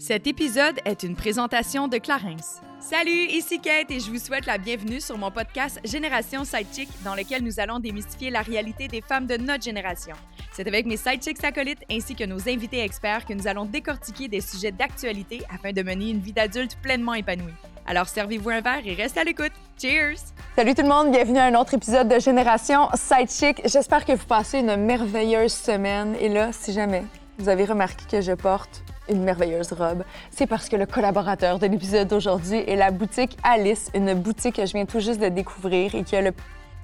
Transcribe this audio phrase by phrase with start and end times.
[0.00, 2.62] Cet épisode est une présentation de Clarence.
[2.80, 7.14] Salut, ici Kate et je vous souhaite la bienvenue sur mon podcast Génération Sidechick dans
[7.14, 10.14] lequel nous allons démystifier la réalité des femmes de notre génération.
[10.52, 14.40] C'est avec mes sidechicks acolytes ainsi que nos invités experts que nous allons décortiquer des
[14.40, 17.52] sujets d'actualité afin de mener une vie d'adulte pleinement épanouie.
[17.86, 19.52] Alors servez-vous un verre et restez à l'écoute.
[19.78, 20.32] Cheers!
[20.56, 23.60] Salut tout le monde, bienvenue à un autre épisode de Génération Sidechick.
[23.68, 26.16] J'espère que vous passez une merveilleuse semaine.
[26.18, 27.04] Et là, si jamais
[27.38, 31.66] vous avez remarqué que je porte une merveilleuse robe, c'est parce que le collaborateur de
[31.66, 35.94] l'épisode d'aujourd'hui est la boutique Alice, une boutique que je viens tout juste de découvrir
[35.94, 36.22] et qui a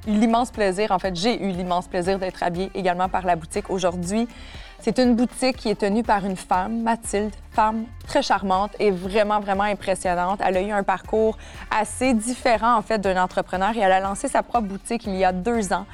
[0.06, 4.28] l'immense plaisir, en fait, j'ai eu l'immense plaisir d'être habillée également par la boutique aujourd'hui.
[4.78, 9.41] C'est une boutique qui est tenue par une femme, Mathilde, femme très charmante et vraiment,
[9.41, 10.41] vraiment impressionnante.
[10.44, 11.38] Elle a eu un parcours
[11.77, 15.24] assez différent, en fait, d'un entrepreneur et elle a lancé sa propre boutique il y
[15.24, 15.86] a deux ans.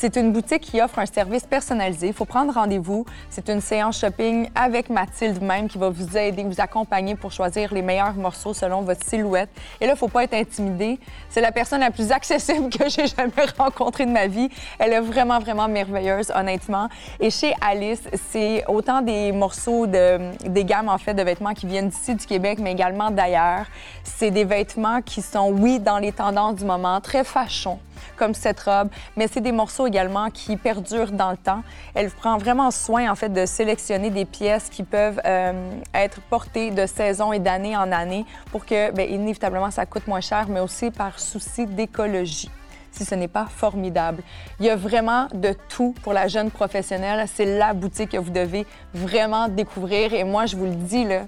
[0.00, 2.06] C'est une boutique qui offre un service personnalisé.
[2.06, 3.04] Il faut prendre rendez-vous.
[3.28, 7.74] C'est une séance shopping avec Mathilde même qui va vous aider, vous accompagner pour choisir
[7.74, 9.50] les meilleurs morceaux selon votre silhouette.
[9.78, 10.98] Et là, il ne faut pas être intimidé.
[11.28, 14.48] C'est la personne la plus accessible que j'ai jamais rencontrée de ma vie.
[14.78, 16.88] Elle est vraiment, vraiment merveilleuse, honnêtement.
[17.20, 21.66] Et chez Alice, c'est autant des morceaux, de, des gammes, en fait, de vêtements qui
[21.66, 23.66] viennent d'ici, du Québec, mais également d'ailleurs.
[24.04, 27.78] C'est des vêtements qui sont, oui, dans les tendances du moment, très fashion
[28.16, 31.62] comme cette robe, mais c'est des morceaux également qui perdurent dans le temps.
[31.94, 35.52] Elle prend vraiment soin, en fait, de sélectionner des pièces qui peuvent euh,
[35.94, 40.20] être portées de saison et d'année en année pour que, bien, inévitablement, ça coûte moins
[40.20, 42.50] cher, mais aussi par souci d'écologie
[42.92, 44.22] si ce n'est pas formidable.
[44.58, 47.24] Il y a vraiment de tout pour la jeune professionnelle.
[47.32, 50.12] C'est la boutique que vous devez vraiment découvrir.
[50.12, 51.22] Et moi, je vous le dis, là,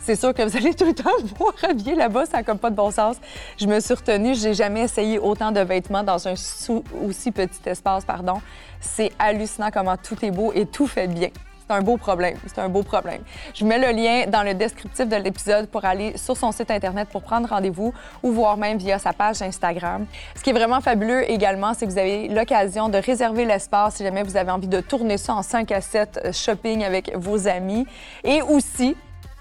[0.00, 2.70] c'est sûr que vous allez tout le temps voir habiller là-bas, ça n'a comme pas
[2.70, 3.16] de bon sens.
[3.58, 8.04] Je me suis retenue, j'ai jamais essayé autant de vêtements dans un aussi petit espace,
[8.04, 8.40] pardon.
[8.80, 11.28] C'est hallucinant comment tout est beau et tout fait bien.
[11.70, 12.36] C'est un beau problème.
[12.48, 13.22] C'est un beau problème.
[13.54, 17.08] Je mets le lien dans le descriptif de l'épisode pour aller sur son site Internet
[17.10, 20.06] pour prendre rendez-vous ou voir même via sa page Instagram.
[20.34, 24.02] Ce qui est vraiment fabuleux également, c'est que vous avez l'occasion de réserver l'espace si
[24.02, 27.86] jamais vous avez envie de tourner ça en 5 à 7 shopping avec vos amis.
[28.24, 28.96] Et aussi,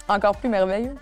[0.09, 0.96] encore plus merveilleux,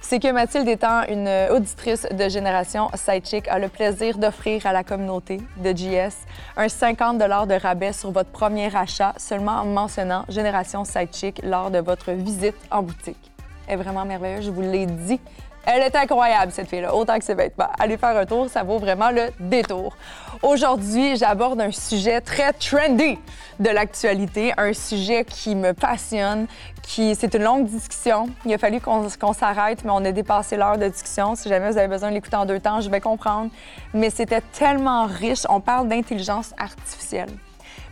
[0.00, 4.82] c'est que Mathilde, étant une auditrice de Génération Sidechick, a le plaisir d'offrir à la
[4.82, 6.14] communauté de GS
[6.56, 11.78] un 50 de rabais sur votre premier achat seulement en mentionnant Génération Sidechick lors de
[11.78, 13.30] votre visite en boutique.
[13.68, 15.20] Est vraiment merveilleuse, je vous l'ai dit.
[15.66, 17.68] Elle est incroyable, cette fille-là, autant que ses vêtements.
[17.78, 19.96] Allez faire un tour, ça vaut vraiment le détour.
[20.42, 23.18] Aujourd'hui, j'aborde un sujet très trendy
[23.58, 26.46] de l'actualité, un sujet qui me passionne,
[26.82, 28.28] qui c'est une longue discussion.
[28.44, 31.34] Il a fallu qu'on s'arrête, mais on a dépassé l'heure de discussion.
[31.34, 33.50] Si jamais vous avez besoin de l'écouter en deux temps, je vais comprendre.
[33.94, 35.46] Mais c'était tellement riche.
[35.48, 37.30] On parle d'intelligence artificielle.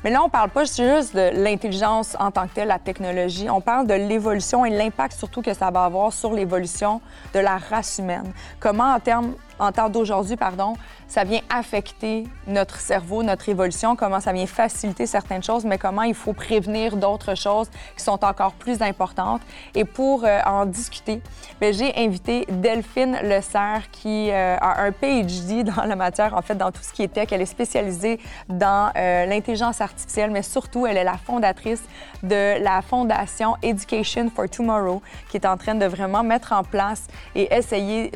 [0.04, 3.48] Mais là, on parle pas juste de l'intelligence en tant que telle, la technologie.
[3.48, 7.00] On parle de l'évolution et l'impact surtout que ça va avoir sur l'évolution
[7.34, 8.32] de la race humaine.
[8.58, 10.74] Comment, en termes en temps d'aujourd'hui, pardon,
[11.08, 16.02] ça vient affecter notre cerveau, notre évolution, comment ça vient faciliter certaines choses, mais comment
[16.02, 19.42] il faut prévenir d'autres choses qui sont encore plus importantes.
[19.74, 21.20] Et pour euh, en discuter,
[21.60, 26.42] ben, j'ai invité Delphine Le Serre qui euh, a un PhD dans la matière, en
[26.42, 27.28] fait, dans tout ce qui est tech.
[27.30, 31.82] Elle est spécialisée dans euh, l'intelligence artificielle, mais surtout, elle est la fondatrice
[32.22, 37.06] de la fondation Education for Tomorrow, qui est en train de vraiment mettre en place
[37.34, 38.10] et essayer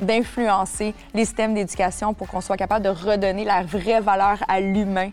[0.00, 0.51] d'influencer
[1.14, 5.10] les systèmes d'éducation pour qu'on soit capable de redonner la vraie valeur à l'humain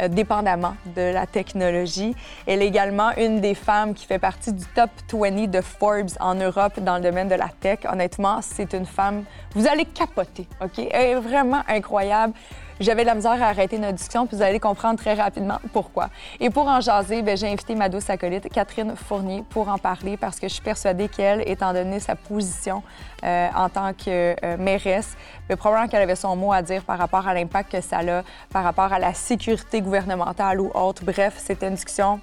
[0.00, 2.14] euh, dépendamment de la technologie.
[2.46, 6.34] Elle est également une des femmes qui fait partie du top 20 de Forbes en
[6.34, 7.80] Europe dans le domaine de la tech.
[7.90, 9.24] Honnêtement, c'est une femme,
[9.54, 10.78] vous allez capoter, OK?
[10.78, 12.34] Elle est vraiment incroyable.
[12.80, 16.08] J'avais de la misère à arrêter notre discussion, puis vous allez comprendre très rapidement pourquoi.
[16.40, 20.16] Et pour en jaser, ben, j'ai invité ma douce acolyte, Catherine Fournier, pour en parler
[20.16, 22.82] parce que je suis persuadée qu'elle, étant donné sa position
[23.22, 25.14] euh, en tant que euh, mairesse,
[25.46, 28.22] ben, probablement qu'elle avait son mot à dire par rapport à l'impact que ça a,
[28.50, 31.04] par rapport à la sécurité gouvernementale ou autre.
[31.04, 32.18] Bref, c'était une discussion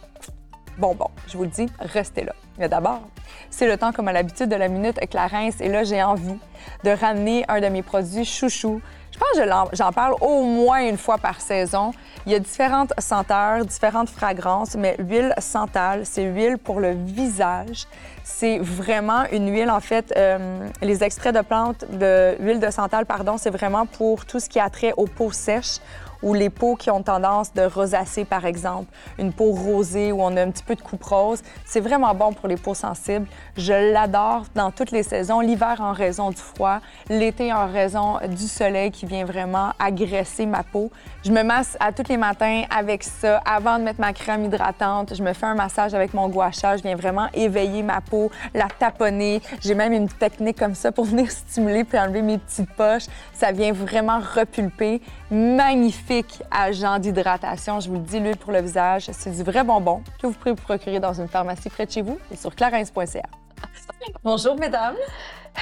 [0.77, 2.33] Bon, bon, je vous le dis, restez là.
[2.59, 3.01] Mais d'abord,
[3.49, 5.59] c'est le temps, comme à l'habitude, de la Minute Clarence.
[5.59, 6.37] Et là, j'ai envie
[6.83, 8.79] de ramener un de mes produits chouchou
[9.11, 11.91] je pense que j'en parle au moins une fois par saison.
[12.25, 17.87] Il y a différentes senteurs, différentes fragrances, mais l'huile sentale, c'est huile pour le visage.
[18.23, 23.05] C'est vraiment une huile, en fait, euh, les extraits de plantes de huile de santal,
[23.05, 25.77] pardon, c'est vraiment pour tout ce qui a trait aux peaux sèches,
[26.21, 30.35] ou les peaux qui ont tendance de rosacée, par exemple, une peau rosée où on
[30.35, 31.41] a un petit peu de coupe rose.
[31.65, 33.27] C'est vraiment bon pour les peaux sensibles.
[33.55, 35.39] Je l'adore dans toutes les saisons.
[35.39, 36.79] L'hiver en raison du froid,
[37.09, 40.91] l'été en raison du soleil qui vient vraiment agresser ma peau.
[41.23, 43.41] Je me masse à tous les matins avec ça.
[43.45, 46.77] Avant de mettre ma crème hydratante, je me fais un massage avec mon gua sha.
[46.77, 49.41] Je viens vraiment éveiller ma peau, la taponner.
[49.61, 53.05] J'ai même une technique comme ça pour venir stimuler puis enlever mes petites poches.
[53.33, 55.01] Ça vient vraiment repulper.
[55.29, 56.06] Magnifique
[56.51, 57.79] agent d'hydratation.
[57.79, 60.51] Je vous le dis, l'huile pour le visage, c'est du vrai bonbon que vous pouvez
[60.51, 63.23] vous procurer dans une pharmacie près de chez vous et sur clarins.ca.
[64.23, 64.95] Bonjour, mesdames.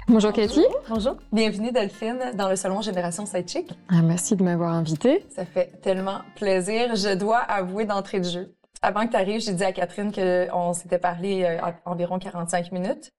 [0.07, 0.63] Bonjour Cathy.
[0.89, 1.15] Bonjour.
[1.31, 3.71] Bienvenue Delphine dans le salon Génération Sidechick.
[3.89, 5.25] Ah, merci de m'avoir invitée.
[5.29, 6.95] Ça fait tellement plaisir.
[6.95, 8.55] Je dois avouer d'entrée de jeu.
[8.81, 13.13] Avant que tu arrives, j'ai dit à Catherine qu'on s'était parlé euh, environ 45 minutes.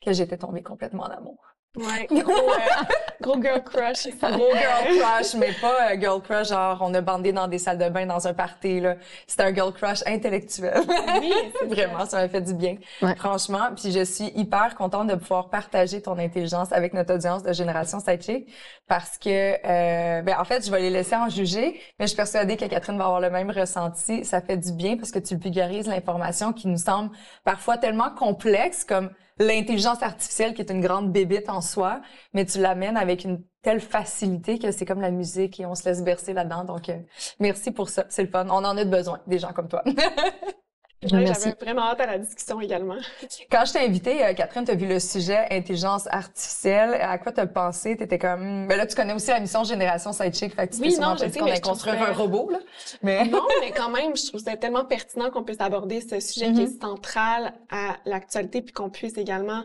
[0.00, 1.36] Que j'étais tombée complètement en amour.
[1.78, 2.84] Ouais, gros, euh,
[3.20, 4.08] gros girl crush.
[4.20, 7.78] Gros girl crush, mais pas euh, girl crush genre on a bandé dans des salles
[7.78, 8.96] de bain dans un party là.
[9.26, 10.82] C'était un girl crush intellectuel.
[11.20, 11.32] Oui,
[11.68, 12.76] vraiment, ça m'a fait du bien.
[13.02, 13.14] Ouais.
[13.16, 17.52] Franchement, puis je suis hyper contente de pouvoir partager ton intelligence avec notre audience de
[17.52, 18.52] Génération Sidechick
[18.88, 22.16] parce que euh, ben en fait, je vais les laisser en juger, mais je suis
[22.16, 24.24] persuadée que Catherine va avoir le même ressenti.
[24.24, 27.10] Ça fait du bien parce que tu vulgarises l'information qui nous semble
[27.44, 32.00] parfois tellement complexe comme l'intelligence artificielle qui est une grande bébite en soi,
[32.32, 35.84] mais tu l'amènes avec une telle facilité que c'est comme la musique et on se
[35.84, 36.64] laisse bercer là-dedans.
[36.64, 36.98] Donc, euh,
[37.40, 38.04] merci pour ça.
[38.08, 38.46] C'est le fun.
[38.48, 39.82] On en a besoin, des gens comme toi.
[41.00, 41.26] Ouais.
[41.26, 42.96] J'avais vraiment hâte à la discussion également.
[43.52, 46.94] Quand je t'ai invitée, euh, Catherine, tu as vu le sujet intelligence artificielle.
[46.94, 47.96] À quoi tu as pensé?
[47.96, 48.66] Tu étais comme...
[48.66, 51.28] Ben là, tu connais aussi la mission Génération Sidechick, fait que tu Oui, non, je
[51.28, 52.58] sais, qu'on mais allait construire un robot, là.
[53.02, 53.24] Mais...
[53.26, 56.62] Non, mais quand même, je trouve ça tellement pertinent qu'on puisse aborder ce sujet qui
[56.62, 59.62] est central à l'actualité, puis qu'on puisse également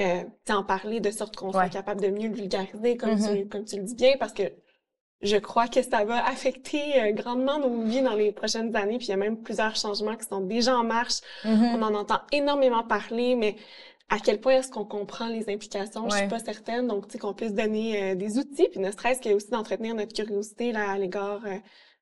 [0.00, 1.52] euh, en parler de sorte qu'on Ouais.
[1.52, 3.36] soit capable de mieux le vulgariser, comme, Mhm.
[3.42, 4.42] tu, comme tu le dis bien, parce que
[5.24, 9.06] je crois que ça va affecter euh, grandement nos vies dans les prochaines années, puis
[9.08, 11.20] il y a même plusieurs changements qui sont déjà en marche.
[11.44, 11.74] Mhm.
[11.74, 13.56] On en entend énormément parler, mais
[14.10, 16.08] à quel point est-ce qu'on comprend les implications?
[16.08, 16.20] Je Ouais.
[16.20, 16.86] suis pas certaine.
[16.86, 19.94] Donc, tu sais, qu'on puisse donner euh, des outils, puis ne serait-ce que aussi d'entretenir
[19.94, 21.56] notre curiosité là, à l'égard euh,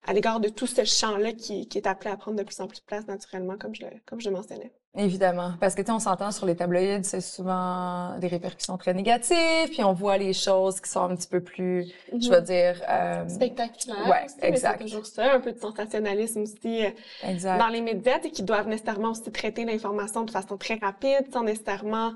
[0.05, 2.67] à l'égard de tout ce champ-là qui, qui est appelé à prendre de plus en
[2.67, 4.73] plus de place naturellement, comme je le, comme je le mentionnais.
[4.95, 5.53] Évidemment.
[5.59, 9.71] Parce que, tu sais, on s'entend sur les tabloïds, c'est souvent des répercussions très négatives,
[9.71, 12.83] puis on voit les choses qui sont un petit peu plus, je vais dire...
[12.91, 14.07] euh, Spectaculaire.
[14.07, 14.79] Ouais, aussi, exact.
[14.81, 16.91] C'est toujours ça, un peu de sensationnalisme aussi euh,
[17.23, 17.59] exact.
[17.59, 21.43] dans les médias, sais, qui doivent nécessairement aussi traiter l'information de façon très rapide, sans
[21.43, 22.13] nécessairement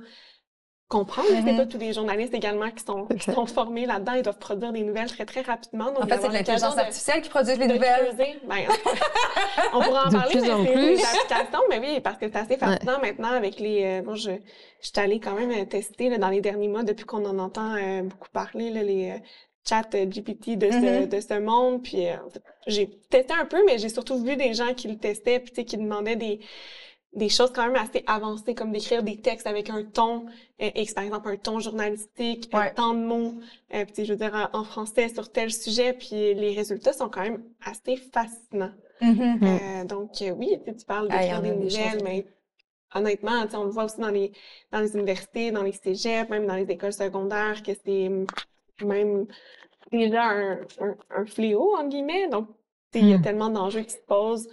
[0.88, 1.28] comprendre.
[1.32, 1.42] Mhm.
[1.44, 4.12] C'est pas tous les journalistes également qui sont, qui sont formés là-dedans.
[4.12, 5.86] Ils doivent produire des nouvelles très, très rapidement.
[5.86, 8.14] Donc, En fait, c'est l'intelligence artificielle qui produit les nouvelles.
[8.16, 8.56] Ben,
[9.74, 10.74] on pourra en De parler, plus mais en plus.
[10.74, 11.60] des applications.
[11.70, 13.82] Mais oui, parce que c'est assez fascinant maintenant avec les...
[13.84, 16.82] Euh, moi, je, je suis allée quand même euh, tester là, dans les derniers mois,
[16.84, 19.18] depuis qu'on en entend euh, beaucoup parler, là, les euh,
[19.68, 21.06] chats GPT de, ce, Mhm.
[21.08, 21.82] de ce monde.
[21.82, 22.06] Puis,
[22.68, 25.76] j'ai testé un peu, mais j'ai surtout vu des gens qui le testaient, puis qui
[25.76, 26.38] demandaient des
[27.16, 30.26] des choses quand même assez avancées, comme d'écrire des textes avec un ton
[30.62, 32.68] euh, X, par exemple, un ton journalistique, Ouais.
[32.70, 33.34] euh, tant de mots,
[33.74, 37.08] euh, puis je veux dire, en- en français sur tel sujet, puis les résultats sont
[37.08, 38.72] quand même assez fascinants.
[39.00, 39.38] Mhm.
[39.40, 39.44] Mm.
[39.44, 42.26] Euh, donc, euh, oui, tu parles Ah, d'écrire a des nouvelles, mais
[42.94, 44.32] honnêtement, on le voit aussi dans les,
[44.70, 48.10] dans les universités, dans les cégeps, même dans les écoles secondaires, que c'est
[48.84, 49.26] même
[49.92, 52.28] déjà un, un, un fléau, en guillemets.
[52.28, 52.48] Donc,
[52.94, 53.22] il y a Mm.
[53.22, 54.48] tellement d'enjeux qui se posent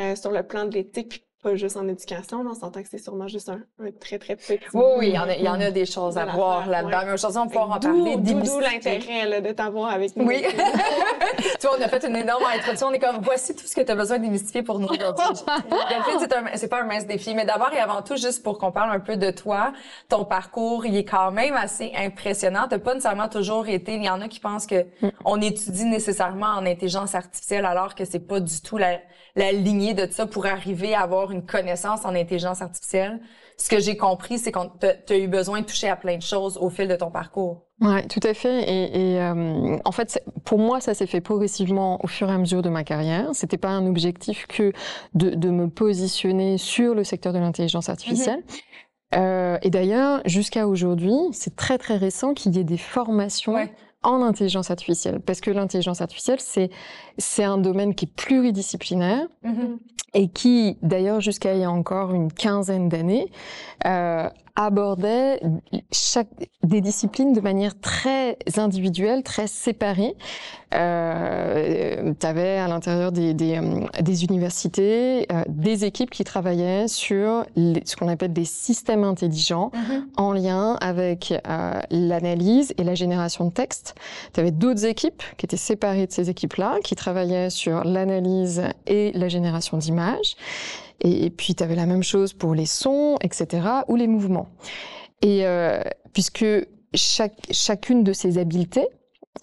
[0.00, 2.42] euh, sur le plan de l'éthique, pas juste en éducation.
[2.48, 5.18] On s'entend que c'est sûrement juste un, un très, très petit Oui, oui, il y
[5.18, 6.98] en a, il y en a des choses à voir là-dedans.
[6.98, 7.04] ouais.
[7.06, 8.16] Mais aujourd'hui, on pouvoir en parler.
[8.16, 10.26] D'où l'intérêt de t'avoir avec nous.
[10.26, 10.42] Oui.
[11.60, 12.86] tu vois, on a fait une énorme introduction.
[12.88, 15.44] On est comme, voici tout ce que tu as besoin de démystifier pour nous aujourd'hui.
[15.88, 17.34] Delphine, c'est pas un mince défi.
[17.34, 19.72] Mais d'abord et avant tout, juste pour qu'on parle un peu de toi,
[20.08, 22.66] ton parcours, il est quand même assez impressionnant.
[22.70, 24.86] T'as pas nécessairement toujours été, il y en a qui pensent que
[25.26, 28.98] on étudie nécessairement en intelligence artificielle alors que c'est pas du tout la,
[29.36, 33.20] la lignée de ça pour arriver à avoir une connaissance en intelligence artificielle.
[33.56, 36.22] Ce que j'ai compris, c'est qu'on t'a t'as eu besoin de toucher à plein de
[36.22, 37.66] choses au fil de ton parcours.
[37.80, 38.62] Ouais, tout à fait.
[38.62, 42.38] Et, et, euh, en fait, pour moi, ça s'est fait progressivement au fur et à
[42.38, 43.28] mesure de ma carrière.
[43.32, 44.72] C'était pas un objectif que
[45.14, 48.42] de, de me positionner sur le secteur de l'intelligence artificielle.
[49.14, 53.72] Euh, et d'ailleurs, jusqu'à aujourd'hui, c'est très très récent qu'il y ait des formations Ouais.
[54.04, 56.70] En intelligence artificielle, parce que l'intelligence artificielle, c'est
[57.18, 59.26] c'est un domaine qui est pluridisciplinaire
[60.14, 63.30] et qui, d'ailleurs, jusqu'à il y a encore une quinzaine d'années,
[63.86, 65.40] euh, abordait
[65.92, 66.28] chaque
[66.62, 70.14] des disciplines de manière très individuelle, très séparée.
[70.74, 76.88] Euh, tu avais à l'intérieur des, des, euh, des universités euh, des équipes qui travaillaient
[76.88, 80.06] sur les, ce qu'on appelle des systèmes intelligents Mhm.
[80.16, 83.94] en lien avec euh, l'analyse et la génération de texte.
[84.32, 89.12] Tu avais d'autres équipes qui étaient séparées de ces équipes-là, qui travaillaient sur l'analyse et
[89.14, 90.36] la génération d'images.
[91.00, 94.48] Et, et puis, tu avais la même chose pour les sons, etc., ou les mouvements.
[95.22, 95.82] Et euh,
[96.12, 96.44] puisque
[96.94, 98.86] chaque, chacune de ces habiletés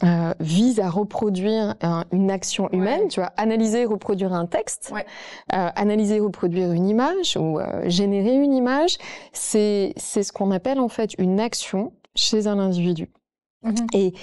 [0.03, 3.08] euh, vise à reproduire un- une action humaine, Ouais.
[3.10, 5.05] tu vois, analyser, reproduire un texte, Ouais.
[5.53, 8.98] euh, analyser, reproduire une image ou euh, générer une image,
[9.34, 13.10] c'est c'est ce qu'on appelle en fait une action chez un individu.
[13.63, 13.75] Mhm.
[13.93, 14.13] Et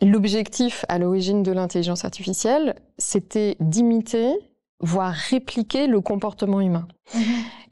[0.00, 4.34] l'objectif à l'origine de l'intelligence artificielle, c'était d'imiter,
[4.82, 6.86] voire répliquer le comportement humain.
[7.14, 7.22] Mhm.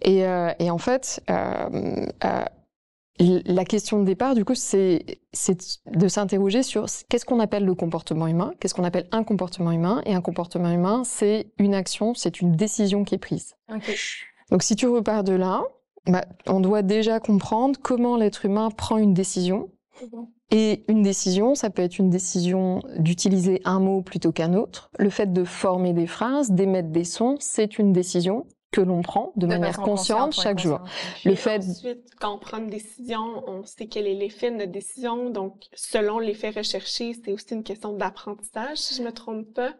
[0.02, 2.44] Et, euh, et en fait, euh, euh,
[3.18, 5.04] la question de départ, du coup, c'est
[5.86, 10.00] de s'interroger sur qu'est-ce qu'on appelle le comportement humain, qu'est-ce qu'on appelle un comportement humain,
[10.06, 13.56] et un comportement humain, c'est une action, c'est une décision qui est prise.
[14.50, 15.62] Donc, si tu repars de là,
[16.06, 19.68] bah, on doit déjà comprendre comment l'être humain prend une décision.
[20.50, 24.90] Et une décision, ça peut être une décision d'utiliser un mot plutôt qu'un autre.
[24.98, 29.32] Le fait de former des phrases, d'émettre des sons, c'est une décision que l'on prend
[29.36, 30.80] de, manière façon consciente chaque jour.
[31.24, 34.56] Le Puis fait- Ensuite, quand on prend une décision, on sait quel est l'effet de
[34.56, 35.30] notre décision.
[35.30, 39.74] Donc, selon l'effet recherché, c'est aussi une question d'apprentissage, si je me trompe pas.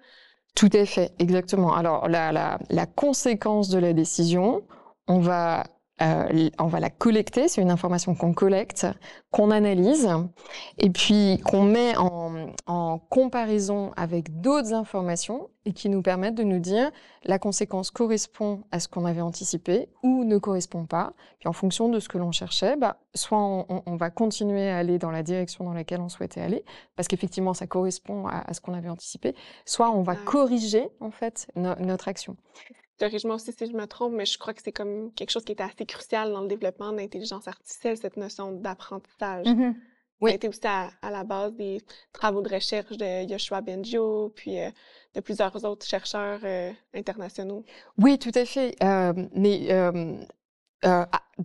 [0.56, 1.72] Tout à fait, exactement.
[1.74, 4.62] Alors, la, la, la conséquence de la décision,
[5.06, 5.64] on va,
[6.02, 8.86] euh, on va la collecter, c'est une information qu'on collecte,
[9.30, 10.08] qu'on analyse,
[10.78, 16.42] et puis qu'on met en, en comparaison avec d'autres informations et qui nous permettent de
[16.42, 16.90] nous dire
[17.24, 21.12] la conséquence correspond à ce qu'on avait anticipé ou ne correspond pas.
[21.38, 24.98] Puis en fonction de ce que l'on cherchait, bah, soit on, va continuer à aller
[24.98, 26.64] dans la direction dans laquelle on souhaitait aller,
[26.96, 29.34] parce qu'effectivement ça correspond à, à ce qu'on avait anticipé,
[29.66, 30.18] soit on va Ouais.
[30.24, 32.36] corriger en fait no- notre action.
[33.00, 35.52] Corrige-moi aussi si je me trompe, mais je crois que c'est comme quelque chose qui
[35.52, 39.46] était assez crucial dans le développement de l'intelligence artificielle, cette notion d'apprentissage.
[39.46, 39.74] Mhm.
[40.20, 40.30] Oui.
[40.30, 41.80] Ça a été aussi à, à la base des
[42.12, 44.68] travaux de recherche de Yoshua Bengio, puis euh,
[45.14, 47.64] de plusieurs autres chercheurs euh, internationaux.
[47.96, 48.76] Oui, tout à fait.
[48.82, 49.68] Euh, mais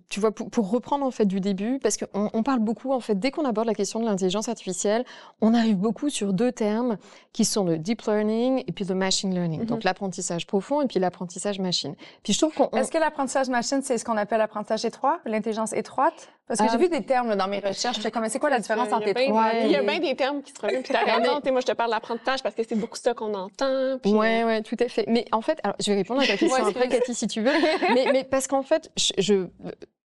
[0.10, 3.00] tu vois, pour, pour reprendre en fait du début, parce qu'on on parle beaucoup en
[3.00, 5.06] fait dès qu'on aborde la question de l'intelligence artificielle,
[5.42, 6.98] on arrive beaucoup sur deux termes
[7.34, 9.62] qui sont le deep learning et puis le machine learning.
[9.62, 9.66] Mhm.
[9.68, 11.96] Donc l'apprentissage profond et puis l'apprentissage machine.
[12.24, 15.20] Puis je trouve qu'on on- Est-ce que l'apprentissage machine, c'est ce qu'on appelle l'apprentissage étroit,
[15.26, 16.30] l'intelligence étroite?
[16.48, 17.96] Parce que j'ai vu des termes là, dans mes recherches.
[17.98, 19.46] J'étais comme, c'est quoi la différence entre les bien- trois?
[19.46, 19.66] Ouais.
[19.66, 20.84] Il y a bien des termes qui se reviennent.
[20.84, 23.16] Puis t'as raison, tu sais, moi je te parle d'apprentissage parce que c'est beaucoup ça
[23.16, 23.98] qu'on entend.
[24.04, 25.06] Puis, Ouais, euh, ouais, tout à fait.
[25.08, 27.42] Mais en fait, alors, je vais répondre à ta question Ouais, après, Cathy, si tu
[27.42, 27.52] veux.
[27.96, 29.48] mais, mais parce qu'en fait, je, je-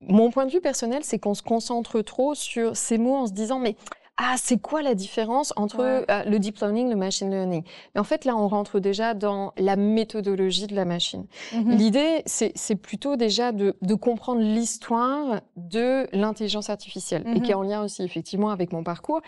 [0.07, 3.31] mon point de vue personnel, c'est qu'on se concentre trop sur ces mots en se
[3.33, 3.75] disant, mais
[4.17, 6.05] ah, c'est quoi la différence entre Ouais.
[6.11, 7.63] euh, le deep learning, le machine learning?
[7.95, 11.25] Mais en fait, là, on rentre déjà dans la méthodologie de la machine.
[11.53, 11.71] Mhm.
[11.71, 17.41] L'idée, c'est plutôt déjà de, de comprendre l'histoire de l'intelligence artificielle et Mhm.
[17.41, 19.21] qui est en lien aussi effectivement avec mon parcours.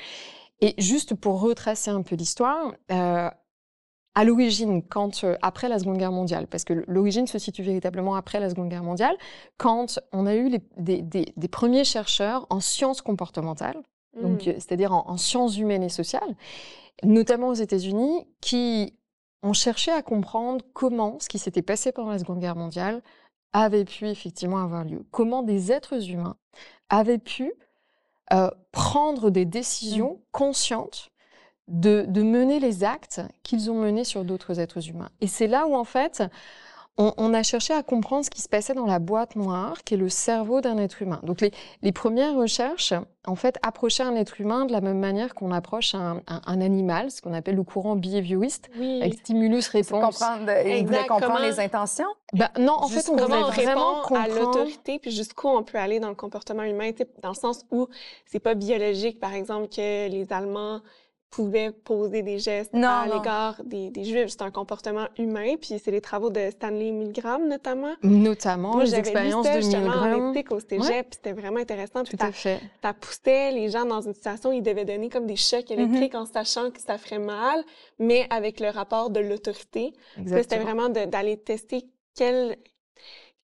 [0.61, 3.29] Et juste pour retracer un peu l'histoire, euh,
[4.15, 8.15] à l'origine, quand euh, après la Seconde Guerre mondiale, parce que l'origine se situe véritablement
[8.15, 9.15] après la Seconde Guerre mondiale,
[9.57, 13.81] quand on a eu les- des, des- des premiers chercheurs en sciences comportementales,
[14.21, 14.49] donc hmm.
[14.49, 16.35] euh, c'est-à-dire en, en sciences humaines et sociales,
[17.03, 18.93] notamment aux États-Unis, qui
[19.41, 23.01] ont cherché à comprendre comment ce qui s'était passé pendant la Seconde Guerre mondiale
[23.51, 26.37] avait pu effectivement avoir lieu, comment des êtres humains
[26.89, 27.51] avaient pu
[28.31, 31.09] euh, prendre des décisions conscientes
[31.67, 35.09] de, de mener les actes qu'ils ont menés sur d'autres êtres humains.
[35.21, 36.23] Et c'est là où, en fait,
[36.97, 39.95] on, on a cherché à comprendre ce qui se passait dans la boîte noire, qui
[39.95, 41.19] est le cerveau d'un être humain.
[41.23, 41.51] Donc, les,
[41.81, 42.93] les premières recherches,
[43.25, 46.61] en fait, approchaient un être humain de la même manière qu'on approche un, un- un
[46.61, 49.01] animal, ce qu'on appelle le courant behavioriste, oui.
[49.01, 50.19] avec stimulus-réponse.
[50.19, 52.09] Comprendre, voulait Exact, comprendre comment- les intentions?
[52.33, 54.35] Bah, non, en fait, on voulait on vraiment répond à comprendre...
[54.39, 56.91] l'autorité, puis jusqu'où on peut aller dans le comportement humain,
[57.23, 57.87] dans le sens où
[58.27, 60.81] c'est pas biologique, par exemple, que les Allemands
[61.35, 64.27] pouvaient poser des gestes Non, à l'égard des, des Juifs.
[64.29, 67.95] C'est un comportement humain, puis c'est les travaux de Stanley Milgram, notamment.
[68.03, 70.29] Notamment Moi, les j'avais lu expériences ça de justement en Milgram.
[70.35, 71.01] éthique au cégep, Ouais.
[71.03, 72.03] puis c'était vraiment intéressant.
[72.03, 72.59] Puis Tout à fait.
[72.83, 75.79] ça poussait les gens dans une situation où ils devaient donner comme des chocs Mhm.
[75.79, 77.63] électriques en sachant que ça ferait mal,
[77.97, 79.93] mais avec le rapport de l'autorité.
[80.27, 81.85] C'était vraiment d'aller tester
[82.15, 82.57] quel,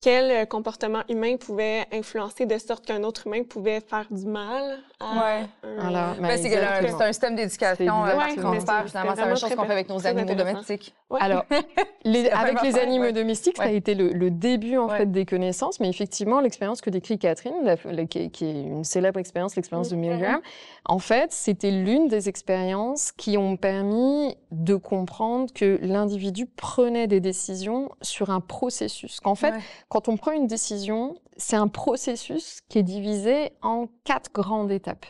[0.00, 4.78] quel euh, comportement humain pouvait influencer de sorte qu'un autre humain pouvait faire du mal
[5.00, 5.46] à Ouais.
[5.64, 7.76] un- Voilà, Ben, c'est que un système d'éducation
[8.06, 8.16] C'est euh,
[8.64, 8.86] par.
[8.86, 10.94] Finalement, la Vraiment même chose qu'on fait avec nos animaux domestiques.
[11.10, 11.20] Ouais.
[11.20, 11.44] Alors,
[12.04, 13.12] les- avec les animaux ouais.
[13.12, 14.98] domestiques, ça a été le, le début en Ouais.
[14.98, 18.62] fait des connaissances, mais effectivement, l'expérience que décrit Catherine, la- la- qui, est, qui est
[18.62, 19.96] une célèbre expérience, l'expérience de.
[19.96, 20.40] Milgram,
[20.84, 27.20] en fait, c'était l'une des expériences qui ont permis de comprendre que l'individu prenait des
[27.20, 29.20] décisions sur un processus.
[29.20, 29.60] Qu'en fait, Ouais.
[29.88, 35.06] Quand on prend une décision, c'est un processus qui est divisé en quatre grandes étapes.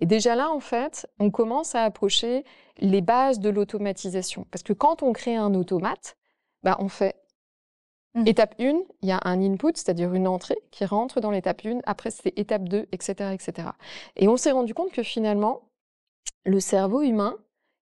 [0.00, 2.44] Et déjà là, en fait, on commence à approcher
[2.78, 4.46] les bases de l'automatisation.
[4.50, 6.16] Parce que quand on crée un automate,
[6.62, 7.16] bah, on fait
[8.14, 8.26] Mhm.
[8.26, 11.80] étape 1, il y a un input, c'est-à-dire une entrée qui rentre dans l'étape 1,
[11.86, 13.68] après c'est étape 2, etc., etc.
[14.16, 15.62] Et on s'est rendu compte que finalement,
[16.44, 17.36] le cerveau humain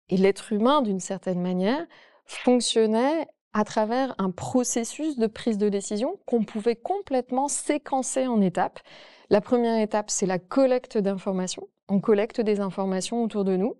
[0.09, 1.87] et l'être humain, d'une certaine manière,
[2.25, 8.81] fonctionnaient à travers un processus de prise de décision qu'on pouvait complètement séquencer en étapes.
[9.31, 11.67] La première étape, c'est la collecte d'informations.
[11.89, 13.75] On collecte des informations autour de nous.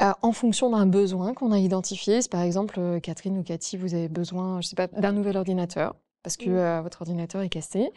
[0.00, 3.94] euh, en fonction d'un besoin qu'on a identifié, par exemple, euh, Catherine ou Cathy, vous
[3.94, 5.94] avez besoin, je sais pas, d'un nouvel ordinateur
[6.26, 6.56] parce que Mm.
[6.56, 7.92] euh, votre ordinateur est cassé.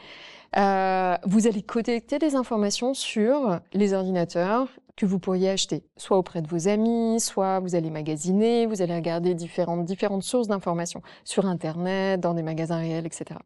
[0.55, 6.43] Euh, vous allez collecter des informations sur les ordinateurs que vous pourriez acheter, soit auprès
[6.43, 11.48] de vos amis, soit vous allez magasiner, vous allez regarder différentes, différentes sources d'informations sur
[11.48, 13.39] Internet, dans des magasins réels, etc.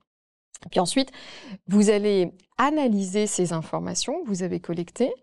[0.69, 1.13] Puis ensuite,
[1.69, 5.13] vous allez analyser ces informations que vous avez collectées.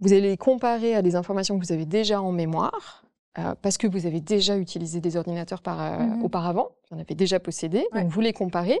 [0.00, 3.03] Vous allez les comparer à des informations que vous avez déjà en mémoire,
[3.38, 6.22] euh, parce que vous avez déjà utilisé des ordinateurs par, euh, Mhm.
[6.24, 8.02] auparavant, vous en avez déjà possédé, Ouais.
[8.02, 8.80] donc vous les comparez.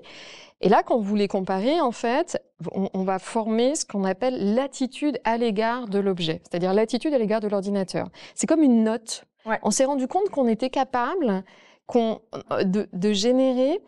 [0.60, 2.40] Et là, quand vous les comparez, en fait,
[2.72, 7.18] on, on va former ce qu'on appelle l'attitude à l'égard de l'objet, c'est-à-dire l'attitude à
[7.18, 8.08] l'égard de l'ordinateur.
[8.34, 9.24] C'est comme une note.
[9.44, 9.58] Ouais.
[9.62, 11.42] On s'est rendu compte qu'on était capable
[11.86, 12.20] qu'on-
[12.52, 13.80] euh, de, de générer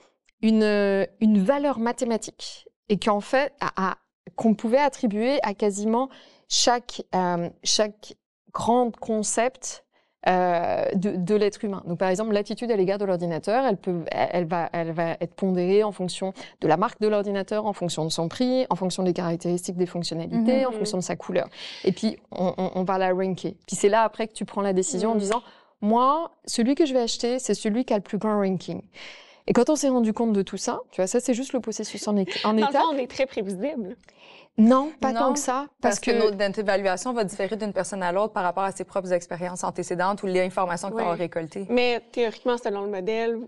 [0.42, 3.54] une, une valeur mathématique et qu'en fait,
[4.34, 6.08] qu'on pouvait attribuer à quasiment
[6.48, 8.14] chaque, euh, chaque
[8.52, 9.85] grand concept
[10.28, 11.82] euh, de, de l'être humain.
[11.86, 15.34] Donc, par exemple, l'attitude à l'égard de l'ordinateur, elle, peut, elle, va, elle va être
[15.34, 19.02] pondérée en fonction de la marque de l'ordinateur, en fonction de son prix, en fonction
[19.02, 20.66] des caractéristiques des fonctionnalités, Mhm.
[20.68, 21.48] en fonction de sa couleur.
[21.84, 23.56] Et puis, on, on- on va la ranker.
[23.66, 25.20] Puis c'est là, après, que tu prends la décision en Mhm.
[25.20, 25.42] disant,
[25.80, 28.82] moi, celui que je vais acheter, c'est celui qui a le plus grand ranking.
[29.48, 31.60] Et quand on s'est rendu compte de tout ça, tu vois, ça, c'est juste le
[31.60, 32.80] processus en, en Dans le état.
[32.80, 33.96] fond, on est très prévisible.
[34.58, 35.66] Non, pas Non, tant que ça.
[35.82, 38.72] Parce, Parce, que, notre, notre évaluation va différer d'une personne à l'autre par rapport à
[38.72, 41.02] ses propres expériences antécédentes ou les informations qu'on Ouais.
[41.04, 41.66] a récoltées.
[41.68, 43.38] Mais théoriquement, selon le modèle,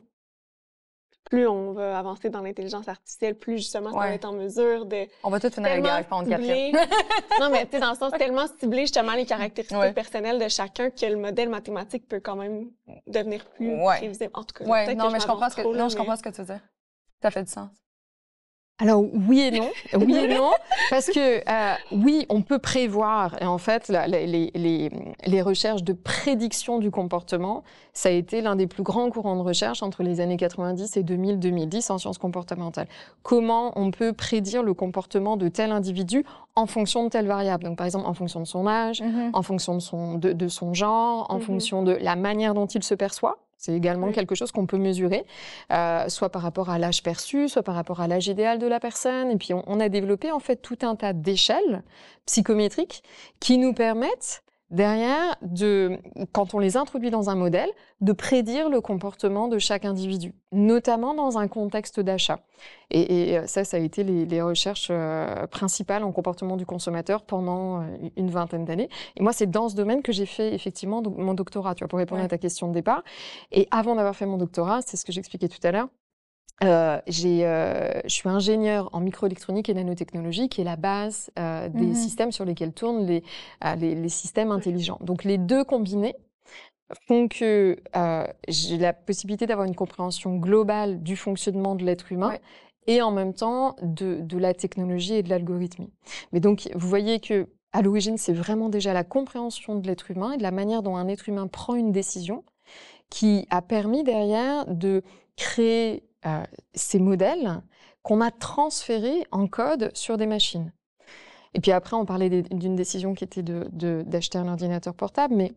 [1.31, 4.09] plus on va avancer dans l'intelligence artificielle, plus justement ça Ouais.
[4.09, 6.47] va être en mesure de On va tout finir Gary Pond, Catherine.
[6.47, 6.73] cibler.
[7.41, 9.93] non, mais tu sais, dans le sens tellement cibler justement les caractéristiques Ouais.
[9.93, 12.71] personnelles de chacun que le modèle mathématique peut quand même
[13.07, 13.97] devenir plus Ouais.
[13.99, 14.31] prévisible.
[14.35, 16.17] En tout cas, non, que mais je comprends ce que, trop, non, je mais- comprends
[16.17, 16.61] ce que tu veux dire.
[17.23, 17.69] Ça fait du sens.
[18.81, 20.53] Alors oui et non, oui et non,
[20.89, 23.37] parce que euh, oui, on peut prévoir.
[23.43, 24.91] Et en fait, la- les, les,
[25.27, 29.43] les recherches de prédiction du comportement, ça a été l'un des plus grands courants de
[29.43, 32.87] recherche entre les années 90 et 2000-2010 en sciences comportementales.
[33.25, 37.65] Comment on peut prédire le comportement de tel individu en fonction de telle variable?
[37.65, 40.73] Donc par exemple, en fonction de son âge, en fonction de son, de, de son
[40.73, 41.43] genre, en Mhm.
[41.43, 43.39] fonction de la manière dont il se perçoit.
[43.59, 45.27] C'est également quelque chose qu'on peut mesurer,
[45.73, 48.79] euh, soit par rapport à l'âge perçu, soit par rapport à l'âge idéal de la
[48.79, 49.33] personne.
[49.33, 51.83] Et puis, on, on a développé en fait tout un tas d'échelles
[52.25, 53.03] psychométriques
[53.41, 55.99] qui nous permettent derrière, de,
[56.33, 61.15] quand on les introduit dans un modèle, de prédire le comportement de chaque individu, notamment
[61.15, 62.41] dans un contexte d'achat.
[62.91, 67.23] Et, et ça, ça a été les, les recherches euh, principales en comportement du consommateur
[67.23, 67.85] pendant euh,
[68.17, 68.89] une vingtaine d'années.
[69.17, 71.99] Et moi, c'est dans ce domaine que j'ai fait effectivement mon doctorat, tu vois, pour
[71.99, 72.27] répondre Ouais.
[72.27, 73.03] à ta question de départ.
[73.53, 75.89] Et avant d'avoir fait mon doctorat, c'est ce que j'expliquais tout à l'heure,
[76.65, 81.87] euh, euh, je suis ingénieure en microélectronique et nanotechnologie, qui est la base euh, des
[81.87, 81.95] Mhm.
[81.95, 83.23] systèmes sur lesquels tournent les,
[83.65, 84.99] euh, les, les systèmes intelligents.
[85.01, 86.17] Donc les deux combinés
[87.07, 92.31] font que euh, j'ai la possibilité d'avoir une compréhension globale du fonctionnement de l'être humain
[92.31, 92.41] Ouais.
[92.87, 95.93] et en même temps de, de la technologie et de l'algorithmie.
[96.33, 100.33] Mais donc vous voyez que à l'origine, c'est vraiment déjà la compréhension de l'être humain
[100.33, 102.43] et de la manière dont un être humain prend une décision
[103.11, 105.03] qui a permis derrière de
[105.37, 106.43] créer euh,
[106.75, 107.63] ces modèles
[108.03, 110.73] qu'on a transférés en code sur des machines.
[111.55, 115.53] Et puis après, on parlait d'une décision qui était d'acheter un ordinateur portable, mais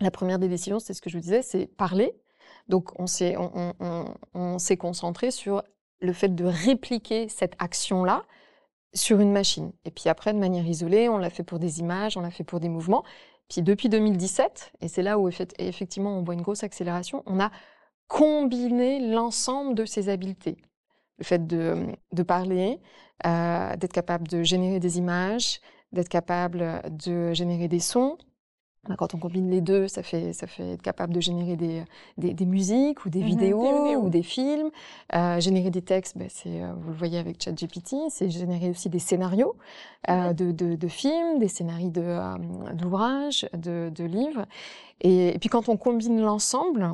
[0.00, 2.14] la première des décisions, c'est ce que je vous disais, c'est parler.
[2.68, 5.62] Donc on s'est on, on- on- on s'est concentré sur
[6.00, 8.24] le fait de répliquer cette action-là
[8.94, 9.72] sur une machine.
[9.84, 12.44] Et puis après, de manière isolée, on l'a fait pour des images, on l'a fait
[12.44, 13.02] pour des mouvements.
[13.48, 17.40] Puis depuis 2017, et c'est là où effe- effectivement on voit une grosse accélération, on
[17.40, 17.50] a
[18.08, 20.56] combiné l'ensemble de ces habiletés.
[21.18, 22.80] Le fait de, de parler,
[23.26, 25.60] euh, d'être capable de générer des images,
[25.92, 28.18] d'être capable de générer des sons,
[28.98, 31.84] Quand on combine les deux, ça fait, ça fait être capable de générer des,
[32.18, 34.00] des, des musiques ou des, vidéos, Des vidéos.
[34.02, 34.70] ou des films.
[35.14, 38.90] Euh, générer des textes, ben, c'est, euh, vous le voyez avec ChatGPT, c'est générer aussi
[38.90, 39.56] des scénarios
[40.10, 41.92] euh, de, de, de films, des scénarios
[42.74, 44.44] d'ouvrages, de, de livres.
[45.00, 46.84] Et, et puis quand on combine l'ensemble,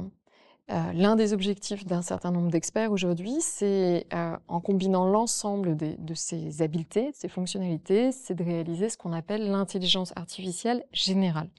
[0.71, 5.97] euh, l'un des objectifs d'un certain nombre d'experts aujourd'hui, c'est euh, en combinant l'ensemble des-
[5.97, 11.51] de ces habiletés, de ces fonctionnalités, c'est de réaliser ce qu'on appelle l'intelligence artificielle générale,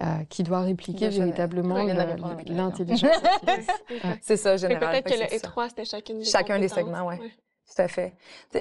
[0.00, 1.74] euh, qui doit répliquer véritablement
[2.46, 3.64] l'intelligence artificielle.
[4.22, 5.02] C'est ça, général.
[5.02, 5.48] Peut-être Fait que le c'est ça.
[5.48, 7.18] E3, c'était chacune des Chacun des segments, ouais.
[7.18, 8.14] Tout à fait.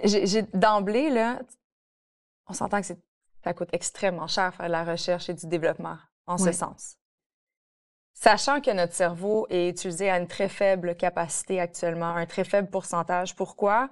[0.04, 1.40] J'ai, d'emblée, là,
[2.48, 2.88] on s'entend que
[3.44, 5.98] ça coûte extrêmement cher faire de la recherche et du développement
[6.28, 6.96] en ce sens.
[8.14, 12.70] Sachant que notre cerveau est utilisé à une très faible capacité actuellement, un très faible
[12.70, 13.90] pourcentage, pourquoi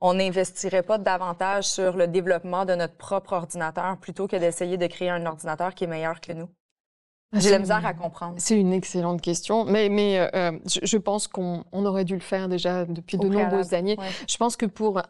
[0.00, 4.86] on n'investirait pas davantage sur le développement de notre propre ordinateur plutôt que d'essayer de
[4.86, 6.48] créer un ordinateur qui est meilleur que nous?
[7.34, 8.36] J'ai la misère à comprendre.
[8.38, 12.14] C'est une excellente question, mais, mais euh, euh, je, je pense qu'on on aurait dû
[12.14, 13.96] le faire déjà depuis Au de nombreuses années.
[13.98, 14.08] ouais.
[14.26, 15.02] Je pense que pour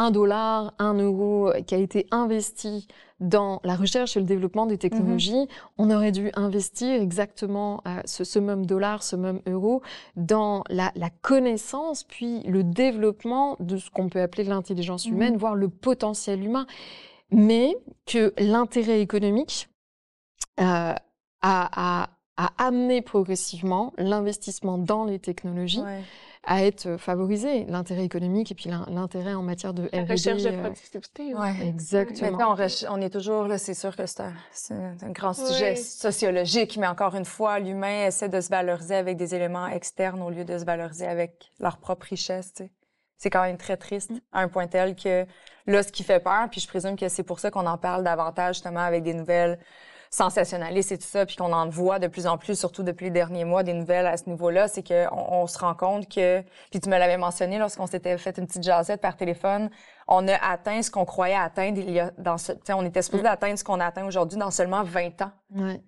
[0.00, 2.86] un dollar, un euro qui a été investi
[3.20, 8.24] dans la recherche et le développement des technologies, on aurait dû investir exactement euh, ce,
[8.24, 9.82] ce même dollar, ce même euro
[10.16, 15.12] dans la, la connaissance, puis le développement de ce qu'on peut appeler l'intelligence Mhm.
[15.14, 16.66] humaine, voire le potentiel humain.
[17.30, 19.68] Mais que l'intérêt économique
[20.60, 20.98] euh, a,
[21.42, 22.08] a,
[22.38, 26.00] a amené progressivement l'investissement dans les technologies Ouais.
[26.44, 30.12] À être favorisé, l'intérêt économique et puis l'in- l'intérêt en matière de La R&D.
[30.12, 31.34] recherche de euh, productivité.
[31.34, 31.68] Ouais.
[31.68, 32.30] Exactement.
[32.30, 32.56] Maintenant,
[32.88, 34.22] on, est toujours là, c'est sûr que c'est
[34.72, 35.76] un, grand sujet Oui.
[35.76, 40.30] sociologique, mais encore une fois, l'humain essaie de se valoriser avec des éléments externes au
[40.30, 42.54] lieu de se valoriser avec leur propre richesse.
[42.54, 42.70] tu sais.
[43.18, 45.26] C'est quand même très triste à un point tel que
[45.66, 48.02] là, ce qui fait peur, puis je présume que c'est pour ça qu'on en parle
[48.02, 49.58] davantage justement avec des nouvelles
[50.10, 53.10] sensationnalistes et tout ça, puis qu'on en voit de plus en plus, surtout depuis les
[53.10, 56.80] derniers mois, des nouvelles à ce niveau-là, c'est qu'on on se rend compte que, puis
[56.80, 59.70] tu me l'avais mentionné lorsqu'on s'était fait une petite jasette par téléphone,
[60.08, 62.84] on a atteint ce qu'on croyait atteindre il y a dans ce, tu sais, on
[62.84, 65.30] était supposé atteindre ce qu'on atteint aujourd'hui dans seulement 20 ans.
[65.54, 65.80] Ouais.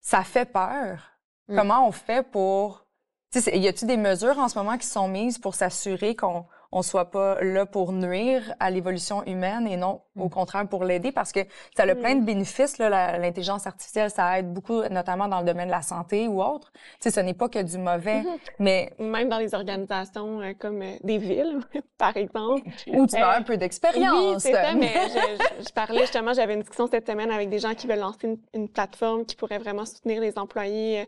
[0.00, 1.10] Ça fait peur.
[1.48, 1.56] Mm.
[1.56, 2.86] Comment on fait pour,
[3.32, 6.14] tu sais, c'est- y a-t-il des mesures en ce moment qui sont mises pour s'assurer
[6.14, 10.30] qu'on on soit pas là pour nuire à l'évolution humaine et non au Mm.
[10.30, 11.40] contraire pour l'aider parce que
[11.76, 11.98] ça a Mm.
[12.00, 15.72] plein de bénéfices là, la- l'intelligence artificielle ça aide beaucoup notamment dans le domaine de
[15.72, 18.38] la santé ou autre tu sais ce n'est pas que du mauvais Mhm.
[18.58, 21.60] mais Même dans les organisations euh, comme euh, des villes,
[21.98, 22.62] par exemple.
[22.88, 25.18] où tu as Euh, un peu Oui, d'expérience c'est ça, mais je,
[25.62, 28.26] je- je parlais justement, j'avais une discussion cette semaine avec des gens qui veulent lancer
[28.26, 31.06] une, une plateforme qui pourrait vraiment soutenir les employés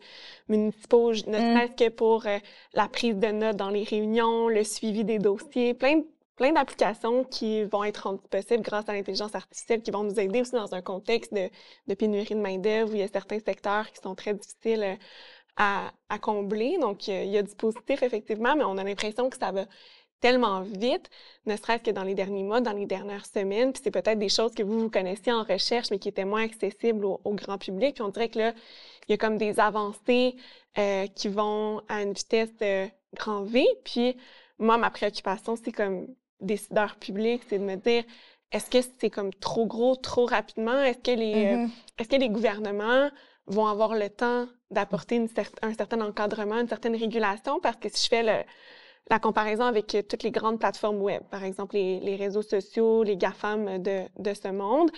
[0.48, 1.54] municipaux, ne Mm.
[1.54, 2.24] serait-ce que pour
[2.74, 7.24] la prise de notes dans les réunions, le suivi des dossiers, plein de plein d'applications
[7.24, 10.74] qui vont être rendues possibles grâce à l'intelligence artificielle, qui vont nous aider aussi dans
[10.74, 11.48] un contexte de,
[11.86, 14.96] de pénurie de main-d'œuvre où il y a certains secteurs qui sont très difficiles euh,
[15.56, 16.76] à, à combler.
[16.78, 19.64] Donc, euh, il y a du positif, effectivement, mais on a l'impression que ça va
[20.20, 21.08] tellement vite,
[21.46, 23.72] ne serait-ce que dans les derniers mois, dans les dernières semaines.
[23.72, 26.44] Puis c'est peut-être des choses que vous, vous connaissiez en recherche, mais qui étaient moins
[26.44, 27.94] accessibles au, au grand public.
[27.94, 28.52] Puis on dirait que là,
[29.08, 30.36] il y a comme des avancées
[30.78, 33.66] euh, qui vont à une vitesse de grand V.
[33.84, 34.16] Puis
[34.58, 36.08] moi, ma préoccupation, c'est comme
[36.40, 38.04] décideur public, c'est de me dire,
[38.52, 40.80] est-ce que c'est comme trop gros, trop rapidement?
[40.82, 41.70] Est-ce que les, euh, Mhm.
[41.98, 43.10] est-ce que les gouvernements
[43.46, 47.60] vont avoir le temps d'apporter cer- un certain encadrement, une certaine régulation?
[47.60, 48.44] Parce que si je fais le,
[49.10, 53.02] la comparaison avec euh, toutes les grandes plateformes web, par exemple les, les réseaux sociaux,
[53.02, 54.90] les GAFAM de, de ce monde,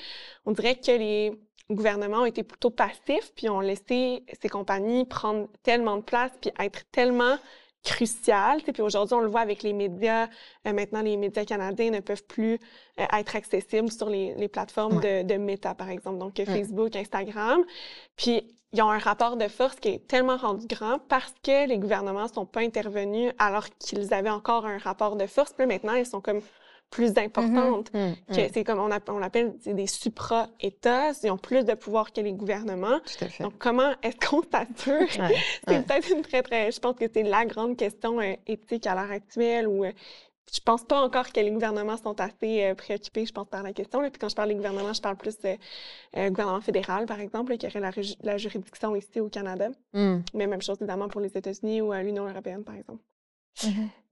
[0.47, 1.33] on dirait que les
[1.71, 6.51] gouvernements ont été plutôt passifs, puis ont laissé ces compagnies prendre tellement de place, puis
[6.59, 7.37] être tellement
[7.83, 8.73] sais.
[8.73, 10.29] Puis aujourd'hui, on le voit avec les médias.
[10.67, 12.55] Euh, maintenant, les médias canadiens ne peuvent plus
[13.01, 16.45] euh, être accessibles sur les, les plateformes de, de Meta, par exemple, donc euh.
[16.45, 17.63] Facebook, Instagram.
[18.17, 21.79] Puis ils ont un rapport de force qui est tellement rendu grand parce que les
[21.79, 25.53] gouvernements sont pas intervenus alors qu'ils avaient encore un rapport de force.
[25.53, 26.43] Puis là, maintenant, ils sont comme
[26.91, 27.93] plus importantes.
[27.93, 31.13] Mm, Que mm, C'est comme on, app- on l'appelle des supra-États.
[31.23, 33.01] Ils ont plus de pouvoir que les gouvernements.
[33.01, 33.43] tout à fait.
[33.43, 35.01] Donc, comment est-ce qu'on s'assure?
[35.23, 35.37] Ouais,
[35.69, 35.83] C'est ouais.
[35.83, 36.71] peut-être une très, très...
[36.73, 39.85] Je pense que c'est la grande question euh, éthique à l'heure actuelle où...
[39.85, 39.93] euh,
[40.51, 43.75] je pense pas encore que les gouvernements sont assez euh, préoccupés, je pense, par la
[43.75, 44.01] question.
[44.01, 44.09] Là.
[44.09, 45.55] Puis quand je parle des gouvernements, je parle plus euh,
[46.17, 49.69] euh, gouvernement fédéral, par exemple, là, qui aurait la, juridiction ici au Canada.
[49.93, 50.21] Mm.
[50.33, 53.03] Mais même chose, évidemment, pour les États-Unis ou l'Union européenne, par exemple.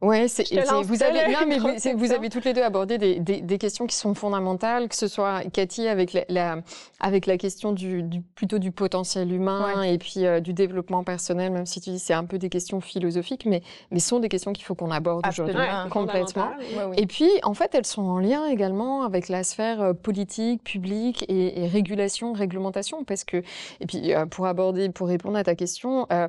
[0.03, 0.45] Ouais, c'est,
[0.83, 1.59] vous avez, non, mais
[1.95, 5.09] vous, avez toutes les deux abordé des, des, des questions qui sont fondamentales, que ce
[5.09, 6.59] soit Cathy avec la, la-
[7.01, 11.51] avec la question du, du plutôt du potentiel humain et puis euh, du développement personnel,
[11.51, 14.53] même si tu dis c'est un peu des questions philosophiques, mais mais sont des questions
[14.53, 15.55] qu'il faut qu'on aborde aujourd'hui.
[15.57, 15.75] Absolument.
[15.79, 16.51] Ouais, c'est complètement.
[16.91, 16.97] Oui.
[16.99, 21.25] Et puis, en fait, elles sont en lien également avec la sphère euh, politique, publique
[21.29, 23.39] et, et régulation, réglementation, parce que,
[23.81, 26.29] et puis euh, pour aborder, pour répondre à ta question, euh,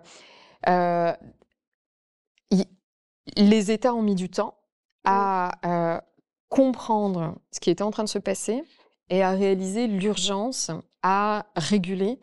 [3.36, 4.56] les États ont mis du temps
[5.04, 6.02] à euh,
[6.50, 8.63] comprendre ce qui était en train de se passer
[9.10, 10.72] et à réaliser l'urgence
[11.04, 12.20] à réguler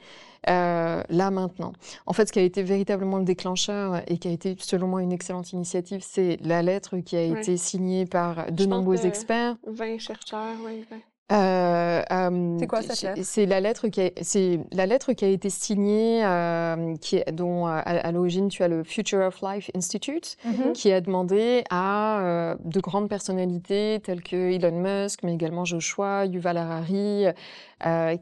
[0.51, 1.73] euh, là maintenant.
[2.05, 5.01] En fait, ce qui a été véritablement le déclencheur et qui a été, selon moi,
[5.03, 7.41] une excellente initiative, c'est la lettre qui a Ouais.
[7.41, 9.57] été signée par de Je nombreux experts.
[9.67, 10.85] 20 chercheurs, oui.
[11.33, 13.21] Euh, euh, C'est quoi cette lettre?
[13.23, 17.33] C'est la lettre qui a, c'est la lettre qui a été signée, euh, qui est,
[17.33, 20.73] dont à, à l'origine tu as le Future of Life Institute, Mhm.
[20.75, 26.59] qui a demandé à de grandes personnalités telles que Elon Musk, mais également Joshua, Yuval
[26.59, 27.27] Harari,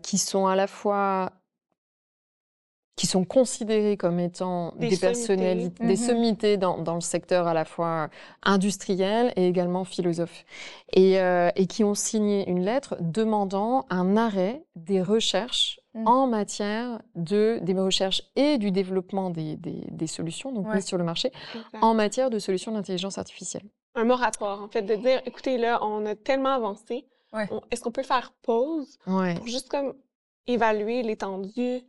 [0.02, 1.32] qui sont à la fois
[2.96, 5.96] qui sont considérés comme étant Des personnalités, des Mhm.
[5.96, 8.10] sommités dans, dans le secteur à la fois
[8.42, 10.44] industriel et également philosophe,
[10.92, 16.08] et, euh, et qui ont signé une lettre demandant un arrêt des recherches Mhm.
[16.08, 20.76] en matière de des recherches et du développement des, des, des solutions donc Ouais.
[20.76, 21.30] mises sur le marché
[21.82, 23.64] en matière de solutions d'intelligence artificielle.
[23.94, 27.46] Un moratoire, en fait, de dire, écoutez, là, on a tellement avancé, Ouais.
[27.70, 29.34] est-ce qu'on peut faire pause Ouais.
[29.34, 29.92] pour juste comme
[30.46, 31.80] évaluer l'étendue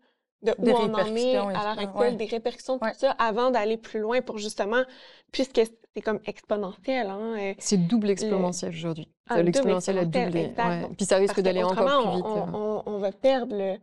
[0.44, 2.16] de où Des on en est à l'heure actuelle, ouais.
[2.16, 2.94] des répercussions, tout Ouais.
[2.94, 4.84] ça, avant d'aller plus loin pour justement,
[5.32, 5.62] puisque
[5.96, 9.08] c'est comme exponentiel, hein, euh, C'est double exponentiel aujourd'hui.
[9.30, 10.54] Ah, L'exponentiel a doublé.
[10.58, 10.88] ouais.
[10.98, 12.26] Puis ça risque d'aller encore plus vite.
[12.26, 12.52] on, euh.
[12.54, 13.78] on, on va perdre le...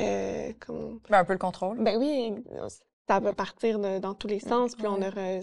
[0.00, 1.82] euh, comment- Ben, un peu le contrôle.
[1.82, 2.34] Ben oui,
[3.08, 5.40] ça va partir de- dans tous les sens, puis on, aura-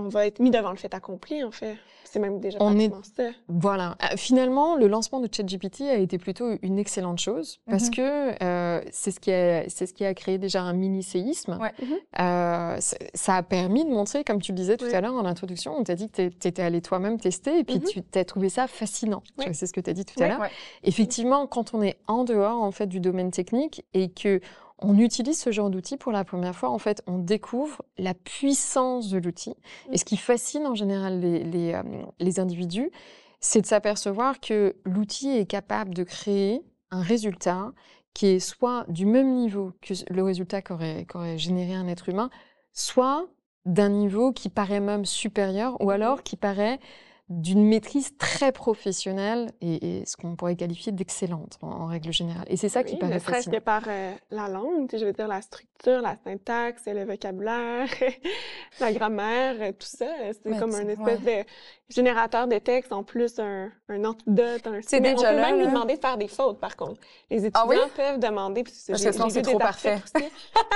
[0.00, 1.76] on va être mis devant le fait accompli, en fait.
[2.04, 3.30] C'est même déjà On est- ça.
[3.46, 3.96] Voilà.
[4.02, 7.90] Euh, Finalement, le lancement de ChatGPT a été plutôt une excellente chose parce Mhm.
[7.94, 11.56] que euh, c'est ce qui a c'est ce qui a créé déjà un mini séisme.
[11.60, 11.70] Ouais.
[11.80, 11.94] Mhm.
[12.18, 12.76] Euh,
[13.14, 14.94] ça a permis de montrer, comme tu le disais tout Ouais.
[14.94, 17.76] à l'heure en introduction, on t'a dit que tu étais allé toi-même tester et puis
[17.76, 17.84] Mhm.
[17.84, 19.22] tu t'as trouvé ça fascinant.
[19.38, 19.52] Ouais.
[19.52, 20.26] C'est ce que tu as dit tout Ouais.
[20.26, 20.40] à l'heure.
[20.40, 20.50] Ouais.
[20.82, 24.40] Effectivement, quand on est en dehors en fait du domaine technique et que
[24.82, 29.10] on utilise ce genre d'outil pour la première fois, en fait, on découvre la puissance
[29.10, 29.54] de l'outil.
[29.92, 31.82] Et ce qui fascine en général les, les, euh,
[32.18, 32.90] les individus,
[33.40, 37.72] c'est de s'apercevoir que l'outil est capable de créer un résultat
[38.14, 42.30] qui est soit du même niveau que le résultat qu'aurait qu'aurait généré un être humain,
[42.72, 43.26] soit
[43.66, 46.80] d'un niveau qui paraît même supérieur, ou alors qui paraît
[47.30, 52.44] d'une maîtrise très professionnelle et, et ce qu'on pourrait qualifier d'excellente en, en règle générale.
[52.48, 53.58] Et c'est ça qui Oui, paraît ne serait-ce fascinant.
[53.58, 57.86] que par euh, la langue, je veux dire la structure, la syntaxe, le vocabulaire,
[58.80, 60.06] la grammaire, euh, tout ça.
[60.22, 61.44] euh, C'est comme un espèce de
[61.88, 65.42] générateur de texte, en plus un, un antidote, un C'est mais on déjà peut là,
[65.46, 65.70] même lui là.
[65.70, 67.00] demander de faire des fautes, par contre.
[67.30, 67.76] Les étudiants Ah oui?
[67.94, 69.96] peuvent demander, Parce que j'ai c'est trop parfait.
[70.02, 70.24] aussi,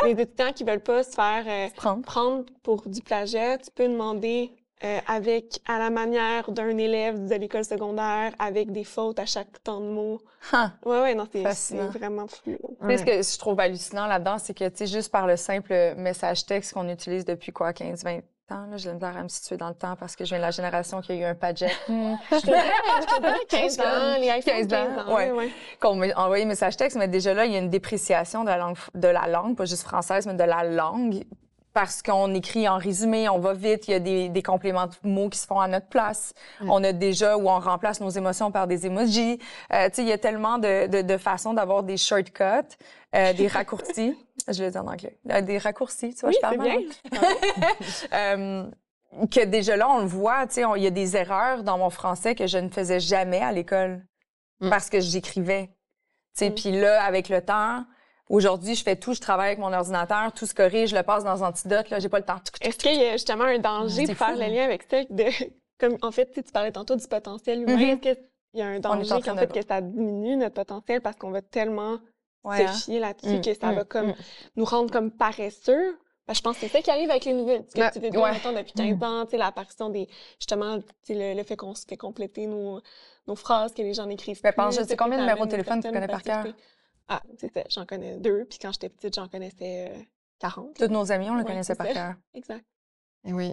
[0.04, 2.02] les étudiants qui veulent pas se faire euh, Prendre.
[2.02, 7.34] prendre pour du plagiat, tu peux demander euh, avec, à la manière d'un élève de
[7.36, 10.20] l'école secondaire, avec des fautes à chaque temps de mots.
[10.52, 10.72] Hein.
[10.84, 12.56] Ouais, ouais, non, c'est vraiment fou.
[12.80, 15.94] Mais ce que je trouve hallucinant là-dedans, c'est que, tu sais, juste par le simple
[15.96, 19.68] message texte qu'on utilise depuis quoi, 15-20 ans, là, j'ai misère à me situer dans
[19.68, 21.70] le temps parce que je viens de la génération qui a eu un Padgett.
[21.88, 22.60] Je te dirais,
[23.00, 25.14] je te dirais 15 ans, les iPhones 15 15 ans, ans.
[25.14, 25.30] ouais.
[25.30, 25.50] ouais.
[25.80, 28.58] qu'on m'a envoyé message texte, mais déjà là, il y a une dépréciation de la
[28.58, 31.24] langue, de la langue, pas juste française, mais de la langue.
[31.74, 34.94] Parce qu'on écrit en résumé, on va vite, il y a des, des compléments de
[35.02, 36.32] mots qui se font à notre place.
[36.60, 36.68] Ouais.
[36.70, 39.40] On a déjà où on remplace nos émotions par des emojis.
[39.72, 42.76] Euh, tu sais, il y a tellement de, de, de façons d'avoir des shortcuts,
[43.16, 44.16] euh, des raccourcis.
[44.48, 45.18] Je le dis en anglais.
[45.30, 46.78] Euh, Des raccourcis, tu vois, Oui, je parle bien.
[48.12, 48.70] euh,
[49.30, 51.90] que déjà là, on le voit, tu sais, il y a des erreurs dans mon
[51.90, 54.04] français que je ne faisais jamais à l'école
[54.60, 54.70] Mm.
[54.70, 55.66] parce que j'écrivais.
[56.36, 56.54] Tu sais, Mm.
[56.54, 57.84] puis là, avec le temps,
[58.28, 61.24] aujourd'hui, je fais tout, je travaille avec mon ordinateur, tout se corrige, je le passe
[61.24, 62.40] dans Antidote, là, j'ai pas le temps.
[62.60, 65.02] Est-ce qu'il y a justement un danger C'est de faire le lien avec ça?
[65.10, 65.24] De,
[65.78, 67.76] comme, en fait, tu parlais tantôt du potentiel humain.
[67.76, 67.82] Mhm.
[67.82, 68.16] Est-ce qu'il
[68.54, 71.42] y a un danger qu'en de- fait, que ça diminue notre potentiel parce qu'on va
[71.42, 71.98] tellement
[72.44, 72.72] Ouais, hein.
[72.74, 74.14] se fier là-dessus Mm, que ça mm, va comme mm.
[74.56, 75.98] nous rendre comme paresseux?
[76.28, 77.64] Ben, je pense que c'est ça qui arrive avec les nouvelles.
[77.68, 78.32] Ce que Ben, tu veux ouais.
[78.54, 80.06] depuis 15 ans, tu sais, l'apparition des,
[80.38, 80.76] justement,
[81.08, 82.80] le, le fait qu'on se fait compléter nos,
[83.26, 84.56] nos phrases, que les gens n'écrivent Ben, plus.
[84.56, 86.44] pense, je sais combien de numéros de téléphone tu connais par cœur?
[87.08, 88.44] Ah, c'est ça, j'en connais deux.
[88.48, 89.98] Puis quand j'étais petite, j'en connaissais euh,
[90.40, 90.74] 40.
[90.78, 92.14] Tous nos amis, on le Ouais, connaissait par cœur.
[92.34, 92.64] Exact.
[93.26, 93.52] Et oui.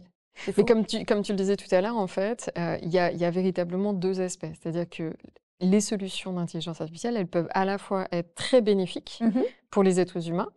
[0.58, 2.98] Mais comme tu, comme tu le disais tout à l'heure, en fait, euh, il y,
[3.00, 4.48] a, y a véritablement deux aspects.
[4.62, 5.14] C'est-à-dire que
[5.60, 9.44] les solutions d'intelligence artificielle, elles peuvent à la fois être très bénéfiques Mhm.
[9.70, 10.50] pour les êtres humains.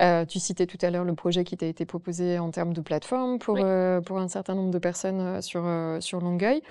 [0.00, 2.80] Euh, tu citais tout à l'heure le projet qui t'a été proposé en termes de
[2.80, 3.62] plateforme pour, Oui.
[3.64, 5.64] euh, pour un certain nombre de personnes sur,
[6.00, 6.62] sur Longueuil.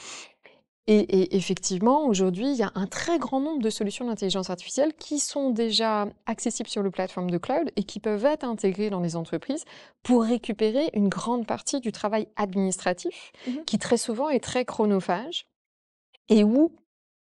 [0.88, 4.94] Et, et effectivement, aujourd'hui, il y a un très grand nombre de solutions d'intelligence artificielle
[4.96, 9.00] qui sont déjà accessibles sur le plateforme de cloud et qui peuvent être intégrées dans
[9.00, 9.64] les entreprises
[10.02, 13.64] pour récupérer une grande partie du travail administratif Mhm.
[13.66, 15.46] qui très souvent est très chronophage
[16.30, 16.72] et où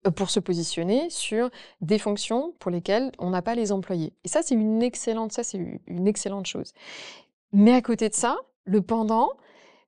[0.08, 1.50] euh, pour se positionner sur
[1.82, 4.14] des fonctions pour lesquelles on n'a pas les employés.
[4.24, 5.58] Et ça, c'est une excellente, ça, c'est
[5.88, 6.72] une excellente chose.
[7.52, 9.32] Mais à côté de ça, le pendant,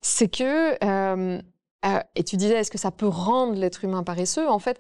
[0.02, 1.42] c'est que, euh,
[1.86, 4.48] euh, et tu disais, est-ce que ça peut rendre l'être humain paresseux?
[4.50, 4.78] En fait,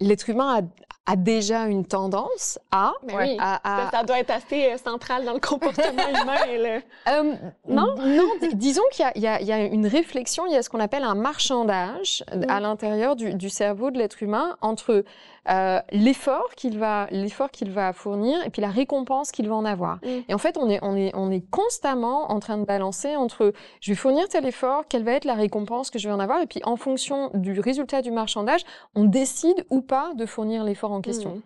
[0.00, 0.60] l'être humain
[1.06, 3.14] a, a déjà une tendance à, Ouais.
[3.16, 6.44] oui, à, à- ça, ça doit être assez euh, central dans le comportement humain.
[6.48, 7.34] et le- euh,
[7.68, 7.94] Non?
[7.96, 11.04] Non, disons qu'il y a- y, y une réflexion, il y a ce qu'on appelle
[11.04, 12.44] un marchandage Mm.
[12.48, 15.04] à l'intérieur du, du cerveau de l'être humain entre
[15.48, 19.64] euh, l'effort qu'il va, l'effort qu'il va fournir et puis la récompense qu'il va en
[19.64, 19.96] avoir.
[19.96, 20.08] Mm.
[20.28, 23.52] Et en fait, on est, on, est, on est constamment en train de balancer entre
[23.80, 26.40] je vais fournir tel effort, quelle va être la récompense que je vais en avoir,
[26.40, 28.62] et puis en fonction du résultat du marchandage,
[28.94, 31.42] on décide ou pas de fournir l'effort en question Mm.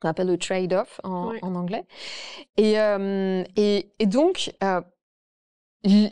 [0.00, 1.84] qu'on appelle le trade-off en, anglais.
[2.56, 4.80] Et, euh, et, et donc, euh,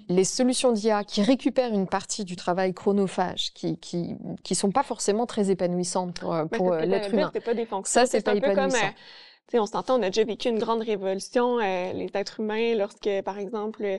[0.09, 4.83] les solutions d'IA qui récupèrent une partie du travail chronophage, qui qui, qui sont pas
[4.83, 7.31] forcément très épanouissantes pour, euh, pour euh, l'être humain.
[7.33, 8.01] C'est pas des fonctions.
[8.01, 8.87] Ça, c'est pas un peu comme, épanouissant.
[8.87, 12.41] euh, tu sais, on s'entend, on a déjà vécu une grande révolution, euh, les êtres
[12.41, 13.99] humains, lorsque, par exemple, euh,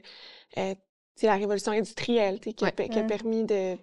[0.58, 0.76] euh,
[1.22, 2.72] la révolution industrielle, tu sais, qui, a, Ouais.
[2.74, 3.76] pe- qui a permis de,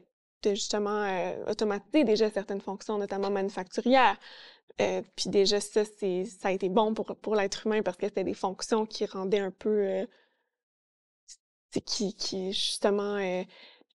[0.42, 4.16] de justement euh, automatiser déjà certaines fonctions, notamment manufacturières.
[4.80, 8.06] Euh, puis déjà, ça, c'est, ça a été bon pour, pour l'être humain parce que
[8.06, 10.06] c'était des fonctions qui rendaient un peu, euh,
[11.80, 13.42] qui, qui justement, euh,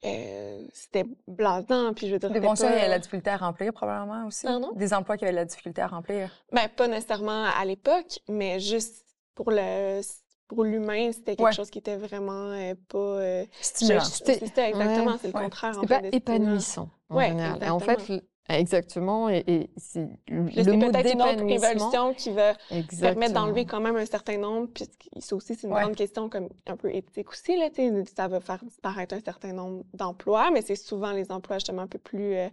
[0.05, 2.99] euh, c'était blasant, puis je veux dire, Des c'était fonctions, il y pas- a la
[2.99, 4.47] difficulté à remplir, probablement aussi.
[4.47, 4.73] Pardon?
[4.75, 6.31] Des emplois qui avaient de la difficulté à remplir.
[6.53, 10.01] Ben, pas nécessairement à l'époque, mais juste pour le
[10.49, 11.53] pour l'humain, c'était quelque Ouais.
[11.53, 13.99] chose qui était vraiment euh, pas euh, Stimulant.
[14.01, 14.15] ça
[14.69, 15.43] exactement, ouais, c'est le ouais.
[15.43, 17.59] contraire en fait pas épanouissant en Ouais, général.
[17.65, 17.99] Et en fait,
[18.49, 19.29] exactement.
[19.29, 20.43] et, et c'est le
[20.77, 22.55] mot peut-être une autre révolution qui va
[23.01, 24.85] permettre d'enlever quand même un certain nombre, puis
[25.21, 25.83] ça aussi c'est une Ouais.
[25.83, 27.69] grande question comme un peu éthique aussi là,
[28.17, 31.87] ça va faire disparaître un certain nombre d'emplois, mais c'est souvent les emplois justement un
[31.89, 32.49] peu plus euh,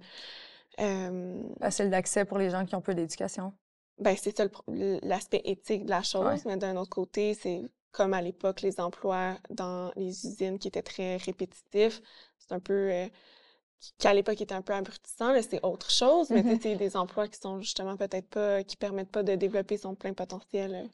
[0.80, 3.54] euh, Facile d'accès pour les gens qui ont peu d'éducation.
[4.00, 6.42] Ben, c'est ça le pro- l'aspect éthique de la chose, Ouais.
[6.46, 10.82] mais d'un autre côté, c'est comme à l'époque, les emplois dans les usines qui étaient
[10.82, 12.02] très répétitifs.
[12.40, 12.74] C'est un peu.
[12.92, 13.08] euh,
[13.98, 16.60] qui- à l'époque était un peu abrutissant, c'est autre chose, mais tu sais, Mhm.
[16.62, 18.64] c'est des emplois qui sont justement peut-être pas.
[18.64, 20.74] qui permettent pas de développer son plein potentiel.
[20.76, 20.88] euh,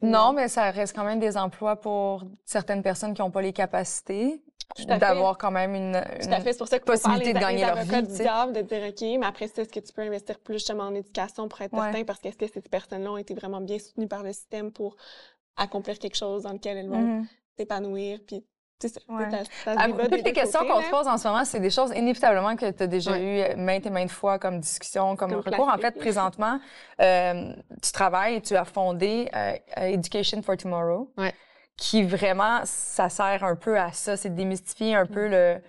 [0.00, 3.52] Non, mais ça reste quand même des emplois pour certaines personnes qui n'ont pas les
[3.52, 4.42] capacités
[4.86, 7.76] d'avoir quand même une, une- fait, c'est pour ça faire possibilité les, de gagner leur
[7.76, 10.54] vie, du diable, de dire, OK, mais après ça, est-ce que tu peux investir plus
[10.54, 11.80] justement en éducation pour être Ouais.
[11.92, 14.72] certain, parce que est-ce que ces personnes-là ont été vraiment bien soutenues par le système
[14.72, 14.96] pour
[15.56, 17.26] accomplir quelque chose dans lequel elles vont Mhm.
[17.58, 18.44] s'épanouir, puis
[19.08, 19.24] Ouais.
[19.66, 20.84] Ah, Toutes les questions côtés, qu'on là.
[20.86, 23.20] se pose en ce moment, c'est des choses inévitablement que tu as déjà Ouais.
[23.22, 25.68] eu euh, maintes et maintes fois comme discussion, comme, Comme recours.
[25.68, 26.58] En fait, présentement,
[27.00, 31.34] euh, tu travailles et tu as fondé euh, euh, Education for Tomorrow, Ouais.
[31.76, 35.60] qui vraiment, ça sert un peu à ça, c'est de démystifier un peu le...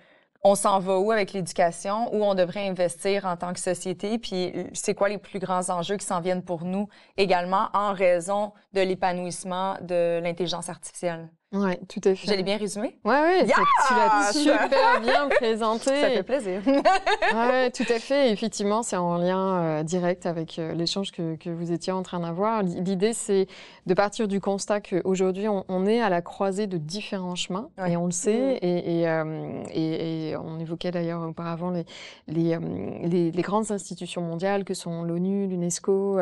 [0.46, 4.52] On s'en va où avec l'éducation, où on devrait investir en tant que société, puis
[4.74, 8.82] c'est quoi les plus grands enjeux qui s'en viennent pour nous également en raison de
[8.82, 11.30] l'épanouissement de l'intelligence artificielle?
[11.54, 12.26] Ouais, tout à fait.
[12.26, 12.96] Je l'ai bien résumé?
[13.04, 13.52] Ouais, ouais, c'est-
[13.88, 15.84] tu l'as super bien présenté.
[16.00, 16.60] Ça fait plaisir.
[16.66, 18.32] Ouais, tout à fait.
[18.32, 22.20] Effectivement, c'est en lien euh, direct avec euh, l'échange que, que vous étiez en train
[22.20, 22.62] d'avoir.
[22.64, 23.46] L'idée, c'est
[23.86, 27.92] de partir du constat qu'aujourd'hui, on, on est à la croisée de différents chemins, Ouais.
[27.92, 28.58] et on le sait.
[28.60, 31.84] Et, et, euh, et- et on évoquait d'ailleurs auparavant les,
[32.26, 32.58] les,
[33.04, 36.18] les, les grandes institutions mondiales que sont l'ONU, l'UNESCO.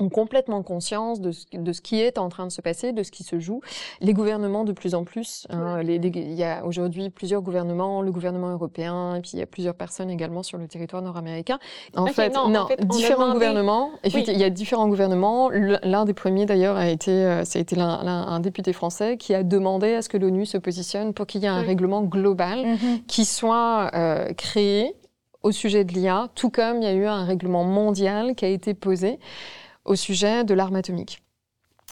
[0.00, 3.02] Ont complètement conscience de ce, de ce qui est en train de se passer, de
[3.02, 3.60] ce qui se joue.
[4.00, 5.46] Les gouvernements de plus en plus.
[5.50, 9.46] hein, il y a aujourd'hui plusieurs gouvernements, le gouvernement européen, et puis il y a
[9.46, 11.58] plusieurs personnes également sur le territoire nord-américain.
[11.94, 13.90] En, Ok, fait, non, en fait, différents demandé- gouvernements.
[14.04, 14.24] Oui.
[14.26, 15.50] Il y a différents gouvernements.
[15.50, 19.42] L'un des premiers d'ailleurs a été, euh, ça a été un député français qui a
[19.44, 21.66] demandé à ce que l'ONU se positionne pour qu'il y ait un Oui.
[21.66, 22.64] règlement global
[23.06, 24.96] qui soit euh, créé
[25.42, 28.48] au sujet de l'IA, tout comme il y a eu un règlement mondial qui a
[28.48, 29.18] été posé
[29.84, 31.22] au sujet de l'arme atomique.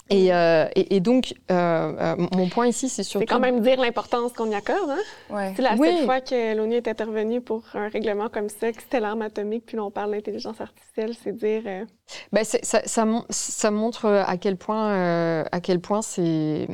[0.09, 3.23] Et, euh, et, et donc, euh, euh, mon point ici, c'est surtout...
[3.25, 4.89] C'est quand même dire l'importance qu'on y accorde.
[4.89, 4.99] Hein?
[5.29, 5.53] Ouais.
[5.55, 5.87] C'est la Oui.
[5.87, 9.65] seule fois que l'ONU est intervenue pour un règlement comme ça, que c'était l'arme atomique,
[9.65, 11.61] puis là, on parle d'intelligence artificielle, c'est dire...
[11.65, 11.85] euh,
[12.33, 16.67] Ben, ça, ça, ça montre à quel point, euh, à quel point c'est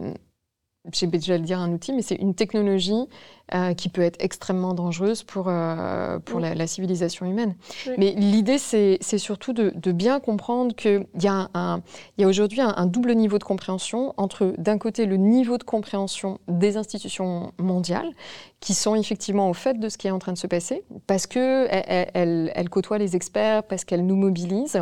[0.94, 3.08] j'ai déjà le dire un outil, mais c'est une technologie
[3.54, 7.56] euh, qui peut être extrêmement dangereuse pour, euh, pour la, la, civilisation humaine.
[7.86, 7.94] Oui.
[7.98, 11.82] Mais l'idée, c'est surtout de, de, bien comprendre qu'il y a, un,
[12.18, 15.58] il y a aujourd'hui un, un, double niveau de compréhension entre, d'un côté, le niveau
[15.58, 18.12] de compréhension des institutions mondiales,
[18.60, 21.26] qui sont effectivement au fait de ce qui est en train de se passer, parce
[21.26, 24.82] qu'elles elles, elles, elles côtoient les experts, parce qu'elles nous mobilisent.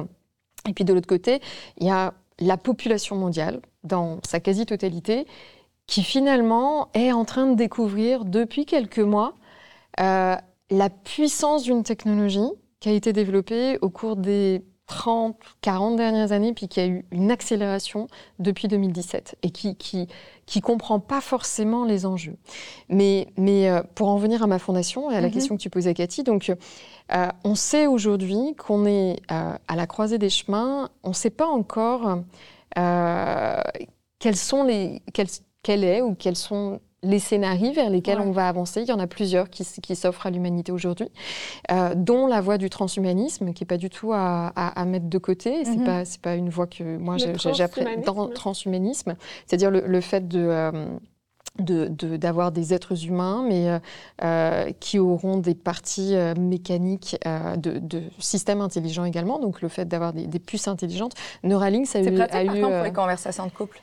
[0.68, 1.40] Et puis de l'autre côté,
[1.78, 5.26] il y a la population mondiale, dans sa quasi-totalité,
[5.88, 9.36] qui finalement est en train de découvrir depuis quelques mois
[10.00, 10.36] euh,
[10.70, 16.54] la puissance d'une technologie qui a été développée au cours des 30, 40 dernières années,
[16.54, 20.08] puis qui a eu une accélération depuis 2017 et qui qui,
[20.46, 22.38] qui comprend pas forcément les enjeux.
[22.90, 25.34] Mais, mais euh, pour en venir à ma fondation et à la mm -hmm.
[25.34, 29.88] question que tu posais, Cathy, donc euh, on sait aujourd'hui qu'on est euh, à la
[29.88, 30.90] croisée des chemins.
[31.04, 32.20] On ne sait pas encore
[34.20, 35.30] quels sont les quels,
[35.66, 38.26] quel est ou quels sont les scénarios vers lesquels ouais.
[38.26, 38.82] on va avancer.
[38.82, 41.08] Il y en a plusieurs qui, qui s'offrent à l'humanité aujourd'hui,
[41.72, 45.08] euh, dont la voie du transhumanisme, qui n'est pas du tout à, à, à, mettre
[45.08, 45.50] de côté.
[45.50, 45.66] Mm -hmm.
[45.66, 50.28] C'est pas c'est pas une voie que moi j'apprends dans transhumanisme, c'est-à-dire le, le, fait
[50.28, 50.72] de euh,
[52.20, 57.18] d'avoir de, de, des êtres humains, mais euh, qui auront des parties euh, mécaniques
[57.66, 59.38] de, de, systèmes intelligents également.
[59.40, 61.16] Donc le fait d'avoir des, des, puces intelligentes.
[61.44, 63.78] Neuralink, ça a eu, pratique, par eu contre, pour les conversations de couple.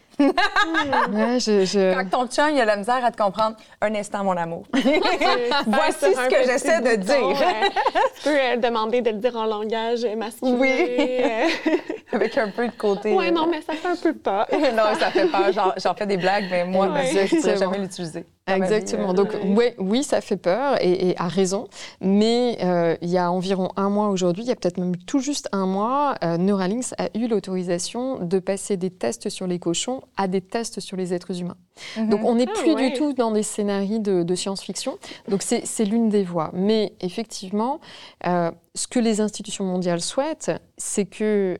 [1.12, 1.94] Ouais, je, je...
[1.94, 4.64] Quand ton chum, il a la misère à te comprendre, un instant, mon amour.
[4.74, 7.38] Voici ce que j'essaie de dire.
[8.22, 10.56] tu peux demander de le dire en langage masculin.
[10.58, 10.70] Oui.
[12.12, 13.14] Avec un peu de côté.
[13.14, 14.46] Ouais, non, mais ça fait un peu peur.
[14.52, 15.72] non, ça fait peur.
[15.76, 17.06] J'en fais des blagues, mais moi, ouais.
[17.06, 18.26] je ne pourrais jamais l'utiliser.
[18.46, 19.14] Exactement.
[19.14, 21.68] Donc oui, oui, ça fait peur et, et à raison.
[22.00, 25.20] Mais euh, il y a environ un mois aujourd'hui, il y a peut-être même tout
[25.20, 30.02] juste un mois, euh, Neuralink a eu l'autorisation de passer des tests sur les cochons
[30.16, 31.56] à des tests sur les êtres humains.
[31.96, 32.08] -hmm.
[32.08, 32.90] Donc on n'est Ah, plus ouais.
[32.90, 34.98] du tout dans des scénarios de, de science-fiction.
[35.28, 36.50] Donc c'est l'une des voies.
[36.52, 37.80] Mais effectivement,
[38.26, 41.58] euh, ce que les institutions mondiales souhaitent, c'est que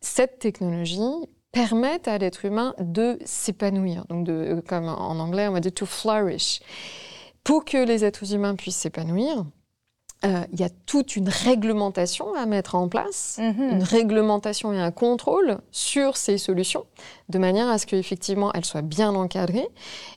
[0.00, 1.00] cette technologie
[1.52, 5.86] permettent à l'être humain de s'épanouir, donc de, comme en anglais on va dire to
[5.86, 6.60] flourish.
[7.44, 9.44] Pour que les êtres humains puissent s'épanouir,
[10.24, 13.72] euh, il y a toute une réglementation à mettre en place, -hmm.
[13.72, 16.86] une réglementation et un contrôle sur ces solutions,
[17.28, 19.68] de manière à ce qu'effectivement elles soient bien encadrées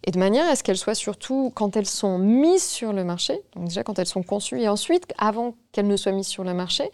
[0.05, 3.41] et de manière à ce qu'elles soient surtout, quand elles sont mises sur le marché,
[3.55, 6.53] donc déjà quand elles sont conçues et ensuite, avant qu'elles ne soient mises sur le
[6.53, 6.85] marché,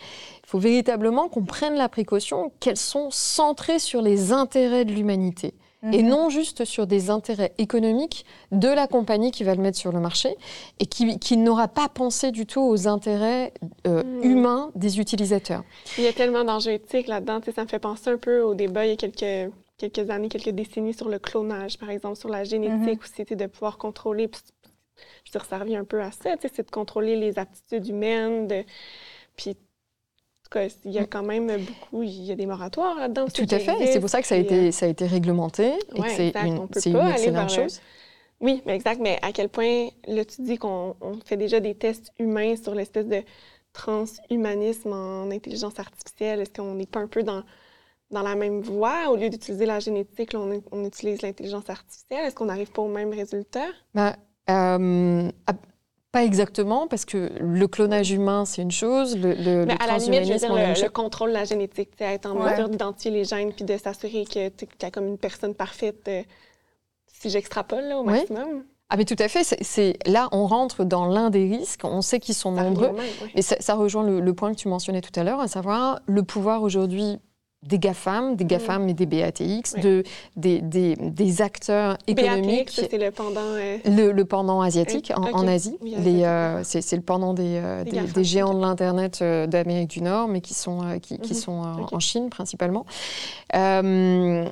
[0.43, 5.53] il faut véritablement qu'on prenne la précaution qu'elles sont centrées sur les intérêts de l'humanité
[5.91, 9.91] et non juste sur des intérêts économiques de la compagnie qui va le mettre sur
[9.91, 10.36] le marché
[10.79, 13.53] et qui, qui n'aura pas pensé du tout aux intérêts
[13.88, 14.23] euh, mmh.
[14.23, 15.63] humains des utilisateurs.
[15.97, 17.39] Il y a tellement d'enjeux éthiques là-dedans.
[17.55, 20.49] Ça me fait penser un peu au débat il y a quelques, quelques années, quelques
[20.49, 23.03] décennies sur le clonage, par exemple, sur la génétique, mmh.
[23.03, 24.29] où c'était de pouvoir contrôler.
[25.31, 28.63] Dire, ça revient un peu à ça, c'est de contrôler les aptitudes humaines, de,
[29.36, 29.57] puis
[30.85, 33.25] il y a quand même beaucoup, il y a des moratoires là-dedans.
[33.33, 35.73] Tout à fait, et c'est pour ça que ça a été, ça a été réglementé
[35.95, 37.77] et ouais, que c'est une, une excellente chose.
[37.77, 38.45] Le...
[38.45, 42.11] Oui, mais exact, mais à quel point, là, tu dis qu'on fait déjà des tests
[42.19, 43.23] humains sur l'espèce de
[43.73, 46.41] transhumanisme en intelligence artificielle.
[46.41, 47.43] Est-ce qu'on n'est pas un peu dans,
[48.11, 49.09] dans la même voie?
[49.09, 52.25] Au lieu d'utiliser la génétique, là, on, on, utilise l'intelligence artificielle.
[52.25, 53.67] Est-ce qu'on n'arrive pas au même résultat?
[53.93, 54.15] Ben,
[54.49, 55.29] euh,
[56.16, 59.88] pas exactement, parce que le clonage humain, c'est une chose, le, le, Mais le à
[59.88, 62.51] la limite, je veux dire, le, contrôle de la génétique, être en ouais.
[62.51, 66.24] mesure d'identifier les gènes puis de s'assurer que tu as comme une personne parfaite, euh,
[67.07, 68.47] si j'extrapole au maximum.
[68.49, 68.61] Oui.
[68.88, 72.22] Ah mais tout à fait, c'est là on rentre dans l'un des risques, on sait
[72.22, 73.32] qu'ils sont ça nombreux, même, oui.
[73.36, 76.24] mais ça, ça rejoint le, point que tu mentionnais tout à l'heure, à savoir le
[76.24, 77.18] pouvoir aujourd'hui
[77.66, 78.89] des GAFAM, des GAFAM mmh.
[78.89, 79.82] et des BATX, oui.
[79.82, 80.03] de,
[80.36, 82.70] des, des, des, acteurs économiques.
[82.72, 83.41] c'est le pendant...
[83.41, 83.78] Euh...
[83.86, 85.34] Le, le, pendant asiatique en, okay.
[85.34, 85.78] en Asie.
[85.82, 88.57] Oui, euh, c'est le pendant des, euh, des, géants okay.
[88.57, 91.95] de l'Internet euh, d'Amérique du Nord, mais qui sont, qui, qui sont okay.
[91.95, 92.86] en Chine principalement.
[93.53, 94.49] mais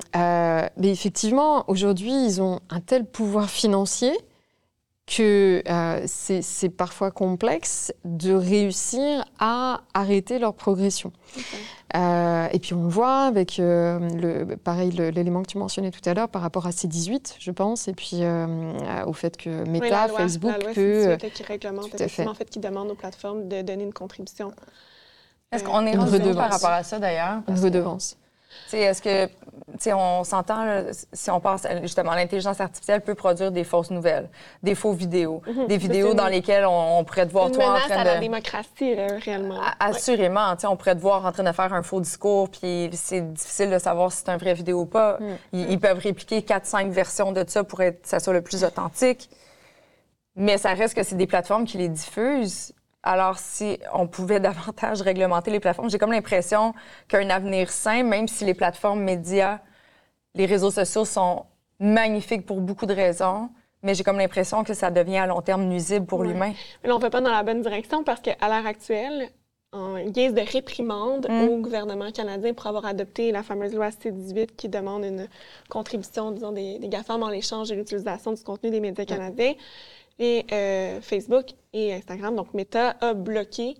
[0.82, 4.12] effectivement, aujourd'hui, ils ont un tel pouvoir financier
[5.06, 11.12] que euh, c'est parfois complexe de réussir à arrêter leur progression.
[11.36, 11.42] Okay.
[11.96, 16.00] Euh, et puis on le voit avec, euh, le, pareil, l'élément que tu mentionnais tout
[16.08, 18.22] à l'heure par rapport à C18, je pense, et puis
[19.06, 21.16] au fait que Meta, oui, la loi, Facebook la loi peut...
[21.28, 24.52] qui réglemente, effectivement, en fait, qui demande aux plateformes de donner une contribution.
[25.52, 27.42] Est-ce qu'on est rendu par rapport à ça, d'ailleurs?
[27.46, 28.16] Une redevance.
[28.68, 29.32] Sais, est-ce que, tu
[29.78, 30.82] sais, on s'entend,
[31.12, 34.28] si on pense, à- justement, l'intelligence artificielle peut produire des fausses nouvelles,
[34.62, 35.66] des faux vidéos, Mhm.
[35.66, 38.04] des vidéos une- dans lesquelles on, on pourrait te voir une toi en train à
[38.04, 38.20] la de...
[38.20, 39.60] démocratie, là, réellement.
[39.60, 42.48] A- Assurément, tu sais, on pourrait te voir en train de faire un faux discours,
[42.50, 45.18] puis c'est difficile de savoir si c'est un vrai vidéo ou pas.
[45.20, 45.24] Mm.
[45.52, 48.64] Ils, ils peuvent répliquer 4-5 versions de ça pour être, que ça soit le plus
[48.64, 49.28] authentique.
[50.36, 52.72] Mais ça reste que c'est des plateformes qui les diffusent.
[53.04, 56.74] Alors, si on pouvait davantage réglementer les plateformes, j'ai comme l'impression
[57.06, 59.60] qu'un avenir sain, même si les plateformes médias,
[60.34, 61.44] les réseaux sociaux sont
[61.78, 63.50] magnifiques pour beaucoup de raisons,
[63.82, 66.52] mais j'ai comme l'impression que ça devient à long terme nuisible pour l'humain.
[66.82, 69.28] Mais là, on ne va pas dans la bonne direction parce qu'à l'heure actuelle,
[69.74, 71.48] en guise de réprimande Mm.
[71.48, 75.28] au gouvernement canadien pour avoir adopté la fameuse loi C-18 qui demande une
[75.68, 79.54] contribution, disons, des, des GAFAM en l'échange de l'utilisation du contenu des médias canadiens,
[80.18, 83.76] et euh, Facebook et Instagram, donc Meta, a bloqué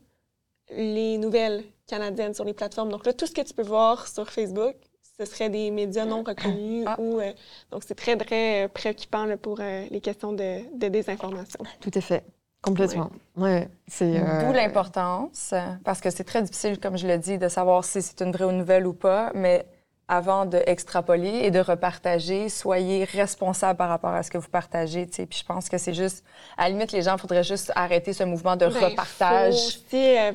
[0.70, 2.90] les nouvelles canadiennes sur les plateformes.
[2.90, 4.74] Donc là, tout ce que tu peux voir sur Facebook,
[5.18, 6.96] ce serait des médias non reconnus Ah.
[6.98, 7.20] ou...
[7.20, 7.32] euh,
[7.70, 11.60] donc c'est très, très euh, préoccupant là, pour euh, les questions de, de désinformation.
[11.80, 12.24] Tout à fait.
[12.62, 13.10] Complètement.
[13.36, 13.68] Ouais.
[13.86, 14.18] C'est.
[14.18, 15.52] euh, D'où l'importance,
[15.84, 18.50] parce que c'est très difficile, comme je l'ai dit, de savoir si c'est une vraie
[18.52, 19.66] nouvelle ou pas, mais
[20.08, 25.06] avant d'extrapoler et de repartager, soyez responsable par rapport à ce que vous partagez.
[25.06, 26.24] Puis je pense que c'est juste,
[26.56, 29.54] à la limite, les gens, il faudrait juste arrêter ce mouvement de Ben, faut repartage.
[29.54, 30.32] aussi euh,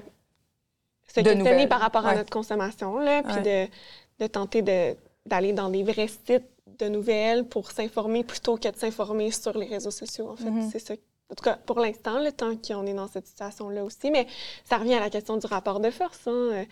[1.08, 1.70] se De questionner nouvelles.
[1.70, 2.16] par rapport à Ouais.
[2.18, 3.68] notre consommation, là, puis Ouais.
[3.68, 4.96] de, de tenter de-
[5.26, 6.44] d'aller dans des vrais sites
[6.80, 10.30] de nouvelles pour s'informer plutôt que de s'informer sur les réseaux sociaux.
[10.30, 10.70] En fait, Mhm.
[10.72, 10.94] c'est ça.
[11.32, 14.10] En tout cas, pour l'instant, le temps qu'on est dans cette situation-là aussi.
[14.10, 14.26] Mais
[14.66, 16.22] ça revient à la question du rapport de force.
[16.28, 16.66] Hein,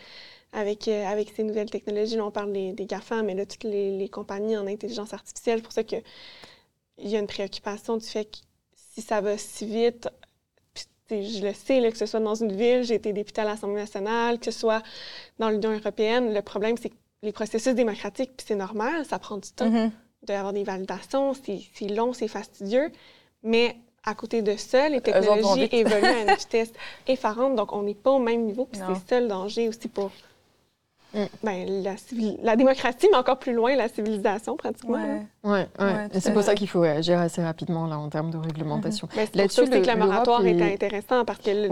[0.58, 3.64] avec, euh, avec ces nouvelles technologies, là, on parle des, des GAFA, mais là, toutes
[3.64, 6.02] les, les compagnies en intelligence artificielle, c'est pour ça qu'il
[6.98, 8.38] y a une préoccupation du fait que
[8.76, 10.10] si ça va si vite,
[11.12, 13.82] je le sais, là, que ce soit dans une ville, j'ai été députée à l'Assemblée
[13.82, 14.82] nationale, que ce soit
[15.38, 19.38] dans l'Union européenne, le problème, c'est que les processus démocratiques, puis c'est normal, ça prend
[19.38, 19.92] du temps Mhm.
[20.24, 22.92] d'avoir des validations, c'est long, c'est fastidieux,
[23.44, 26.72] mais à côté de ça, les vont technologies évoluent à une vitesse
[27.08, 30.12] effarante, donc on n'est pas au même niveau, puis c'est ça le danger aussi pour
[31.14, 31.24] Mm.
[31.44, 34.98] ben, la, civil- la démocratie, mais encore plus loin, la civilisation, pratiquement.
[34.98, 35.22] Ouais.
[35.44, 35.68] hein.
[35.80, 39.08] Ouais, c'est pour ça qu'il faut ouais, agir assez rapidement là en termes de réglementation.
[39.16, 41.70] Ben, c'est pour Là-dessus, ça aussi le- que le moratoire est- était intéressant, parce que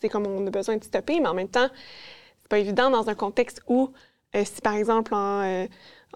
[0.00, 1.68] c'est comme on a besoin de stopper, mais en même temps,
[2.40, 3.90] c'est pas évident dans un contexte où,
[4.36, 5.66] euh, si par exemple en, euh,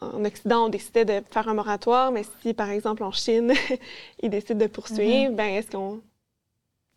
[0.02, 3.52] en Occident, on décidait de faire un moratoire, mais si par exemple en Chine,
[4.22, 6.00] ils décident de poursuivre, ben est-ce qu'on.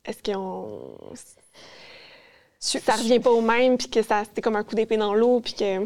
[0.04, 0.98] Est-ce qu'on.
[2.66, 5.14] Sur- Ça revient pas au même, puis que ça, c'était comme un coup d'épée dans
[5.14, 5.86] l'eau, puis que.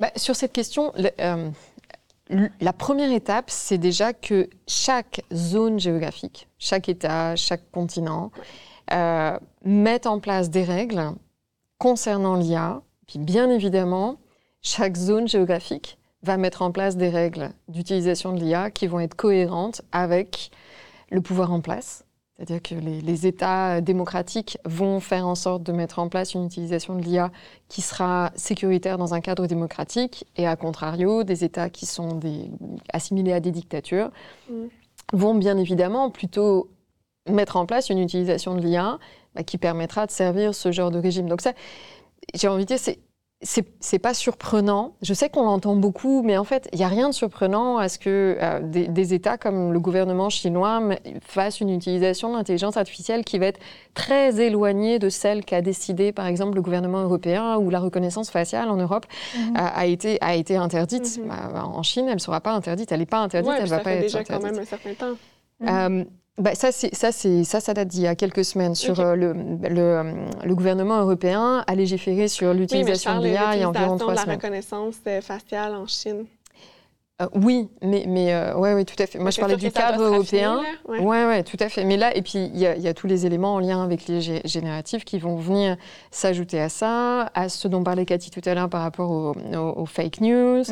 [0.00, 1.50] Bah, sur cette question, le- euh,
[2.60, 8.32] la première étape, c'est déjà que chaque zone géographique, chaque État, chaque continent,
[8.92, 11.12] euh, mette en place des règles
[11.78, 12.82] concernant l'IA.
[13.06, 14.16] Puis bien évidemment,
[14.62, 19.14] chaque zone géographique va mettre en place des règles d'utilisation de l'IA qui vont être
[19.14, 20.50] cohérentes avec
[21.10, 22.04] le pouvoir en place.
[22.38, 26.44] C'est-à-dire que les, les États démocratiques vont faire en sorte de mettre en place une
[26.44, 27.30] utilisation de l'IA
[27.68, 32.50] qui sera sécuritaire dans un cadre démocratique, et à contrario, des États qui sont des-
[32.92, 34.10] assimilés à des dictatures
[34.50, 34.66] Mm.
[35.14, 36.68] vont bien évidemment plutôt
[37.28, 38.98] mettre en place une utilisation de l'IA
[39.34, 41.28] bah, qui permettra de servir ce genre de régime.
[41.28, 41.54] Donc ça,
[42.34, 42.98] j'ai envie de dire, c'est
[43.42, 44.94] c'est pas surprenant.
[45.02, 47.88] Je sais qu'on l'entend beaucoup, mais en fait, il n'y a rien de surprenant à
[47.90, 50.80] ce que euh, des, des États comme le gouvernement chinois
[51.20, 53.60] fassent une utilisation de l'intelligence artificielle qui va être
[53.92, 58.70] très éloignée de celle qu'a décidé, par exemple, le gouvernement européen, où la reconnaissance faciale
[58.70, 59.04] en Europe
[59.54, 61.18] a, a été, a été interdite.
[61.18, 61.28] Mhm.
[61.28, 62.90] Bah, en Chine, elle ne sera pas interdite.
[62.90, 64.46] Elle n'est pas interdite, Ouais, elle ne va ça pas fait être déjà interdite.
[64.46, 65.16] quand même un certain temps.
[65.62, 66.04] Euh,
[66.38, 68.74] bah, ça, c'est, ça, ça, ça date d'il y a quelques semaines.
[68.74, 70.12] Sur euh, le, le, euh,
[70.44, 74.22] le gouvernement européen a légiféré sur l'utilisation de l'IA il y a environ trois la
[74.22, 74.36] semaines.
[74.36, 76.26] reconnaissance euh, faciale en Chine.
[77.22, 79.18] Euh, oui, mais, mais euh, ouais, ouais, tout à fait.
[79.18, 80.60] Moi, je parlais du cadre européen.
[80.62, 81.00] là.
[81.00, 81.24] Ouais.
[81.26, 81.82] Ouais, tout à fait.
[81.84, 83.82] Mais là, et puis il y, a- il y a tous les éléments en lien
[83.82, 85.78] avec les gé- génératifs qui vont venir
[86.10, 90.20] s'ajouter à ça, à ce dont parlait Cathy tout à l'heure par rapport aux, fake
[90.20, 90.62] news,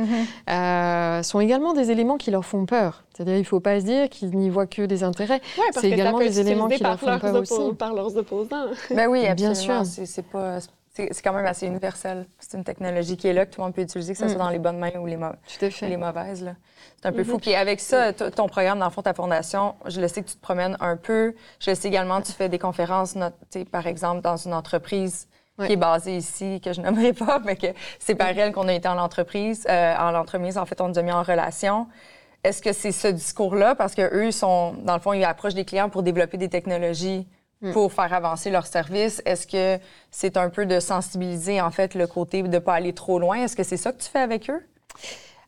[0.50, 3.04] euh, sont également des éléments qui leur font peur.
[3.16, 5.40] C'est-à-dire, il ne faut pas se dire qu'ils n'y voient que des intérêts.
[5.56, 7.74] Ouais, C'est également des éléments qui leur font peur aussi.
[7.78, 8.66] Par leurs opposants.
[8.90, 9.86] Ben oui, Bien sûr.
[9.86, 10.58] C'est c'est pas...
[10.96, 12.26] C'est quand même assez universel.
[12.38, 14.36] C'est une technologie qui est là, que tout le monde peut utiliser, que ce soit
[14.36, 14.38] Mm.
[14.38, 15.88] dans les bonnes mains ou les, mau- Tout à fait.
[15.88, 16.54] les mauvaises.
[17.00, 17.24] C'est un peu Mhm.
[17.24, 17.38] fou.
[17.38, 20.36] Puis avec ça, ton programme, dans le fond, ta fondation, je le sais que tu
[20.36, 21.34] te promènes un peu.
[21.58, 23.16] Je le sais également, tu fais des conférences,
[23.72, 25.26] par exemple, dans une entreprise
[25.66, 27.68] qui est basée ici, que je nommerai pas, mais que
[27.98, 29.66] c'est par elle qu'on a été en entreprise.
[29.68, 31.88] euh, en entreprise, en fait, on nous a mis en relation.
[32.44, 33.74] Est-ce que c'est ce discours-là?
[33.74, 37.26] Parce qu'eux sont, dans le fond, ils approchent des clients pour développer des technologies
[37.64, 37.72] Mm.
[37.72, 39.22] pour faire avancer leurs services.
[39.24, 42.92] Est-ce que c'est un peu de sensibiliser, en fait, le côté de ne pas aller
[42.92, 43.36] trop loin?
[43.42, 44.62] Est-ce que c'est ça que tu fais avec eux?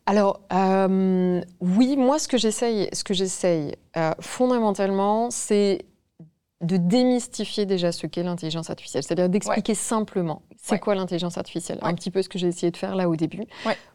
[0.07, 5.85] Alors, euh, oui, moi, ce que j'essaye, ce que j'essaye euh, fondamentalement, c'est
[6.62, 10.79] de démystifier déjà ce qu'est l'intelligence artificielle, c'est-à-dire d'expliquer simplement c'est Ouais.
[10.81, 11.89] quoi l'intelligence artificielle, Ouais.
[11.91, 13.45] un petit peu ce que j'ai essayé de faire là au début,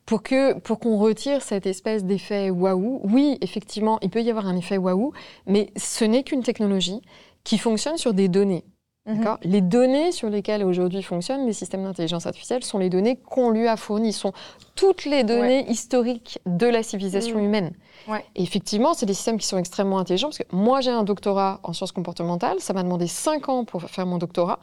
[0.05, 3.01] pour que pour qu'on retire cette espèce d'effet waouh.
[3.03, 5.11] Oui, effectivement, il peut y avoir un effet waouh,
[5.47, 7.01] mais ce n'est qu'une technologie
[7.43, 8.63] qui fonctionne sur des données.
[9.07, 9.37] Mhm.
[9.43, 13.67] Les données sur lesquelles aujourd'hui fonctionnent les systèmes d'intelligence artificielle sont les données qu'on lui
[13.67, 14.31] a fournies, sont
[14.75, 17.43] toutes les données historiques de la civilisation Mm.
[17.43, 17.71] humaine.
[18.07, 18.23] Ouais.
[18.35, 21.59] Et effectivement, c'est des systèmes qui sont extrêmement intelligents parce que moi, j'ai un doctorat
[21.63, 24.59] en sciences comportementales, ça m'a demandé cinq ans pour faire mon doctorat.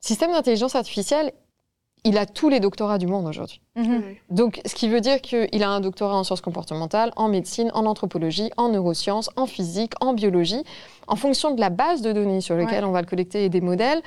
[0.00, 1.32] Système d'intelligence artificielle,
[2.04, 3.60] il a tous les doctorats du monde aujourd'hui.
[3.76, 4.02] Mhm.
[4.30, 7.86] Donc, ce qui veut dire qu'il a un doctorat en sciences comportementales, en médecine, en
[7.86, 10.64] anthropologie, en neurosciences, en physique, en biologie.
[11.06, 13.60] En fonction de la base de données sur laquelle on va le collecter et des
[13.60, 14.02] modèles,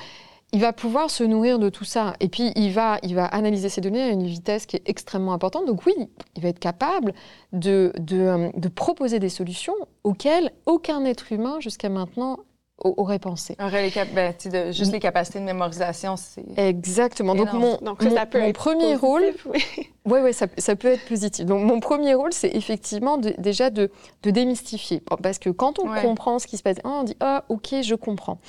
[0.52, 2.14] il va pouvoir se nourrir de tout ça.
[2.20, 5.34] Et puis, il va, il va analyser ces données à une vitesse qui est extrêmement
[5.34, 5.66] importante.
[5.66, 5.94] Donc, oui,
[6.36, 7.14] il va être capable
[7.52, 12.40] de, de, euh, de proposer des solutions auxquelles aucun être humain jusqu'à maintenant
[12.78, 13.56] aurait pensé.
[13.60, 16.44] Aurait les cap- ben, de- juste les capacités de mémorisation, c'est.
[16.58, 17.34] Exactement.
[17.36, 19.64] Donc, mon, Donc, ça, mon- ça peut mon être premier positif, rôle, oui.
[20.06, 21.46] Oui, ouais, ça, ça peut être positif.
[21.46, 23.90] Donc, mon premier rôle, c'est effectivement de- déjà de,
[24.24, 25.02] de démystifier.
[25.10, 26.02] Bon, Parce que quand on Ouais.
[26.02, 28.40] comprend ce qui se passe, ah, on dit Ah, ok, je comprends.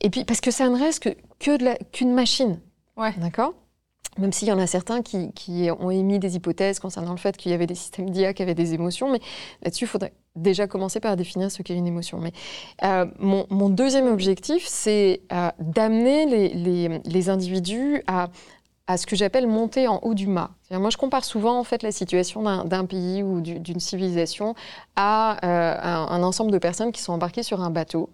[0.00, 1.08] Et puis, parce que ça ne reste que,
[1.38, 2.60] que qu'une machine.
[2.96, 3.12] Ouais.
[3.18, 3.54] D'accord?
[4.18, 7.34] Même s'il y en a certains qui, qui ont émis des hypothèses concernant le fait
[7.38, 9.20] qu'il y avait des systèmes d'IA qui avaient des émotions, mais
[9.62, 12.18] là-dessus, il faudrait déjà commencer par définir ce qu'est une émotion.
[12.18, 12.32] Mais
[12.84, 18.28] euh, mon, mon deuxième objectif, c'est euh, d'amener les, les- les individus à,
[18.86, 20.50] à ce que j'appelle monter en haut du mât.
[20.70, 24.54] Moi, je compare souvent en fait la situation d'un pays ou du- d'une civilisation
[24.96, 28.08] à euh, un, un ensemble de personnes qui sont embarquées sur un bateau.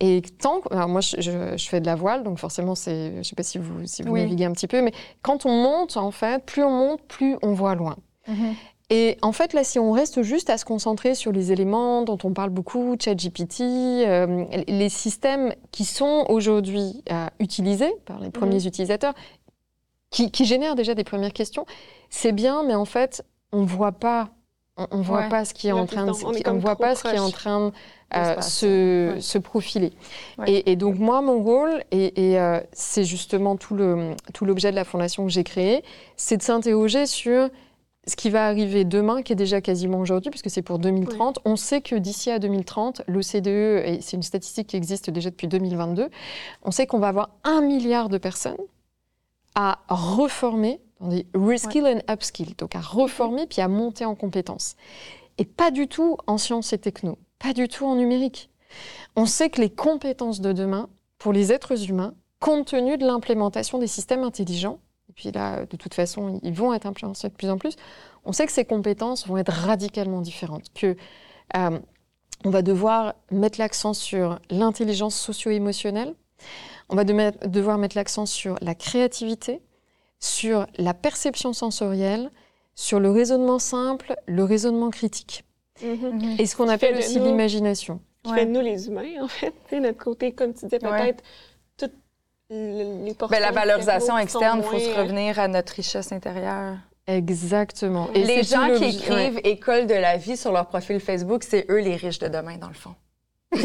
[0.00, 3.18] Et tant alors moi, je, je- je fais de la voile, donc forcément, c'est, je
[3.18, 4.20] ne sais pas si vous, si vous Oui.
[4.22, 7.52] naviguez un petit peu, mais quand on monte, en fait, plus on monte, plus on
[7.52, 7.96] voit loin.
[8.26, 8.54] Mhm.
[8.92, 12.18] Et en fait, là, si on reste juste à se concentrer sur les éléments dont
[12.24, 18.66] on parle beaucoup, ChatGPT, euh, les systèmes qui sont aujourd'hui euh, utilisés par les premiers
[18.66, 19.14] utilisateurs,
[20.10, 21.66] qui, qui génèrent déjà des premières questions,
[22.10, 24.30] c'est bien, mais en fait, on voit pas,
[24.90, 25.28] on, voit Ouais.
[25.28, 27.68] pas ce qui est en train de, on voit pas ce qui est en train
[27.68, 27.72] de,
[28.12, 29.20] se euh, se, Ouais.
[29.20, 29.92] se profiler.
[30.38, 30.50] Ouais.
[30.50, 34.72] Et, et donc moi, mon rôle, et, et, euh, c'est justement tout le tout l'objet
[34.72, 35.84] de la fondation que j'ai créée,
[36.16, 37.48] c'est de s'interroger sur
[38.06, 41.40] ce qui va arriver demain, qui est déjà quasiment aujourd'hui, puisque c'est pour 2030.
[41.44, 45.30] On sait que d'ici à 2030, l'OCDE, E, et c'est une statistique qui existe déjà
[45.30, 46.08] depuis 2022,
[46.62, 48.56] on sait qu'on va avoir un milliard de personnes
[49.54, 54.76] à reformer, on dit reskill and upskill, donc à reformer puis à monter en compétences.
[55.38, 58.50] Et pas du tout en sciences et techno, pas du tout en numérique.
[59.16, 60.88] On sait que les compétences de demain,
[61.18, 64.78] pour les êtres humains, compte tenu de l'implémentation des systèmes intelligents,
[65.10, 67.74] et puis là, de toute façon, ils vont être implémentés de plus en plus,
[68.24, 70.96] on sait que ces compétences vont être radicalement différentes, que
[71.56, 71.78] euh,
[72.44, 76.14] on va devoir mettre l'accent sur l'intelligence socio-émotionnelle,
[76.88, 79.60] on va de- devoir mettre l'accent sur la créativité,
[80.20, 82.30] sur la perception sensorielle,
[82.76, 85.44] sur le raisonnement simple, le raisonnement critique,
[85.82, 85.90] Mhm.
[86.12, 86.36] Mhm.
[86.38, 88.00] et ce qu'on appelle aussi l'imagination.
[88.22, 88.38] Qui Ouais.
[88.40, 89.54] fait de nous les humains, en fait.
[89.72, 91.24] Notre côté, comme tu disais, peut-être
[92.50, 96.12] les portions Ben, la valorisation externe, il faut se moins, euh, revenir à notre richesse
[96.12, 96.76] intérieure.
[97.06, 98.08] Exactement.
[98.14, 98.94] Et les gens qui l'objet- ouais.
[99.28, 102.56] écrivent école de la vie sur leur profil Facebook, c'est eux les riches de demain,
[102.58, 102.94] dans le fond.
[103.52, 103.58] Ben,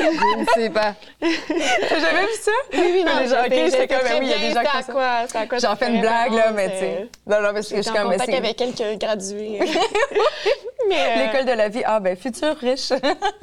[0.00, 0.94] Je ne sais pas.
[1.20, 2.50] T'as jamais vu ça?
[2.72, 4.82] oui, oui, non, je ok, je j'étais comme, oui, il y a des gens c'est
[4.82, 4.92] ça.
[4.92, 7.08] quoi, c'est à quoi J'en fais une blague, là, mais tu sais.
[7.26, 9.60] Non, non, parce que je suis comme, c'est avec quelques gradués.
[10.88, 11.82] mais euh, l'école de la vie.
[11.84, 12.92] Ah, ben, futur riche.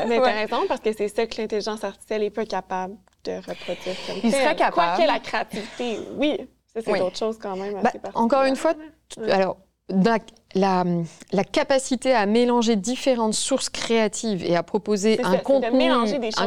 [0.05, 0.25] mais Ouais.
[0.25, 4.17] t'as raison, parce que c'est ça que l'intelligence artificielle est pas capable de reproduire comme
[4.23, 4.73] Il serait capable.
[4.97, 6.37] Quoique la créativité, oui.
[6.73, 6.99] Ça, c'est Oui.
[6.99, 8.73] d'autres choses quand même Bah, assez encore une fois.
[9.31, 9.57] Alors,
[9.89, 10.17] la,
[10.55, 10.83] la,
[11.31, 16.19] la capacité à mélanger différentes sources créatives et à proposer un ça, contenu, un qui
[16.19, 16.45] déjà.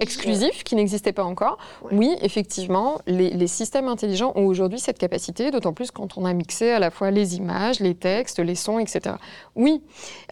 [0.00, 1.90] exclusif qui n'existait pas encore, Ouais.
[1.96, 6.32] oui, effectivement, les, les systèmes intelligents ont aujourd'hui cette capacité, d'autant plus quand on a
[6.32, 9.14] mixé à la fois les images, les textes, les sons, etc.
[9.54, 9.82] Oui,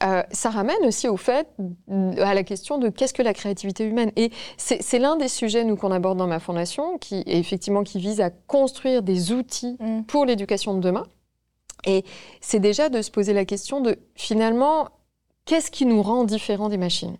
[0.03, 1.47] euh, ça ramène aussi au fait,
[2.19, 4.11] à la question de qu'est-ce que la créativité humaine.
[4.17, 8.21] Et c'est l'un des sujets, nous, qu'on aborde dans ma fondation, qui, effectivement, qui vise
[8.21, 10.03] à construire des outils Mm.
[10.05, 11.05] pour l'éducation de demain.
[11.87, 12.05] Et
[12.41, 14.89] c'est déjà de se poser la question de, finalement,
[15.47, 17.17] qu'est-ce qui nous rend différents des machines?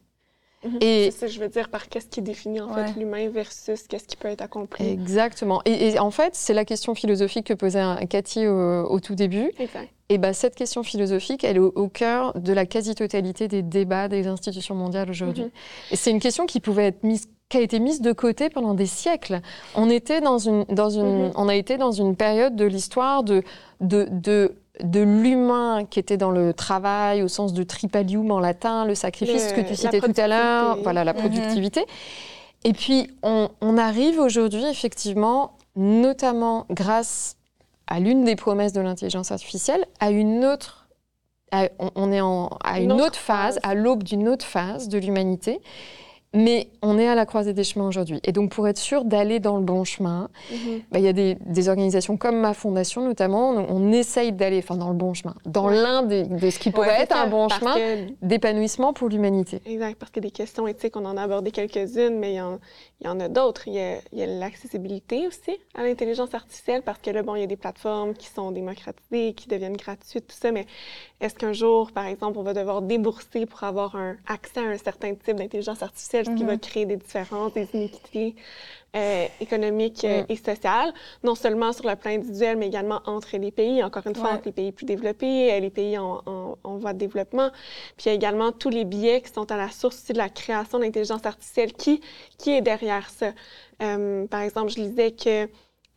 [0.65, 0.79] Mhm.
[0.81, 2.87] Et C'est ça que je veux dire par qu'est-ce qui définit en Ouais.
[2.87, 4.87] fait l'humain versus qu'est-ce qui peut être accompli.
[4.89, 5.61] Exactement.
[5.65, 9.17] Et, et en fait, c'est la question philosophique que posait un- Cathy au, au tout
[9.17, 9.51] début.
[9.59, 9.89] Exact.
[10.09, 14.07] Et ben, cette question philosophique, elle est au, au cœur de la quasi-totalité des débats
[14.07, 15.45] des institutions mondiales aujourd'hui.
[15.45, 15.51] Mhm.
[15.91, 18.73] Et c'est une question qui pouvait être mise qui a été mise de côté pendant
[18.73, 19.41] des siècles.
[19.75, 21.33] On était dans une, dans une, Mhm.
[21.37, 23.43] on a été dans une période de l'histoire de,
[23.81, 28.87] de, de de l'humain qui était dans le travail au sens de tripalium en latin,
[28.87, 31.85] le sacrifice, ce que tu citais tout à l'heure, voilà la productivité.
[32.65, 37.37] Et puis on, on arrive aujourd'hui effectivement, notamment grâce
[37.87, 40.89] à l'une des promesses de l'intelligence artificielle, à une autre
[41.97, 45.61] on est en, à une, autre, phase, à l'aube d'une autre phase de l'humanité.
[46.35, 48.19] Mais on est à la croisée des chemins aujourd'hui.
[48.25, 50.81] Et donc, pour être sûr d'aller dans le bon chemin, mhm.
[50.91, 54.89] bah, il y a des, organisations comme ma fondation, notamment, on, essaye d'aller enfin, dans
[54.89, 57.77] le bon chemin, dans l'un de ce qui pourrait être un bon chemin
[58.23, 59.61] d'épanouissement pour l'humanité.
[59.67, 62.59] Exact, parce que des questions éthiques, on en a abordé quelques-unes, mais il y en,
[63.01, 63.69] il y en a d'autres.
[63.69, 67.47] Il y a, l'accessibilité aussi à l'intelligence artificielle, parce que là, bon, il y a
[67.47, 70.67] des plateformes qui sont démocratisées, qui deviennent gratuites, tout ça, mais
[71.21, 74.79] est-ce qu'un jour, par exemple, on va devoir débourser pour avoir un accès à un
[74.79, 76.22] certain type d'intelligence artificielle?
[76.25, 76.61] Ce qui va mhm.
[76.61, 78.35] créer des différences, des iniquités
[78.95, 80.93] euh, économiques euh, et sociales,
[81.23, 84.47] non seulement sur le plan individuel, mais également entre les pays, encore une fois, entre
[84.47, 87.51] les pays plus développés, les pays en, en, voie de développement.
[87.97, 90.19] Puis il y a également tous les biais qui sont à la source aussi de
[90.19, 91.73] la création d'intelligence artificielle.
[91.73, 92.01] Qui,
[92.37, 93.33] qui est derrière ça?
[93.83, 95.49] Euh, par exemple, je lisais que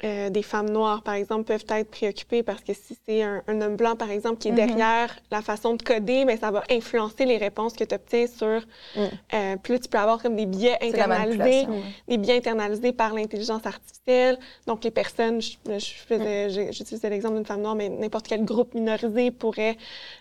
[0.03, 3.77] euh, des femmes noires, par exemple, peuvent être préoccupées parce que si c'est un, homme
[3.77, 4.55] blanc, par exemple, qui est mm-hmm.
[4.55, 8.61] derrière la façon de coder, mais ça va influencer les réponses que tu obtiens sur...
[8.97, 9.03] Mm.
[9.33, 11.65] Euh, plus tu peux avoir comme des biais internalisés,
[12.09, 14.37] des biais internalisés par l'intelligence artificielle.
[14.67, 19.77] Donc, les personnes, j'utilisais l'exemple d'une femme noire, mais n'importe quel groupe minorisé pourrait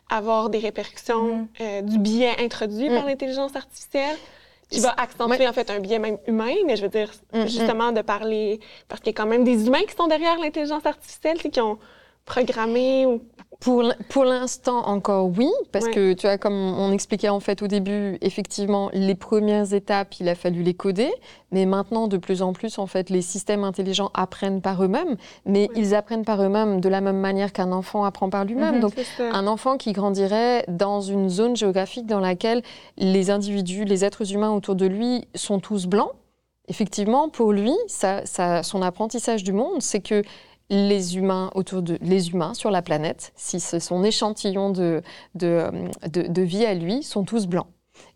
[0.08, 1.62] avoir des répercussions mm-hmm.
[1.62, 3.08] euh, du biais introduit par mm.
[3.08, 4.16] l'intelligence artificielle
[4.70, 7.48] qui va accentuer en fait un biais même humain, mais je veux dire mm, mm.
[7.48, 10.84] justement de parler parce qu'il y a quand même des humains qui sont derrière l'intelligence
[10.86, 11.78] artificielle, qui ont
[12.24, 13.20] programmé ou
[13.60, 17.66] pour, pour l'instant, encore oui, parce que tu vois, comme on expliquait en fait au
[17.66, 21.10] début, effectivement, les premières étapes, il a fallu les coder,
[21.50, 25.16] mais maintenant, de plus en plus, en fait, les systèmes intelligents apprennent par eux-mêmes,
[25.46, 28.76] mais ils apprennent par eux-mêmes de la même manière qu'un enfant apprend par lui-même.
[28.76, 32.62] Mhm, Donc, un enfant qui grandirait dans une zone géographique dans laquelle
[32.98, 36.12] les individus, les êtres humains autour de lui sont tous blancs,
[36.68, 40.22] effectivement, pour lui, ça, ça, son apprentissage du monde, c'est que
[40.70, 45.02] les humains autour de les humains sur la planète, si c'est son échantillon de,
[45.34, 45.70] de,
[46.06, 47.66] de, vie à lui, sont tous blancs.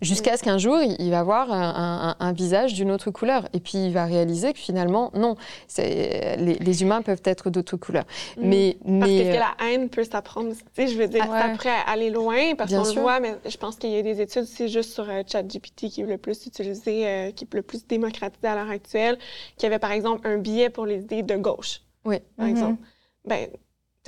[0.00, 3.48] Jusqu'à ce qu'un jour, il va avoir un, visage d'une autre couleur.
[3.52, 5.36] Et puis, il va réaliser que finalement, non,
[5.76, 8.06] les, les, humains peuvent être d'autres couleurs.
[8.36, 8.48] Mm.
[8.48, 10.50] Mais, mais, parce que, la haine peut s'apprendre.
[10.50, 13.56] Tu sais, je veux dire, ah, après aller loin, parce qu'on le voit, mais je
[13.56, 16.46] pense qu'il y a des études aussi juste sur euh, ChatGPT qui est le plus
[16.46, 19.16] utilisé, euh, qui est le plus démocratisé à l'heure actuelle,
[19.56, 21.82] qui avait par exemple un biais pour les idées de gauche.
[22.04, 22.18] Oui.
[22.36, 22.50] Par mm-hmm.
[22.50, 22.82] exemple.
[23.24, 23.48] Ben,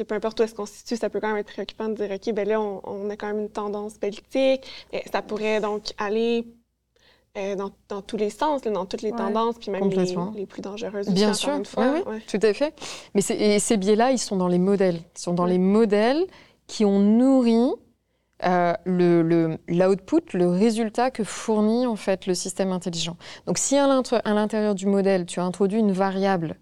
[0.04, 2.10] peu importe où est-ce qu'on se situe, ça peut quand même être préoccupant de dire,
[2.10, 4.66] OK, ben là, on, a quand même une tendance politique.
[4.92, 6.46] Et ça pourrait donc aller
[7.36, 10.62] euh, dans, dans, tous les sens, dans toutes les tendances, puis même les, les, plus
[10.62, 11.08] dangereuses.
[11.10, 12.02] Bien sûr, une fois.
[12.06, 12.74] Oui, tout à fait.
[13.14, 15.00] Mais et ces biais-là, ils sont dans les modèles.
[15.16, 16.26] Ils sont dans les modèles
[16.66, 17.70] qui ont nourri
[18.44, 23.16] euh, le l'output, le, résultat que fournit en fait le système intelligent.
[23.46, 26.56] Donc si à l'intérieur du modèle, tu as introduit une variable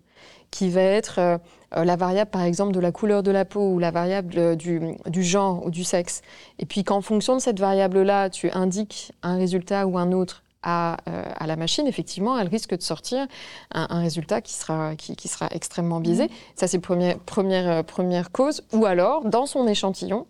[0.50, 1.38] qui va être euh,
[1.76, 4.54] euh, la variable, par exemple, de la couleur de la peau ou la variable euh,
[4.56, 6.22] du, du genre ou du sexe.
[6.58, 10.96] Et puis qu'en fonction de cette variable-là, tu indiques un résultat ou un autre à,
[11.06, 13.28] à, la machine, effectivement, elle risque de sortir
[13.70, 16.24] un, résultat qui sera, qui, qui, sera extrêmement biaisé.
[16.24, 16.30] Mmh.
[16.56, 18.64] Ça, c'est première, première, première cause.
[18.72, 20.26] Ou alors, dans son échantillon,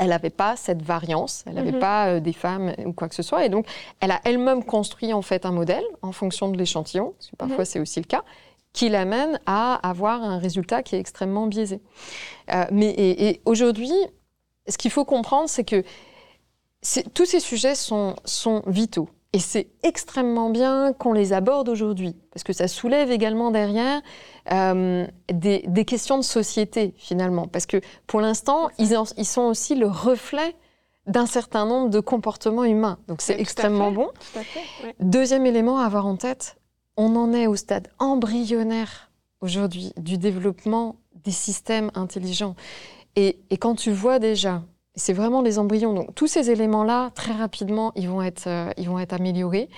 [0.00, 1.78] elle n'avait pas cette variance, elle n'avait mmh.
[1.78, 3.46] pas des femmes ou quoi que ce soit.
[3.46, 3.66] Et donc,
[4.00, 7.62] elle a elle-même construit en fait un modèle en fonction de l'échantillon, parce que parfois
[7.62, 7.66] mmh.
[7.66, 8.24] c'est aussi le cas
[8.74, 11.80] qui l'amène à avoir un résultat qui est extrêmement biaisé.
[12.52, 13.92] Euh, mais et, aujourd'hui,
[14.68, 15.82] ce qu'il faut comprendre, c'est que
[17.14, 19.08] tous ces sujets sont, sont vitaux.
[19.32, 24.00] Et c'est extrêmement bien qu'on les aborde aujourd'hui, parce que ça soulève également derrière
[24.52, 27.48] euh, des, des, questions de société, finalement.
[27.48, 30.54] Parce que pour l'instant, ils, ils, sont aussi le reflet
[31.06, 32.98] d'un certain nombre de comportements humains.
[33.08, 34.08] Donc c'est extrêmement bon.
[35.00, 36.56] Deuxième élément à avoir en tête,
[36.96, 42.54] on en est au stade embryonnaire aujourd'hui du développement des systèmes intelligents.
[43.16, 44.62] Et, quand tu vois déjà,
[44.94, 48.88] c'est vraiment les embryons, donc tous ces éléments-là, très rapidement, ils vont, être, euh, ils
[48.88, 49.68] vont être améliorés.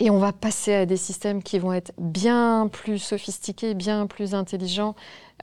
[0.00, 4.32] Et on va passer à des systèmes qui vont être bien plus sophistiqués, bien plus
[4.34, 4.94] intelligents.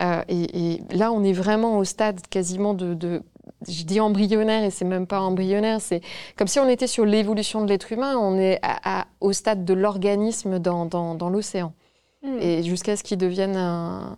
[0.01, 3.21] Euh, et, là, on est vraiment au stade quasiment de
[3.67, 6.01] je dis embryonnaire et c'est même pas embryonnaire, c'est
[6.37, 9.73] comme si on était sur l'évolution de l'être humain, on est à, au stade de
[9.73, 11.73] l'organisme dans, dans, dans l'océan.
[12.23, 12.37] Hmm.
[12.39, 14.17] Et jusqu'à ce qu'il devienne un,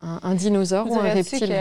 [0.00, 1.54] un, dinosaure ou un reptile.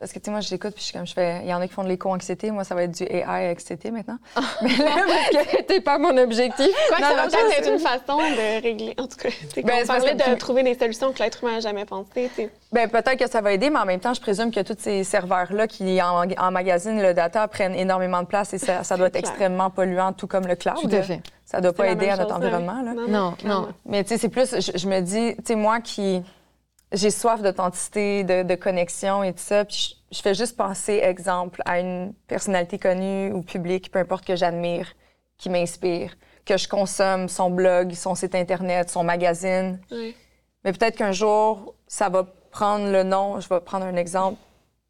[0.00, 1.52] Parce que, tu sais, moi, je l'écoute, puis je suis comme, je fais, il y
[1.52, 2.50] en a qui font de l'éco-anxiété.
[2.50, 4.16] Moi, ça va être du AI anxiété maintenant.
[4.62, 6.68] Mais là, parce que- C'était pas mon objectif.
[6.88, 8.94] Quoi que Non, ça va peut-être être une façon de régler.
[8.98, 11.84] En tout cas, c'est Ben, que- de trouver des solutions que l'être humain n'a jamais
[11.84, 12.30] pensé.
[12.34, 12.50] tu sais.
[12.72, 15.04] Ben, peut-être que ça va aider, mais en même temps, je présume que tous ces
[15.04, 19.12] serveurs-là qui en- emmagasinent le data prennent énormément de place et ça, ça doit être
[19.18, 19.28] Clair.
[19.28, 20.76] extrêmement polluant, tout comme le cloud.
[20.80, 21.20] Tout à fait.
[21.44, 22.46] Ça doit pas aider à notre chose, ouais.
[22.46, 22.80] environnement.
[22.82, 22.94] Là.
[23.06, 23.68] Non, non.
[23.84, 26.22] Mais tu sais, c'est plus, je, je me dis, tu sais, moi qui,
[26.92, 30.94] j'ai soif d'authenticité, de, de connexion et tout ça, puis je, je fais juste penser,
[31.02, 34.92] exemple, à une personnalité connue ou publique, peu importe que j'admire,
[35.38, 39.80] qui m'inspire, que je consomme son blog, son site Internet, son magazine.
[40.64, 44.38] Mais peut-être qu'un jour, ça va prendre le nom, je vais prendre un exemple,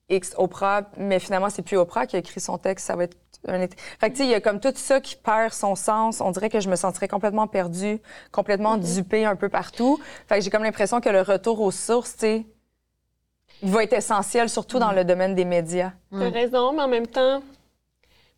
[0.09, 3.17] X Oprah, mais finalement, c'est plus Oprah qui a écrit son texte, ça va être
[3.49, 3.61] un...
[3.61, 6.21] été- Fait que, tu sais, il y a comme tout ça qui perd son sens.
[6.21, 8.01] On dirait que je me sentirais complètement perdue,
[8.33, 9.99] complètement dupée un peu partout.
[10.29, 12.47] Fait que j'ai comme l'impression que le retour aux sources, tu sais,
[13.63, 15.93] il va être essentiel, surtout dans le domaine des médias.
[16.11, 17.43] T'as raison, mais en même temps,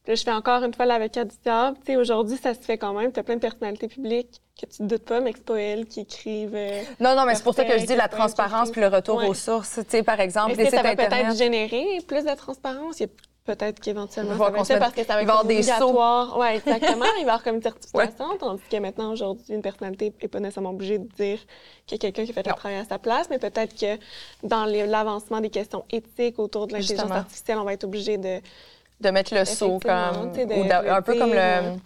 [0.07, 1.77] là, je fais encore une fois l'avocat du diable.
[1.85, 3.13] Tu sais, aujourd'hui, ça se fait quand même.
[3.13, 5.87] T'as plein de personnalités publiques que tu te doutes pas, mais que c'est pas elles
[5.87, 6.55] qui écrivent.
[6.57, 9.17] euh, Non, non, mais c'est pour ça que je dis la transparence puis le retour
[9.19, 9.29] Ouais.
[9.29, 9.79] aux sources.
[9.85, 11.37] Tu sais, par exemple, les sites va peut-être Internet.
[11.37, 12.99] générer plus de transparence?
[12.99, 13.09] Il y a
[13.45, 15.63] peut-être qu'éventuellement, Il va ça va être ça parce que ça va être avoir des
[15.63, 15.73] sauts.
[15.73, 16.39] obligatoire.
[16.39, 17.05] Oui, exactement.
[17.05, 20.41] il va y avoir comme une certification, tandis que maintenant, aujourd'hui, une personnalité n'est pas
[20.41, 21.39] nécessairement obligée de dire
[21.87, 23.99] qu'il y a quelqu'un qui a fait le travail à sa place, mais peut-être que
[24.47, 28.41] dans l'avancement des questions éthiques autour de l'intelligence artificielle, on va être obligé de...
[29.01, 31.77] de mettre le saut comme ou un peu comme le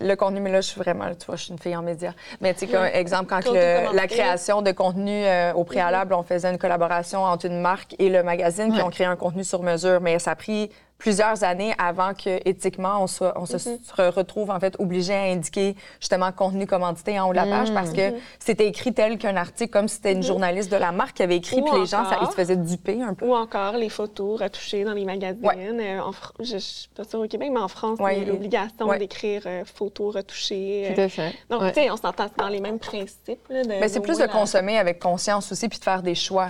[0.00, 2.12] le contenu mais là je suis vraiment tu vois je suis une fille en médias
[2.40, 2.96] mais tu sais comme Ouais.
[2.96, 7.44] exemple quand le- la création de contenu euh, au préalable on faisait une collaboration entre
[7.46, 10.34] une marque et le magazine puis on créait un contenu sur mesure mais ça a
[10.36, 10.70] pris
[11.02, 13.78] plusieurs années avant que éthiquement on soit on se Mhm.
[13.96, 17.70] re- retrouve en fait obligé à indiquer justement contenu commandité en haut de la page
[17.70, 17.74] Mhm.
[17.74, 21.16] parce que c'était écrit tel qu'un article comme si c'était une journaliste de la marque
[21.16, 23.72] qui avait écrit puis les gens ça, ils se faisaient duper un peu Ou encore
[23.72, 25.44] les photos retouchées dans les magazines.
[25.44, 25.56] Ouais.
[25.72, 28.22] Euh, en Fr- je, je suis pas sûre au Québec, mais en France, Ouais, il
[28.24, 28.98] y a l'obligation ouais.
[29.00, 30.92] d'écrire euh, photos retouchées.
[30.94, 31.04] Tout euh.
[31.06, 31.34] à fait.
[31.50, 31.72] Donc, Ouais.
[31.72, 33.40] tu sais, on s'entend dans les mêmes principes.
[33.50, 36.14] Là, de, mais c'est plus de la- consommer avec conscience aussi puis de faire des
[36.14, 36.48] choix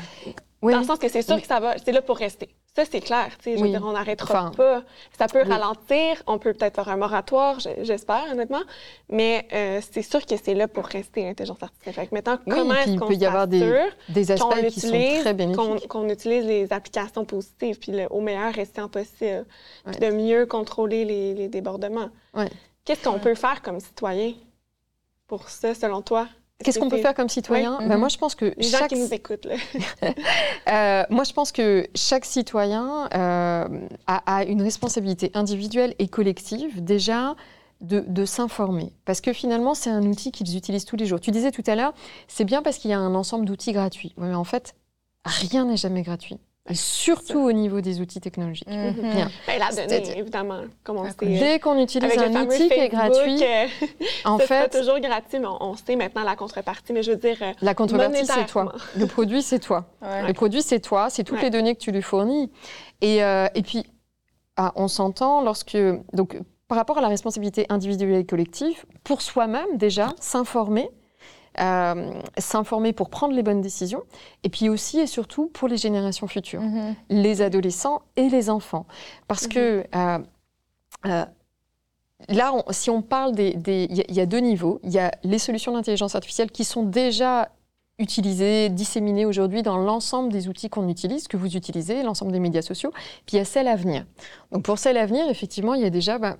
[0.60, 0.72] Oui.
[0.74, 2.48] Dans le sens que c'est sûr que ça va, c'est là pour rester.
[2.74, 3.28] Ça, c'est clair.
[3.44, 4.82] Je veux dire, on n'arrêtera Enfin, pas.
[5.18, 5.48] Ça peut oui.
[5.50, 6.22] ralentir.
[6.26, 8.62] On peut peut-être faire un moratoire, je- j'espère, honnêtement.
[9.10, 11.94] Mais euh, c'est sûr que c'est là pour rester, l'intelligence artificielle.
[11.94, 13.60] Fait que maintenant, Oui, comment est-ce qu'on peut y avoir des,
[14.08, 15.86] des qu'on aspects qui sont utilise- très bénéfiques?
[15.88, 19.44] qu'on utilise les applications positives, puis le, au meilleur restant possible,
[19.84, 22.08] puis de mieux contrôler les, les débordements?
[22.32, 22.48] Ouais.
[22.86, 24.32] Qu'est-ce qu'on peut faire comme citoyen
[25.26, 26.26] pour ça, selon toi?
[26.62, 27.88] Qu'est-ce qu'on peut faire comme citoyen Oui.
[27.88, 27.96] Ben.
[27.98, 29.56] Moi, je pense que Les gens chaque qui nous écoutent, là.
[30.68, 33.68] Euh, moi, je pense que chaque citoyen euh,
[34.06, 37.34] a, a une responsabilité individuelle et collective déjà
[37.80, 38.92] de, de s'informer.
[39.04, 41.20] Parce que finalement, c'est un outil qu'ils utilisent tous les jours.
[41.20, 41.92] Tu disais tout à l'heure,
[42.28, 44.14] c'est bien parce qu'il y a un ensemble d'outils gratuits.
[44.16, 44.74] Oui, mais en fait,
[45.24, 46.38] rien n'est jamais gratuit.
[46.70, 48.68] Et surtout au niveau des outils technologiques.
[48.68, 48.94] Mhm.
[49.00, 49.30] Rien.
[49.48, 50.60] Ben, la donnée, évidemment.
[50.86, 53.66] Sait, Dès qu'on utilise un outil qui est Facebook, gratuit, euh,
[54.24, 56.92] en fait, toujours gratuit, mais on, sait maintenant la contrepartie.
[56.92, 58.72] Mais je veux dire, euh, la contrepartie, c'est toi.
[58.96, 59.86] Le produit, c'est toi.
[60.02, 60.26] Ouais.
[60.26, 61.44] Le produit, c'est toi, c'est toutes Ouais.
[61.44, 62.50] les données que tu lui fournis.
[63.00, 63.84] Et, euh, et puis,
[64.56, 65.76] ah, on s'entend lorsque.
[66.12, 66.38] Donc,
[66.68, 70.90] par rapport à la responsabilité individuelle et collective, pour soi-même, déjà, s'informer.
[71.60, 74.02] Euh, s'informer pour prendre les bonnes décisions,
[74.42, 76.94] et puis aussi et surtout pour les générations futures, Mhm.
[77.10, 78.86] les adolescents et les enfants.
[79.28, 80.18] Parce que euh,
[81.06, 81.24] euh,
[82.28, 83.56] là, on- si on parle des...
[83.66, 84.80] Il y, y a deux niveaux.
[84.82, 87.50] Il y a les solutions d'intelligence artificielle qui sont déjà
[87.98, 92.62] utilisées, disséminées aujourd'hui dans l'ensemble des outils qu'on utilise, que vous utilisez, l'ensemble des médias
[92.62, 92.90] sociaux.
[93.26, 94.06] Puis il y a celles à venir.
[94.50, 96.32] Donc pour celles à venir, effectivement, il y a déjà euh,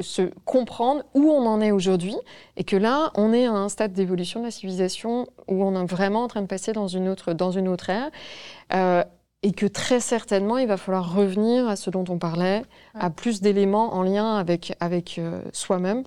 [0.00, 2.16] se comprendre où on en est aujourd'hui
[2.56, 5.86] et que là, on est à un stade d'évolution de la civilisation où on est
[5.86, 8.10] vraiment en train de passer dans une autre, dans une autre ère.
[8.72, 9.04] Euh,
[9.42, 12.62] et que très certainement, il va falloir revenir à ce dont on parlait,
[12.94, 16.04] à plus d'éléments en lien avec, avec euh, soi-même,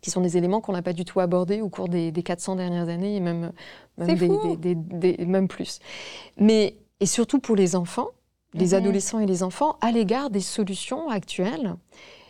[0.00, 2.54] qui sont des éléments qu'on n'a pas du tout abordés au cours des, des 400
[2.56, 3.50] dernières années et même,
[3.98, 5.80] des- des- même plus.
[6.36, 8.08] Mais, et surtout pour les enfants,
[8.54, 8.74] les Mhm.
[8.74, 11.74] adolescents et les enfants, à l'égard des solutions actuelles,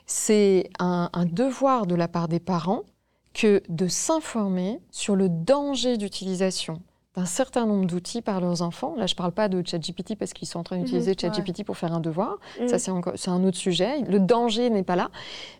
[0.06, 2.82] c'est un, devoir de la part des parents
[3.34, 6.82] que de s'informer sur le danger d'utilisation
[7.14, 8.94] d'un certain nombre d'outils par leurs enfants.
[8.96, 11.62] Là, je ne parle pas de ChatGPT parce qu'ils sont en train d'utiliser Mhm, ChatGPT
[11.62, 12.38] pour faire un devoir.
[12.58, 12.68] Mm.
[12.68, 12.90] Ça, c'est
[13.30, 14.00] un autre sujet.
[14.08, 15.10] Le danger n'est pas là.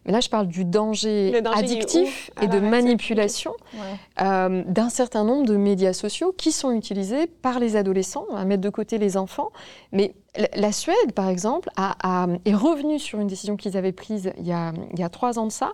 [0.07, 4.25] Mais là, je parle du danger, addictif et de manipulation Ouais.
[4.27, 8.63] euh, d'un certain nombre de médias sociaux qui sont utilisés par les adolescents, à mettre
[8.63, 9.51] de côté les enfants.
[9.93, 13.93] Mais la, la Suède, par exemple, a- a- est revenue sur une décision qu'ils avaient
[13.93, 15.73] prise il y a, il y a trois ans de ça.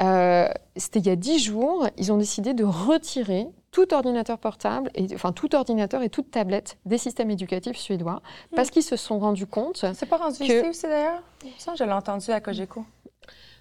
[0.00, 1.86] Euh, C'était il y a dix jours.
[1.98, 6.76] Ils ont décidé de retirer tout ordinateur portable, et, enfin tout ordinateur et toute tablette
[6.86, 8.20] des systèmes éducatifs suédois,
[8.56, 9.84] parce qu'ils se sont rendus compte.
[9.94, 11.22] C'est pas rendu Que- ici aussi d'ailleurs?
[11.58, 12.84] Ça, je l'ai entendu à Cogeco.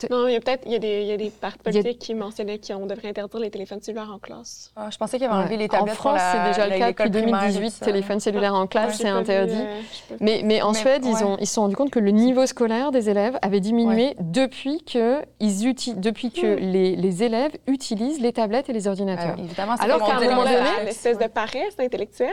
[0.10, 2.00] Non, il y a peut-être il y a des, il y a des partis politiques
[2.00, 4.72] qui mentionnaient qu'on devrait interdire les téléphones cellulaires en classe.
[4.76, 5.44] Ah, je pensais qu'il y avait Ouais.
[5.44, 7.66] enlevé les En tablettes pour France, c'est déjà le cas depuis primaire et 2018.
[7.72, 7.86] tout ça.
[7.86, 9.54] Téléphone cellulaire en classe, Ouais, c'est interdit.
[9.56, 11.24] euh, Mais, mais en Mais- Suède, ils, ouais.
[11.24, 14.82] ont, ils se sont rendus compte que le niveau scolaire des élèves avait diminué depuis
[14.84, 19.36] que, ils uti- depuis que les, les élèves utilisent les tablettes et les ordinateurs.
[19.38, 22.30] Euh, évidemment, c'est Alors qu'à un moment donné, l'espèce de paresse intellectuelle.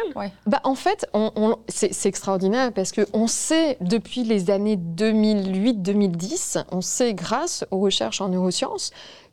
[0.46, 6.64] Bah, en fait, on, on- c'est c'est extraordinaire parce qu'on sait depuis les années 2008-2010,
[6.72, 8.90] on sait grâce aux recherches en neurosciences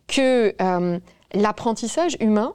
[0.08, 1.00] que euh,
[1.34, 2.54] l'apprentissage humain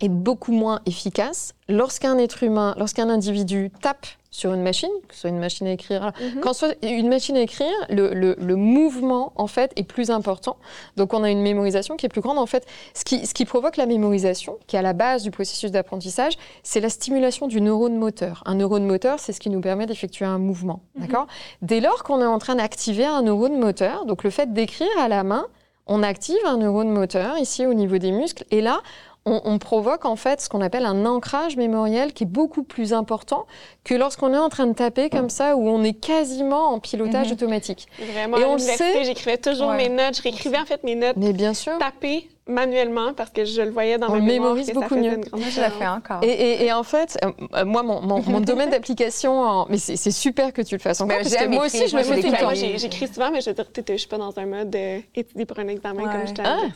[0.00, 5.22] est beaucoup moins efficace lorsqu'un être humain, lorsqu'un individu tape sur une machine, que ce
[5.22, 6.40] soit une machine à écrire, Mhm.
[6.40, 10.10] quand ce soit une machine à écrire, le, le- le mouvement en fait est plus
[10.10, 10.56] important.
[10.96, 12.38] Donc on a une mémorisation qui est plus grande.
[12.38, 12.64] En fait,
[12.94, 16.34] ce qui, ce qui provoque la mémorisation, qui est à la base du processus d'apprentissage,
[16.62, 18.42] c'est la stimulation du neurone moteur.
[18.46, 20.80] Un neurone moteur, c'est ce qui nous permet d'effectuer un mouvement.
[20.96, 21.26] D'accord?
[21.62, 25.08] Dès lors qu'on est en train d'activer un neurone moteur, donc le fait d'écrire à
[25.08, 25.46] la main,
[25.86, 28.80] on active un neurone moteur ici au niveau des muscles, et là,
[29.26, 32.92] on, on provoque en fait ce qu'on appelle un ancrage mémoriel qui est beaucoup plus
[32.94, 33.46] important
[33.84, 37.26] que lorsqu'on est en train de taper comme ça, où on est quasiment en pilotage
[37.28, 37.32] Mhm.
[37.34, 37.86] automatique.
[38.12, 39.04] Vraiment, Et à on le sait.
[39.04, 39.76] j'écrivais toujours Ouais.
[39.76, 40.16] mes notes.
[40.16, 41.76] Je réécrivais en fait mes notes Mais bien sûr.
[41.78, 44.96] tapées manuellement parce que je le voyais dans On ma mémoire mémorise que ça beaucoup
[44.96, 45.20] mieux.
[45.50, 46.22] je la fais encore.
[46.22, 49.78] Et, et- et en fait, euh, euh, moi, mon, mon- mon domaine d'application, en- mais
[49.78, 51.96] c'est c'est super que tu le fasses encore, Mais parce que j'aime moi aussi, je
[51.96, 52.54] le fais tout le des temps.
[52.54, 55.46] J'écris souvent, mais je veux dire, t'étais- je suis pas dans un mode euh, étudier
[55.46, 56.12] pour un examen Ouais.
[56.12, 56.66] comme j'étais à Ah.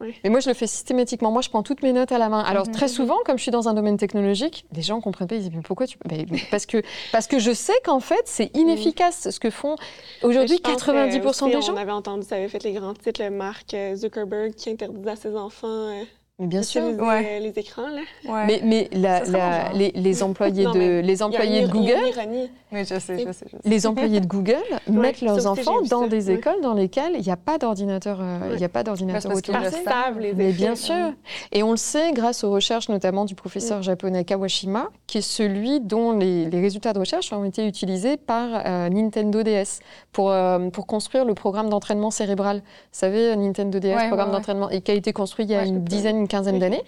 [0.00, 0.14] Ouais.
[0.24, 1.30] Mais moi, je le fais systématiquement.
[1.30, 2.40] Moi, je prends toutes mes notes à la main.
[2.40, 2.72] Alors, Mhm.
[2.72, 5.34] très souvent, comme je suis dans un domaine technologique, les gens comprennent pas.
[5.36, 5.98] Ils disent, mais pourquoi tu...
[6.50, 9.76] Parce, que, parce que je sais qu'en fait, c'est inefficace ce que font
[10.22, 11.74] aujourd'hui Mais je pense que 90% des gens.
[11.74, 15.15] On avait entendu, ça avait fait les grands titres, le Mark euh, Zuckerberg qui interdisait
[15.16, 16.04] ses enfants euh,
[16.38, 16.82] Mais bien sûr.
[16.82, 17.40] d'utiliser Ouais.
[17.40, 17.88] les écrans.
[17.88, 18.02] Là.
[18.30, 18.60] Ouais.
[18.62, 22.50] Mais, la- la- les, les employés Non, de, les employés Google une ironie.
[22.72, 23.62] Oui, je sais, je sais, je sais.
[23.64, 24.56] les employés de Google
[24.86, 26.34] mettent leurs enfants dans des ouais.
[26.34, 29.54] écoles dans lesquelles il n'y a pas d'ordinateur, euh, il a pas d'ordinateur parce qu'ils
[29.54, 29.64] autour.
[29.64, 30.04] le Parce qu'ils savent.
[30.14, 31.12] savent les Mais bien sûr.
[31.52, 35.80] Et on le sait grâce aux recherches notamment du professeur japonais Kawashima, qui est celui
[35.80, 39.78] dont les, les résultats de recherche ont été utilisés par euh, Nintendo DS
[40.12, 42.58] pour, euh, pour construire le programme d'entraînement cérébral.
[42.58, 44.38] Vous savez, Nintendo DS, Ouais, programme ouais, ouais.
[44.38, 46.82] d'entraînement, et qui a été construit il y a une dizaine, une quinzaine d'années,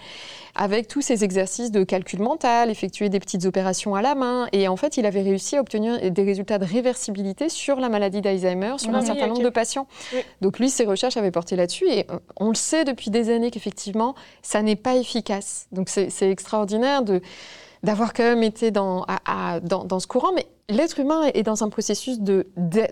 [0.56, 4.48] avec tous ces exercices de calcul mental, effectuer des petites opérations à la main.
[4.52, 8.20] Et en fait, il avait réussi à obtenir des résultats de réversibilité sur la maladie
[8.20, 9.86] d'Alzheimer, sur Ah un certain nombre de patients.
[10.12, 10.20] Oui.
[10.40, 13.50] Donc lui, ses recherches avaient porté là-dessus et euh, on le sait depuis des années
[13.52, 15.66] qu'effectivement, ça n'est pas efficace.
[15.70, 17.20] Donc c'est c'est extraordinaire de
[17.84, 19.20] d'avoir quand même été dans, à-
[19.54, 22.18] à- dans, dans ce courant, mais l'être humain est dans un processus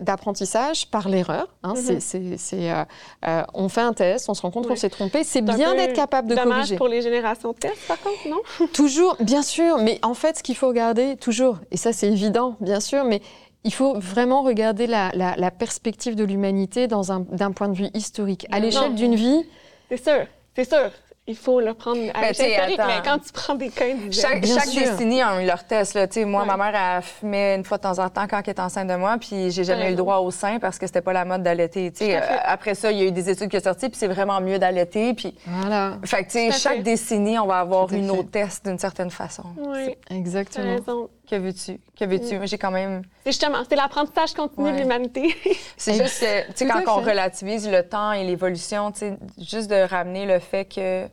[0.01, 1.47] d'apprentissage par l'erreur.
[1.63, 1.73] hein.
[1.75, 1.99] Mhm.
[1.99, 2.83] C'est, euh,
[3.27, 5.23] euh, on fait un test, on se rend compte qu'on s'est trompé.
[5.23, 6.75] C'est bien d'être capable de Dommage corriger.
[6.77, 8.67] pour les générations de tests, par contre, non?
[8.73, 12.55] Toujours, bien sûr, mais en fait, ce qu'il faut regarder, toujours, et ça c'est évident,
[12.59, 13.21] bien sûr, mais
[13.63, 17.75] il faut vraiment regarder la, la- la perspective de l'humanité dans un- d'un point de
[17.75, 18.47] vue historique.
[18.51, 19.43] À l'échelle d'une vie,
[19.89, 20.25] C'est sûr,
[20.55, 20.91] c'est sûr.
[21.29, 23.83] Il faut le prendre à Ben, historique, mais quand tu prends des cas.
[24.11, 25.93] Chaque, chaque décennie a eu leur test.
[25.93, 26.07] Là.
[26.07, 26.47] Tu sais, Moi, Ouais.
[26.47, 28.95] ma mère, elle fumait une fois de temps en temps quand elle était enceinte de
[28.95, 31.43] moi, puis j'ai jamais eu le droit au sein parce que c'était pas la mode
[31.43, 31.91] d'allaiter.
[32.01, 34.39] Euh, Après ça, il y a eu des études qui sont sorties, puis c'est vraiment
[34.39, 35.13] mieux d'allaiter.
[35.13, 35.35] Puis...
[35.45, 36.83] voilà, Fait que, chaque fait.
[36.83, 39.43] décennie, on va avoir une autre test d'une certaine façon.
[39.57, 40.77] Oui, exactement.
[41.29, 41.77] Que veux-tu?
[41.99, 42.37] Que veux-tu?
[42.37, 43.01] Moi, J'ai quand même...
[43.25, 44.71] C'est justement, c'est l'apprentissage continu Ouais.
[44.71, 45.35] de l'humanité.
[45.75, 49.69] C'est juste que, tu sais, quand on relativise le temps et l'évolution, tu sais, juste
[49.69, 51.05] de ramener le fait que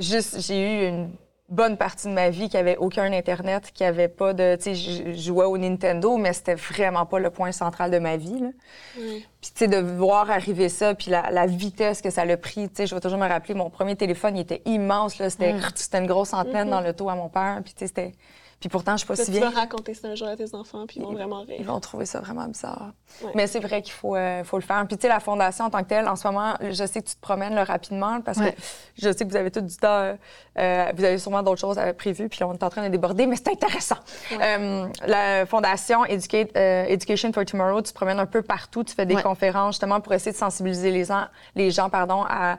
[0.00, 1.10] juste j'ai eu une
[1.48, 4.74] bonne partie de ma vie qui avait aucun internet, qui avait pas de, tu sais,
[4.76, 8.38] je jouais au Nintendo, mais c'était vraiment pas le point central de ma vie.
[8.38, 8.48] Là.
[8.94, 12.68] Puis tu sais, de voir arriver ça, puis la, la vitesse que ça l'a pris,
[12.68, 15.52] tu sais, je vais toujours me rappeler, mon premier téléphone, il était immense, là, c'était,
[15.54, 15.60] Mm.
[15.74, 16.70] c'était une grosse antenne Mhm.
[16.70, 18.12] dans le dos à mon père, puis tu sais, c'était,
[18.60, 19.54] puis pourtant je suis pas si tu vas vieille.
[19.54, 21.66] raconter ça un jour à tes enfants, puis ils vont vraiment Ils rire.
[21.72, 22.92] vont trouver ça vraiment bizarre.
[23.24, 23.32] Ouais.
[23.34, 24.86] Mais c'est vrai qu'il faut, euh, faut le faire.
[24.86, 27.08] Puis, tu sais, la fondation en tant que telle, en ce moment, je sais que
[27.08, 28.52] tu te promènes là, rapidement parce Ouais.
[28.52, 28.60] que
[28.98, 29.88] je sais que vous avez tout du temps.
[29.88, 30.14] euh,
[30.58, 33.26] euh, vous avez sûrement d'autres choses à prévues, puis on est en train de déborder,
[33.26, 33.96] mais c'est intéressant.
[34.32, 38.94] Euh, la fondation Educate, euh, Education for Tomorrow, tu te promènes un peu partout, tu
[38.94, 39.22] fais des Ouais.
[39.22, 42.58] conférences justement pour essayer de sensibiliser les gens, les gens pardon, à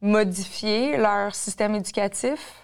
[0.00, 2.54] modifier leur système éducatif.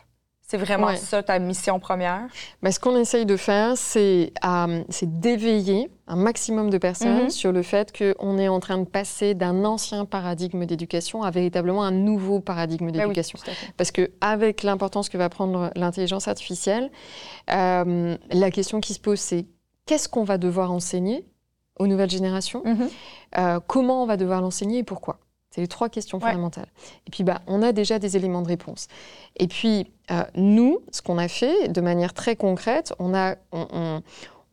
[0.46, 0.96] C'est vraiment Ouais.
[0.98, 2.26] ça ta mission première?
[2.60, 7.30] Mais ce qu'on essaye de faire, c'est euh, d'éveiller un maximum de personnes Mhm.
[7.30, 11.82] sur le fait qu'on est en train de passer d'un ancien paradigme d'éducation à véritablement
[11.82, 13.38] un nouveau paradigme Ben oui, d'éducation.
[13.78, 16.90] Parce que avec l'importance que va prendre l'intelligence artificielle,
[17.50, 19.46] euh, la question qui se pose, c'est
[19.86, 21.24] qu'est-ce qu'on va devoir enseigner
[21.78, 22.62] aux nouvelles générations?
[22.66, 22.88] Mhm.
[23.38, 25.18] Euh, Comment on va devoir l'enseigner et pourquoi?
[25.54, 26.30] C'est les trois questions Ouais.
[26.30, 26.66] fondamentales.
[27.06, 28.88] Et puis, bah, on a déjà des éléments de réponse.
[29.36, 33.68] Et puis, euh, nous, ce qu'on a fait de manière très concrète, on, a, on,
[33.72, 34.02] on-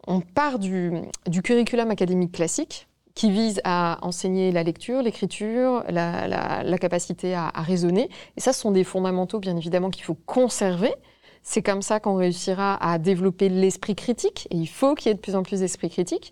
[0.07, 0.91] on part du,
[1.27, 7.33] du curriculum académique classique qui vise à enseigner la lecture, l'écriture, la, la- la capacité
[7.33, 8.07] à, à raisonner.
[8.37, 10.93] Et ça, ce sont des fondamentaux, bien évidemment, qu'il faut conserver.
[11.41, 14.47] C'est comme ça qu'on réussira à développer l'esprit critique.
[14.51, 16.31] Et il faut qu'il y ait de plus en plus d'esprit critique.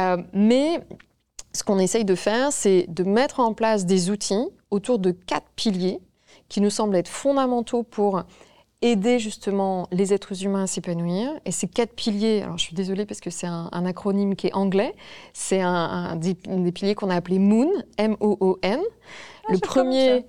[0.00, 0.80] Euh, mais
[1.54, 5.46] ce qu'on essaye de faire, c'est de mettre en place des outils autour de quatre
[5.56, 6.00] piliers
[6.48, 8.24] qui nous semblent être fondamentaux pour
[8.82, 11.30] aider justement les êtres humains à s'épanouir.
[11.46, 14.52] Et ces quatre piliers, alors je suis désolée parce que c'est un, acronyme qui est
[14.52, 14.94] anglais,
[15.32, 16.34] c'est un, des
[16.72, 18.80] piliers qu'on a appelé MOON, M-O-O-N.
[19.50, 20.24] le premier,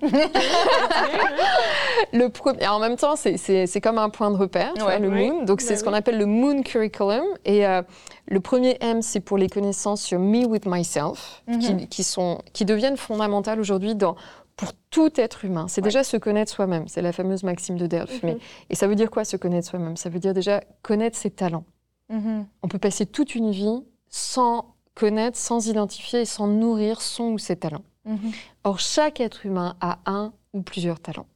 [2.13, 4.97] le premier, en même temps, c'est- comme un point de repère, tu Ouais.
[4.97, 5.29] vois, le Oui.
[5.31, 5.43] Moon.
[5.43, 7.23] Donc, c'est Ben ce qu'on appelle le Moon Curriculum.
[7.45, 7.81] Et euh,
[8.27, 11.59] le premier M, c'est pour les connaissances sur Me with Myself, Mhm.
[11.59, 14.15] qui, qui sont, qui deviennent fondamentales aujourd'hui dans
[14.55, 15.67] pour tout être humain.
[15.67, 15.87] C'est Ouais.
[15.87, 16.87] déjà se connaître soi-même.
[16.87, 18.23] C'est la fameuse maxime de Delphes.
[18.23, 18.29] Mhm.
[18.31, 18.37] Mais,
[18.69, 19.97] et ça veut dire quoi, se connaître soi-même?
[19.97, 21.65] Ça veut dire déjà connaître ses talents.
[22.09, 22.45] Mhm.
[22.63, 27.37] On peut passer toute une vie sans connaître, sans identifier et sans nourrir son ou
[27.37, 27.83] ses talents.
[28.05, 28.31] Mhm.
[28.63, 31.27] Or, chaque être humain a un ou plusieurs talents.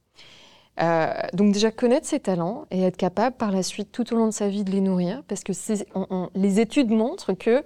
[0.80, 4.26] Euh, donc déjà connaître ses talents et être capable par la suite tout au long
[4.26, 7.62] de sa vie de les nourrir, parce que c'est- on- on- les études montrent que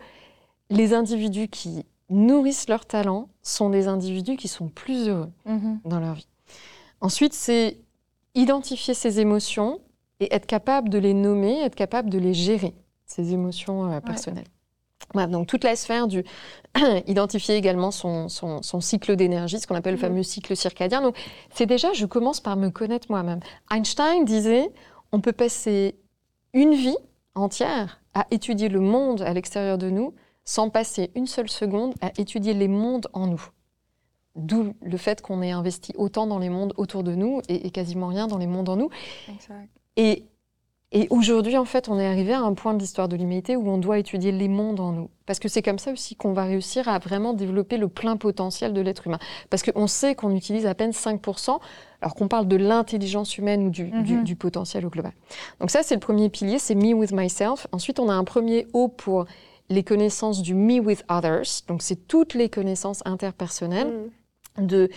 [0.71, 5.81] les individus qui nourrissent leurs talents sont des individus qui sont plus heureux Mhm.
[5.85, 6.27] dans leur vie.
[7.01, 7.79] Ensuite, c'est
[8.35, 9.81] identifier ses émotions
[10.21, 12.75] et être capable de les nommer, être capable de les gérer,
[13.07, 14.45] ces émotions euh, personnelles.
[15.15, 16.25] Donc toute la sphère du
[17.07, 20.07] identifier également son, son- son cycle d'énergie, ce qu'on appelle le Mhm.
[20.09, 21.01] fameux cycle circadien.
[21.03, 21.17] Donc
[21.55, 23.41] c'est déjà, je commence par me connaître moi-même.
[23.71, 24.71] Einstein disait,
[25.13, 25.97] on peut passer
[26.53, 26.97] une vie
[27.35, 32.11] entière à étudier le monde à l'extérieur de nous sans passer une seule seconde à
[32.19, 33.43] étudier les mondes en nous.
[34.37, 37.71] D'où le fait qu'on ait investi autant dans les mondes autour de nous et, et
[37.71, 38.91] quasiment rien dans les mondes en nous.
[39.33, 39.69] Exact.
[39.97, 40.27] Et,
[40.97, 43.69] et aujourd'hui, en fait, on est arrivé à un point de l'histoire de l'humanité où
[43.69, 45.11] on doit étudier les mondes en nous.
[45.27, 48.73] Parce que c'est comme ça aussi qu'on va réussir à vraiment développer le plein potentiel
[48.73, 49.19] de l'être humain.
[49.51, 51.59] Parce qu'on sait qu'on utilise à peine 5%,
[52.01, 54.25] alors qu'on parle de l'intelligence humaine ou du, du- Mhm.
[54.25, 55.13] du potentiel au global.
[55.61, 57.67] Donc ça, c'est le premier pilier, c'est me with myself.
[57.73, 59.27] Ensuite, on a un premier O pour
[59.71, 61.63] les connaissances du me with others.
[61.69, 63.93] Donc c'est toutes les connaissances interpersonnelles
[64.59, 64.67] Mm.
[64.67, 64.89] de,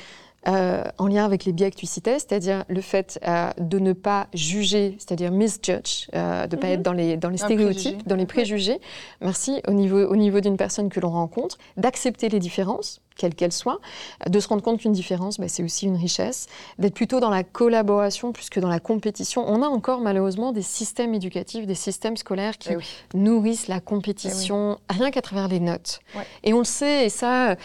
[0.48, 3.94] euh, en lien avec les biais que tu citais, c'est-à-dire le fait euh, de ne
[3.94, 6.74] pas juger, c'est-à-dire misjudge, euh, de ne pas Mhm.
[6.74, 8.80] être dans les, dans les stéréotypes, dans les préjugés,
[9.22, 13.80] merci, au niveau, au niveau d'une personne que l'on rencontre, d'accepter les différences, qu'elles soient,
[14.26, 16.48] euh, de se rendre compte qu'une différence, bah, c'est aussi une richesse,
[16.80, 19.44] d'être plutôt dans la collaboration plus que dans la compétition.
[19.48, 22.86] On a encore malheureusement des systèmes éducatifs, des systèmes scolaires qui Eh oui.
[23.14, 26.00] nourrissent la compétition rien qu'à travers les notes.
[26.16, 26.24] Ouais.
[26.44, 27.56] Et on le sait, et ça, euh,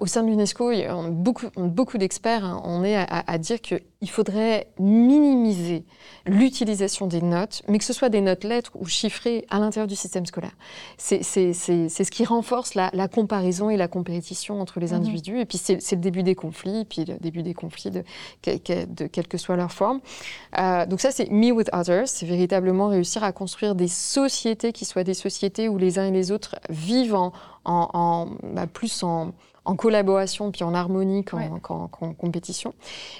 [0.00, 0.70] au sein de l'UNESCO,
[1.10, 3.60] beaucoup, beaucoup d'experts, hein, on est à, dire
[4.04, 5.84] qu'il faudrait minimiser
[6.26, 9.96] l'utilisation des notes, mais que ce soit des notes lettres ou chiffrées à l'intérieur du
[9.96, 10.52] système scolaire.
[10.98, 14.96] C'est ce qui renforce la, la comparaison et la compétition entre les Mhm.
[14.98, 15.40] individus.
[15.40, 18.04] Et puis c'est le début des conflits, et puis le début des conflits de,
[18.44, 20.00] de quelle que soit leur forme.
[20.58, 24.84] Euh, donc ça, c'est me with others, c'est véritablement réussir à construire des sociétés qui
[24.84, 27.32] soient des sociétés où les uns et les autres vivent en,
[27.64, 29.32] en- en- bah, plus en,
[29.64, 32.14] en collaboration puis en harmonie qu'en Ouais.
[32.18, 32.74] compétition.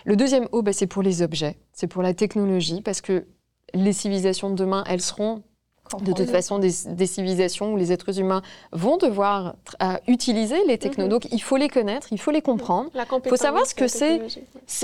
[0.04, 3.26] Le deuxième O, bah, c'est pour les objets, c'est pour la technologie, parce que
[3.72, 5.42] les civilisations de demain, elles seront
[6.00, 8.40] de toute façon des, des civilisations où les êtres humains
[8.72, 11.04] vont devoir euh, utiliser les technos.
[11.04, 11.10] Mhm.
[11.10, 12.88] Donc il faut les connaître, il faut les comprendre.
[12.94, 14.20] La compétence, savoir ce que c'est.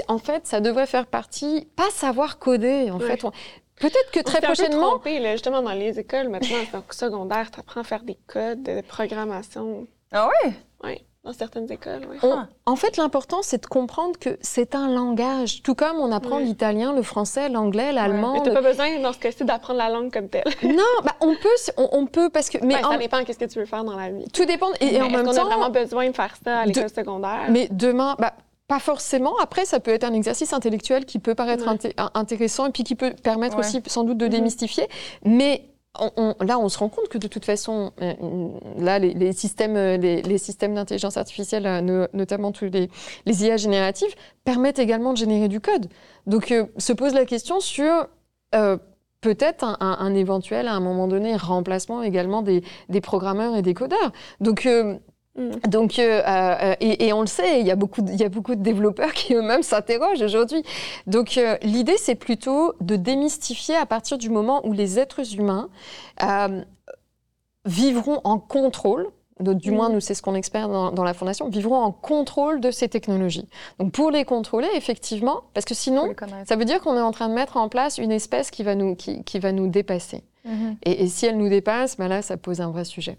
[0.08, 3.06] En fait, ça devrait faire partie, pas savoir coder, en Ouais.
[3.06, 3.24] fait.
[3.24, 3.32] on-
[3.76, 7.60] Peut-être que On très prochainement, trompé, là, justement, dans les écoles, maintenant, au secondaire, tu
[7.60, 9.86] apprends à faire des codes de programmation.
[10.12, 10.52] Ah ouais?
[10.84, 12.00] Oui, dans certaines écoles.
[12.22, 15.62] On- en fait, l'important, c'est de comprendre que c'est un langage.
[15.62, 18.32] Tout comme on apprend l'italien, le français, l'anglais, l'allemand.
[18.34, 20.44] Mais t'as le- pas besoin, dans ce cas-ci, d'apprendre la langue comme telle.
[20.62, 22.56] Non, bah, on peut, on, on peut parce que.
[22.64, 24.24] Mais en- Ça dépend qu'est-ce que tu veux faire dans la vie.
[24.32, 24.68] tout dépend.
[24.80, 26.88] Et, et Mais en même temps, a vraiment besoin de faire ça à de- l'école
[26.90, 27.40] secondaire?
[27.50, 28.32] Mais demain, bah,
[28.66, 29.36] pas forcément.
[29.42, 31.74] Après, ça peut être un exercice intellectuel qui peut paraître Ouais.
[31.74, 33.66] inté- in- intéressant et puis qui peut permettre Ouais.
[33.66, 34.30] aussi sans doute de Mhm.
[34.30, 34.88] démystifier.
[35.24, 35.64] Mais
[35.98, 38.14] on- là, on se rend compte que de toute façon, euh,
[38.78, 42.88] là, les, les systèmes, euh, les, systèmes d'intelligence artificielle, euh, no- notamment tous les,
[43.44, 44.14] IA génératives,
[44.44, 45.86] permettent également de générer du code.
[46.26, 48.08] Donc, euh, se pose la question sur
[48.54, 48.76] euh,
[49.20, 52.62] peut-être un, éventuel, à un moment donné, remplacement également des,
[53.02, 54.12] programmeurs et des codeurs.
[54.66, 54.98] Euh,
[55.40, 55.50] Mm.
[55.68, 58.24] donc, euh, euh, et, et on le sait, il y a beaucoup, de- il y
[58.24, 60.62] a beaucoup de développeurs qui eux-mêmes s'interrogent aujourd'hui.
[61.06, 65.68] Donc, euh, l'idée, c'est plutôt de démystifier à partir du moment où les êtres humains
[66.22, 66.62] euh,
[67.64, 69.08] vivront en contrôle.
[69.40, 72.70] du moins nous c'est ce qu'on espère dans, dans, la fondation, vivront en contrôle de
[72.70, 73.48] ces technologies.
[73.78, 76.12] Donc pour les contrôler, effectivement, parce que sinon,
[76.46, 78.74] ça veut dire qu'on est en train de mettre en place une espèce qui va
[78.74, 80.24] nous, qui, qui va nous dépasser.
[80.44, 80.76] Mhm.
[80.84, 83.18] Et, si elle nous dépasse, ben là, ça pose un vrai sujet.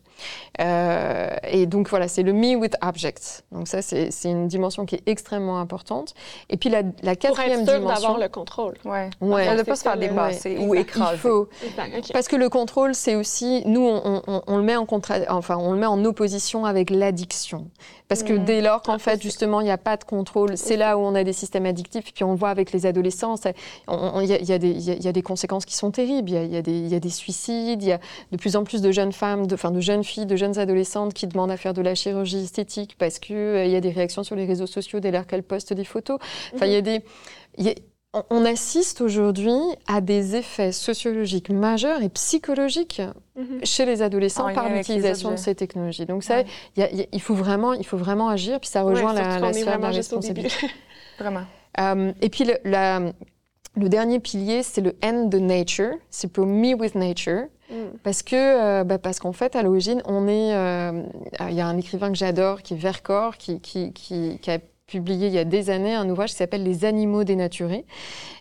[0.60, 3.44] Euh, et donc voilà, c'est le me with objects.
[3.52, 6.14] Donc ça, c'est une dimension qui est extrêmement importante.
[6.50, 8.74] Et puis la, la quatrième Pour être dimension, d'avoir le contrôle.
[8.86, 9.10] Ouais.
[9.22, 9.46] ouais.
[9.46, 11.14] Elle ne pas se faire dépasser ou écraser.
[11.14, 11.50] Il faut.
[12.14, 15.18] Parce que le contrôle, c'est aussi nous, on, on, on, le met en contra...
[15.30, 17.68] enfin, on le met en opposition avec l'addiction.
[18.08, 18.44] Parce que mm.
[18.44, 21.16] dès lors qu'en fait, justement, il n'y a pas de contrôle, c'est là où on
[21.16, 22.10] a des systèmes addictifs.
[22.10, 23.36] Et puis on le voit avec les adolescents,
[23.88, 26.30] il y, y, a des conséquences qui sont terribles.
[26.30, 28.00] Il y, y a, des suicides, il y a
[28.32, 31.14] de plus en plus de jeunes femmes, de, enfin, de jeunes filles, de jeunes adolescentes
[31.14, 34.24] qui demandent à faire de la chirurgie esthétique parce qu'il euh, y a des réactions
[34.24, 36.18] sur les réseaux sociaux dès lors qu'elles postent des photos.
[36.56, 37.04] Enfin, il y a des
[38.30, 39.58] on assiste aujourd'hui
[39.88, 43.02] à des effets sociologiques majeurs et psychologiques
[43.38, 43.64] mhm.
[43.64, 46.06] chez les adolescents par l'utilisation de ces technologies.
[46.06, 46.44] Donc ça,
[46.76, 48.60] il faut vraiment, il faut vraiment agir.
[48.60, 50.68] Puis ça rejoint la, la sphère de la responsabilité.
[51.20, 51.46] vraiment.
[51.80, 53.14] Euh, et puis le,
[53.76, 55.94] le dernier pilier, c'est le end de nature.
[56.10, 57.46] C'est pour me with nature.
[57.70, 57.76] Mm.
[58.04, 60.54] Parce que, euh, bah parce qu'en fait, à l'origine, on est.
[60.54, 61.04] Euh,
[61.50, 64.60] il y a un écrivain que j'adore, qui est Vercors, qui, qui, qui, qui a
[64.88, 67.86] publié il y a des années un ouvrage qui s'appelle Les animaux dénaturés.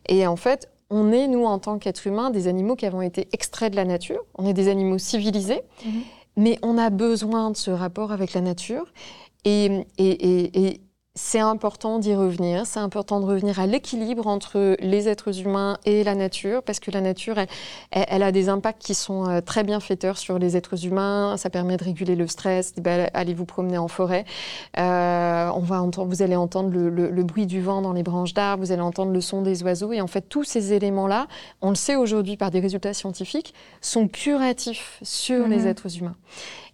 [0.09, 3.29] Et en fait, on est, nous, en tant qu'êtres humains, des animaux qui avons été
[3.33, 4.21] extraits de la nature.
[4.35, 5.93] On est des animaux civilisés, mhm.
[6.37, 8.87] mais on a besoin de ce rapport avec la nature.
[9.45, 10.81] Et, et, et
[11.17, 16.05] c'est important d'y revenir, c'est important de revenir à l'équilibre entre les êtres humains et
[16.05, 17.37] la nature, parce que la nature,
[17.91, 21.77] elle, a des impacts qui sont euh, très bienfaiteurs sur les êtres humains, ça permet
[21.77, 24.25] de réguler le stress, ben, allez vous promener en forêt,
[24.79, 28.65] euh, on va entendre, vous allez entendre le, bruit du vent dans les branches d'arbres,
[28.65, 31.27] vous allez entendre le son des oiseaux, et en fait tous ces éléments-là,
[31.61, 35.67] on le sait aujourd'hui par des résultats scientifiques, sont curatifs sur les mhm.
[35.67, 36.17] êtres humains.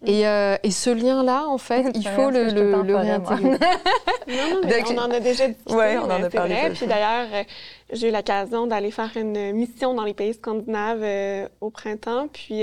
[0.07, 3.43] Et, euh, et ce lien-là, en fait, il faut le, le, le réintégrer.
[4.28, 5.74] non, non, on en a déjà discuté.
[5.74, 6.55] Oui, on en a parlé.
[6.55, 6.70] Vrai.
[6.70, 7.43] Puis d'ailleurs, euh,
[7.93, 12.28] j'ai eu l'occasion d'aller faire une mission dans les pays scandinaves euh, au printemps.
[12.33, 12.62] Puis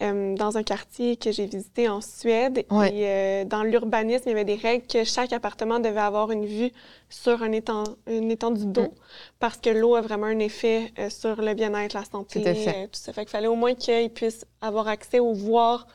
[0.00, 2.64] dans un quartier que j'ai visité en Suède.
[2.90, 6.70] Et dans l'urbanisme, il y avait des règles que chaque appartement devait avoir une vue
[7.10, 8.94] sur un étang, une étendue d'eau mm.
[9.40, 12.84] parce que l'eau a vraiment un effet sur le bien-être, la santé, tout, à fait.
[12.84, 13.12] tout ça.
[13.12, 15.86] Fait qu'il fallait au moins qu'ils puissent avoir accès ou voir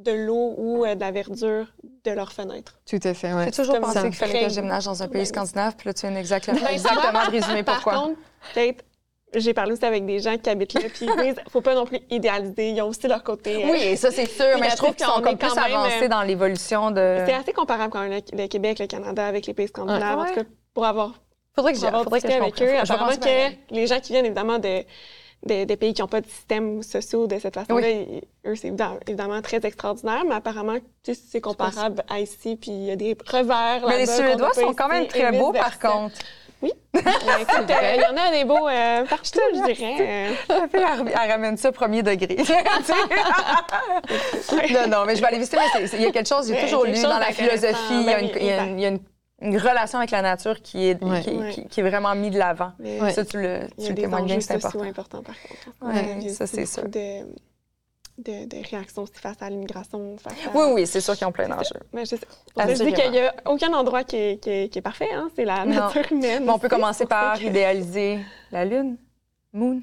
[0.00, 1.66] de l'eau ou de la verdure
[2.04, 2.78] de leur fenêtre.
[2.88, 3.46] Tout à fait, ouais.
[3.46, 6.06] J'ai toujours pensé qu'il fallait que je gymnase dans un pays scandinave, puis là, tu
[6.06, 7.92] viens exactement, exactement de résumer pourquoi.
[7.92, 8.18] Par contre,
[8.54, 8.84] peut-être
[9.36, 11.86] j'ai parlé aussi avec des gens qui habitent là, puis ils disent faut pas non
[11.86, 13.64] plus idéaliser, ils ont aussi leur côté.
[13.64, 16.90] Euh, oui, ça c'est sûr, mais je trouve qu'ils sont encore plus avancés dans l'évolution
[16.90, 17.22] de.
[17.26, 20.34] C'est assez comparable quand même le, Québec, le Canada avec les pays scandinaves, en tout
[20.34, 20.44] cas
[20.74, 21.14] pour avoir.
[21.54, 22.78] Faudrait que j'y faudrait que je avec eux.
[22.78, 24.84] Apparemment que les gens qui viennent évidemment de
[25.42, 27.88] des, pays qui n'ont pas de système sociaux de cette façon-là,
[28.46, 28.68] eux, c'est
[29.06, 33.86] évidemment très extraordinaire, mais apparemment, c'est comparable à ici, puis il y a des revers.
[33.88, 36.16] Mais les Suédois sont quand même très beaux, par contre.
[36.62, 36.72] Oui.
[36.92, 39.96] Ben, euh, il y en a des beaux euh, partout, je dirais.
[40.50, 40.66] Euh.
[40.74, 42.36] Elle, ramène ça premier degré.
[44.70, 45.56] non, non, mais je vais aller visiter.
[45.56, 48.20] Mais il y a quelque chose, j'ai toujours lu dans la philosophie, il y a,
[48.20, 48.90] une, y a
[49.40, 52.72] une, relation avec la nature qui est, qui, qui, est vraiment mise de l'avant.
[53.10, 54.80] Ça, tu le, tu le témoignes bien, c'est important.
[54.80, 55.94] C'est important, par contre.
[55.94, 56.84] Ouais, ça, c'est sûr
[58.20, 60.16] de, de réactions aussi face à l'immigration.
[60.54, 61.80] Oui, oui, c'est sûr qu'ils ont plein d'enjeux.
[61.92, 64.38] Mais je, je dis qu'il n'y a aucun endroit qui est,
[64.70, 65.30] qui est, parfait, hein?
[65.34, 66.44] c'est la nature humaine.
[66.44, 68.20] Mais on peut commencer par idéaliser
[68.52, 68.96] la Lune,
[69.52, 69.80] Moon.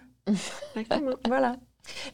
[0.76, 1.16] Exactement.
[1.28, 1.56] voilà.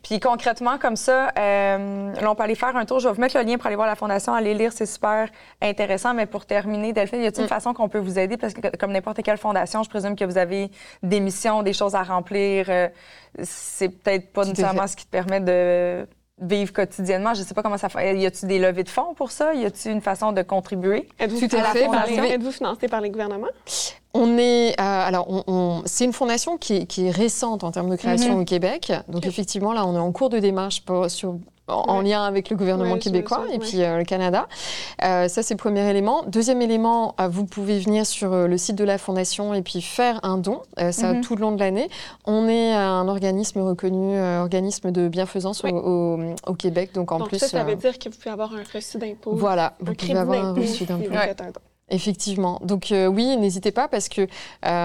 [0.03, 2.99] Puis concrètement, comme ça, euh, là, on peut aller faire un tour.
[2.99, 5.29] Je vais vous mettre le lien pour aller voir la fondation, aller lire, c'est super
[5.61, 6.13] intéressant.
[6.13, 7.49] Mais pour terminer, Delphine, y a-t-il une mm.
[7.49, 8.37] façon qu'on peut vous aider?
[8.37, 10.71] Parce que comme n'importe quelle fondation, je présume que vous avez
[11.01, 12.65] des missions, des choses à remplir.
[12.69, 12.89] Euh,
[13.41, 16.07] c'est peut-être pas nécessairement ce qui te permet de
[16.43, 17.33] vivre quotidiennement?
[17.33, 18.17] Je ne sais pas comment ça fait.
[18.17, 19.53] Y a-t-il des levées de fonds pour ça?
[19.53, 21.07] Y a-t-il une façon de contribuer?
[21.19, 21.51] Êtes-vous êtes
[22.51, 23.47] financé par les gouvernements?
[24.15, 27.89] On est, euh, alors, on, c'est une fondation qui est, qui est, récente en termes
[27.89, 28.41] de création mhm.
[28.41, 28.91] au Québec.
[29.07, 31.35] Donc, effectivement, là, on est en cours de démarche pour, sur
[31.67, 34.47] en, lien avec le gouvernement québécois et puis euh, le Canada.
[35.03, 36.23] Euh, ça, c'est le premier élément.
[36.27, 40.19] Deuxième élément, euh, vous pouvez venir sur le site de la Fondation et puis faire
[40.23, 40.61] un don,
[40.91, 41.21] ça mhm.
[41.21, 41.89] tout le long de l'année.
[42.25, 47.39] On est un organisme reconnu, organisme de bienfaisance au, au, Québec, donc en plus...
[47.39, 49.31] ça, ça veut dire que vous pouvez avoir un reçu d'impôt.
[49.33, 51.09] Voilà, vous pouvez avoir un reçu d'impôt.
[51.89, 52.59] Effectivement.
[52.63, 54.27] Donc euh, oui, n'hésitez pas parce que euh,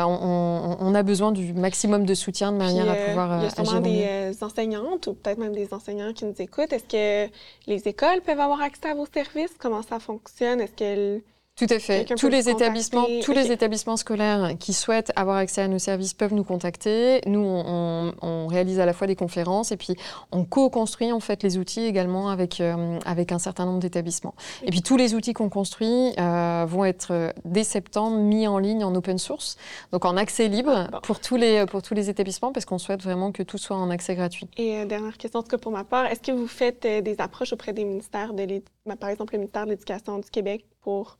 [0.03, 3.39] on, a besoin du maximum de soutien de manière à euh, pouvoir.
[3.39, 6.73] il y a sûrement des enseignantes ou peut-être même des enseignants qui nous écoutent.
[6.73, 7.33] Est-ce que
[7.69, 9.55] les écoles peuvent avoir accès à vos services?
[9.59, 10.61] Comment ça fonctionne?
[10.61, 11.23] Est-ce que
[11.59, 12.05] Tout à fait.
[12.16, 16.32] Tous les établissements, tous les établissements scolaires qui souhaitent avoir accès à nos services peuvent
[16.35, 17.20] nous contacter.
[17.26, 19.97] Nous, on, on- on réalise à la fois des conférences et puis
[20.32, 24.35] on co-construit en fait les outils également avec euh, avec un certain nombre d'établissements.
[24.62, 28.59] Et puis tous les outils qu'on construit euh, vont être euh, dès septembre mis en
[28.59, 29.56] ligne en open source,
[29.93, 31.01] donc en accès libre Bon.
[31.02, 33.90] pour tous les pour tous les établissements parce qu'on souhaite vraiment que tout soit en
[33.90, 34.47] accès gratuit.
[34.56, 37.01] Et euh, dernière question, en tout cas pour ma part, est-ce que vous faites euh,
[37.01, 38.47] des approches auprès des ministères de
[38.86, 41.18] ben, par exemple le ministère de l'Éducation du Québec pour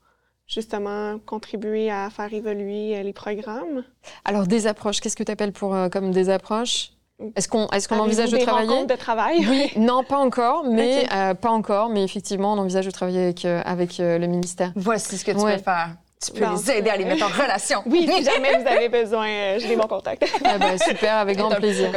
[0.49, 3.85] justement contribuer à faire évoluer euh, les programmes?
[4.25, 6.91] Alors des approches, qu'est-ce que tu appelles pour euh, comme des approches?
[7.37, 8.69] Est-ce qu'on est-ce qu'on Avez-vous envisage de des travailler?
[8.70, 9.47] rencontres de travail?
[9.49, 13.45] Oui, non, pas encore, mais euh, pas encore, mais effectivement, on envisage de travailler avec
[13.45, 14.73] euh, avec euh, le ministère.
[14.77, 15.57] Voici ce que tu Ouais.
[15.57, 15.97] peux faire.
[16.20, 17.81] Tu peux Ben, les aider à les mettre en relation.
[17.86, 20.24] Oui, si jamais vous avez besoin, euh, j'ai des bons contacts.
[20.45, 21.90] Ah bah, super, avec grand plaisir.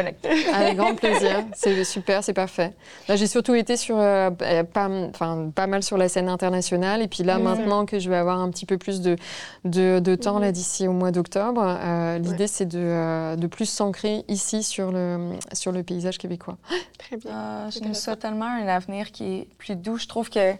[0.53, 1.43] Avec grand plaisir.
[1.55, 2.73] C'est super, c'est parfait.
[3.07, 7.01] Là, j'ai surtout été sur euh, euh, pas, enfin, pas mal sur la scène internationale.
[7.01, 9.15] Et puis là, maintenant que je vais avoir un petit peu plus de,
[9.65, 13.65] de, de temps là d'ici au mois d'octobre, euh, l'idée c'est de, euh, de plus
[13.65, 16.57] s'ancrer ici sur le, sur le paysage québécois.
[16.99, 17.31] Très bien.
[17.33, 19.97] Ah, je nous souhaite tellement un avenir qui est plus doux.
[19.97, 20.53] Je trouve que,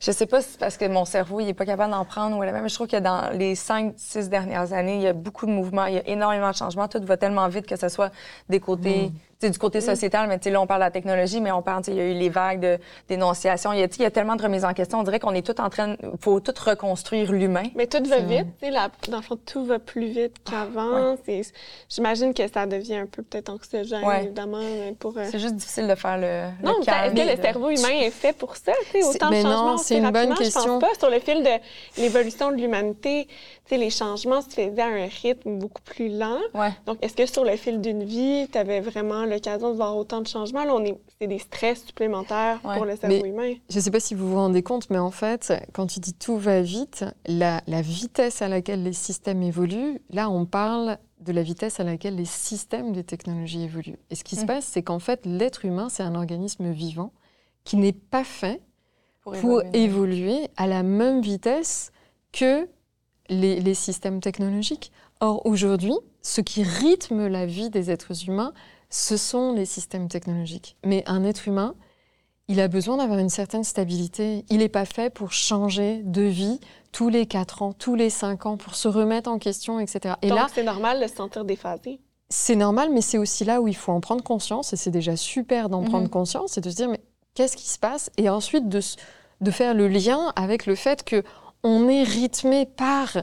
[0.00, 2.36] je sais pas si c'est parce que mon cerveau il est pas capable d'en prendre
[2.36, 5.46] ou mais je trouve que dans les cinq, six dernières années, il y a beaucoup
[5.46, 6.88] de mouvements, il y a énormément de changements.
[6.88, 8.10] Tout va tellement vite que ce soit
[8.48, 9.12] des côtés, sais,
[9.48, 11.82] du côté sociétal, mais tu sais, là, on parle de la technologie, mais on parle,
[11.82, 13.72] tu sais, il y a eu les vagues de dénonciation.
[13.72, 14.98] Il y a, tu sais, il y a tellement de remises en question.
[15.00, 17.62] On dirait qu'on est tout en train, faut tout reconstruire l'humain.
[17.74, 21.16] Mais tout va vite, tu sais, la- dans le fond, tout va plus vite qu'avant.
[21.24, 21.52] C'est-
[21.88, 24.24] J'imagine que ça devient un peu peut-être anxiogène, Ouais.
[24.24, 25.16] évidemment, euh, pour...
[25.16, 27.14] euh, C'est juste difficile de faire le, Non, est-ce calme.
[27.14, 29.50] que le cerveau humain est fait pour ça, tu sais, C'est- autant de mais non,
[29.50, 30.36] changements c'est une bonne rapidement?
[30.36, 30.78] Je question.
[30.78, 30.98] pense pas.
[30.98, 33.26] Sur le fil de l'évolution de l'humanité,
[33.70, 36.38] sais, les changements se faisaient à un rythme beaucoup plus lent.
[36.54, 36.70] Ouais.
[36.86, 40.20] Donc, est-ce que sur le fil d'une vie, tu avais vraiment l'occasion de voir autant
[40.20, 40.64] de changements?
[40.64, 42.76] Là, on est, c'est des stress supplémentaires Ouais.
[42.76, 43.54] pour le cerveau Mais- humain.
[43.70, 46.14] Je ne sais pas si vous vous rendez compte, mais en fait, quand tu dis
[46.14, 51.32] tout va vite, la, la vitesse à laquelle les systèmes évoluent, là, on parle de
[51.32, 53.98] la vitesse à laquelle les systèmes des technologies évoluent.
[54.10, 54.46] Et ce qui se Mm.
[54.46, 57.12] passe, c'est qu'en fait, l'être humain, c'est un organisme vivant
[57.64, 58.62] qui n'est pas fait
[59.22, 59.82] Pour pour évoluer.
[59.84, 61.92] évoluer à la même vitesse
[62.32, 62.66] que
[63.30, 64.92] les, les systèmes technologiques.
[65.20, 68.52] Or, aujourd'hui, ce qui rythme la vie des êtres humains,
[68.90, 70.76] ce sont les systèmes technologiques.
[70.84, 71.74] Mais un être humain,
[72.48, 74.44] il a besoin d'avoir une certaine stabilité.
[74.50, 76.58] Il n'est pas fait pour changer de vie
[76.92, 80.16] tous les 4 ans, tous les 5 ans, pour se remettre en question, etc.
[80.22, 82.00] Et Donc, là, c'est normal de se sentir déphasé.
[82.28, 85.16] c'est normal, mais c'est aussi là où il faut en prendre conscience, et c'est déjà
[85.16, 85.88] super d'en Mhm.
[85.88, 87.00] prendre conscience, et de se dire, mais
[87.34, 88.10] qu'est-ce qui se passe?
[88.16, 88.80] Et ensuite de,
[89.40, 91.22] de faire le lien avec le fait que
[91.62, 93.18] on est rythmé par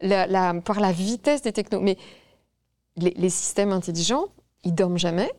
[0.00, 1.80] la, la- par la vitesse des technos.
[1.80, 1.96] Mais
[2.96, 4.26] les, les systèmes intelligents,
[4.64, 5.30] ils dorment jamais,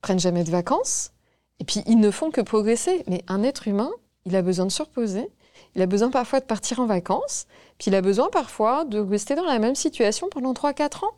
[0.00, 1.12] prennent jamais de vacances,
[1.60, 3.04] et puis ils ne font que progresser.
[3.06, 3.90] Mais un être humain,
[4.24, 5.28] il a besoin de se reposer,
[5.74, 7.46] il a besoin parfois de partir en vacances,
[7.78, 11.12] puis il a besoin parfois de rester dans la même situation pendant 3-4 ans.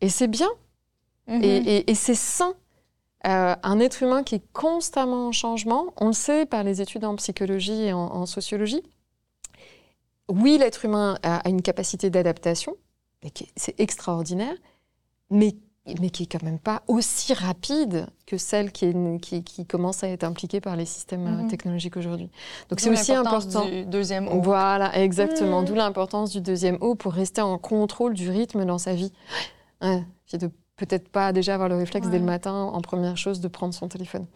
[0.00, 0.48] Et c'est bien.
[1.28, 1.42] Mhm.
[1.44, 2.54] Et, et- et c'est sain.
[3.24, 7.04] Euh, un être humain qui est constamment en changement, on le sait par les études
[7.04, 8.82] en psychologie et en, en sociologie.
[10.28, 12.76] Oui, l'être humain a, a une capacité d'adaptation,
[13.56, 14.54] c'est extraordinaire,
[15.30, 15.54] mais,
[16.00, 20.02] mais qui est quand même pas aussi rapide que celle qui, est- qui, qui commence
[20.04, 21.48] à être impliquée par les systèmes euh, Mhm.
[21.48, 22.30] technologiques aujourd'hui.
[22.68, 23.66] Donc c'est aussi important.
[23.66, 24.40] Du deuxième O.
[24.40, 25.60] Voilà, exactement.
[25.60, 25.66] Mhm.
[25.66, 29.12] D'où l'importance du deuxième O pour rester en contrôle du rythme dans sa vie.
[29.82, 33.48] Ouais, de peut-être pas déjà avoir le réflexe dès le matin, en première chose, de
[33.48, 34.26] prendre son téléphone.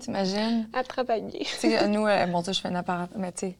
[0.00, 0.68] T'imagines?
[0.72, 1.40] à travailler.
[1.40, 3.58] Tu sais, nous, euh, bon, je fais un apparat, mais tu sais,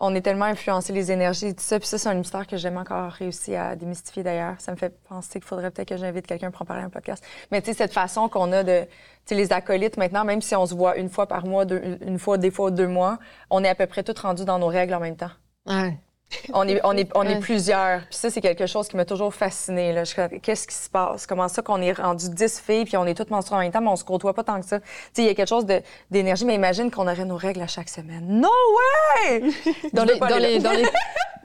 [0.00, 1.78] on est tellement influencé les énergies et tout ça.
[1.78, 4.54] Puis ça, c'est un mystère que j'ai encore réussi à démystifier d'ailleurs.
[4.58, 7.24] Ça me fait penser qu'il faudrait peut-être que j'invite quelqu'un pour en parler un podcast.
[7.50, 8.88] Mais tu sais, cette façon qu'on a de, tu
[9.26, 12.18] sais, les acolytes maintenant, même si on se voit une fois par mois, deux- une
[12.18, 13.18] fois, des fois deux mois,
[13.50, 15.32] on est à peu près tous rendus dans nos règles en même temps.
[15.66, 15.98] Ouais.
[16.52, 18.00] On est, on est, on est plusieurs.
[18.00, 19.92] Puis ça, c'est quelque chose qui m'a toujours fascinée.
[19.94, 20.02] là.
[20.42, 21.26] Qu'est-ce qui se passe?
[21.26, 23.80] Comment ça qu'on est rendu 10 filles puis on est toutes menstruées en même temps,
[23.80, 24.78] mais on se côtoie pas tant que ça?
[24.80, 25.80] Tu sais, il y a quelque chose de-
[26.10, 28.26] d'énergie, mais imagine qu'on aurait nos règles à chaque semaine.
[28.28, 28.48] No
[29.30, 29.40] way!
[29.94, 30.70] Dans Je veux les, pas dans aller les, là.
[30.70, 30.84] dans les-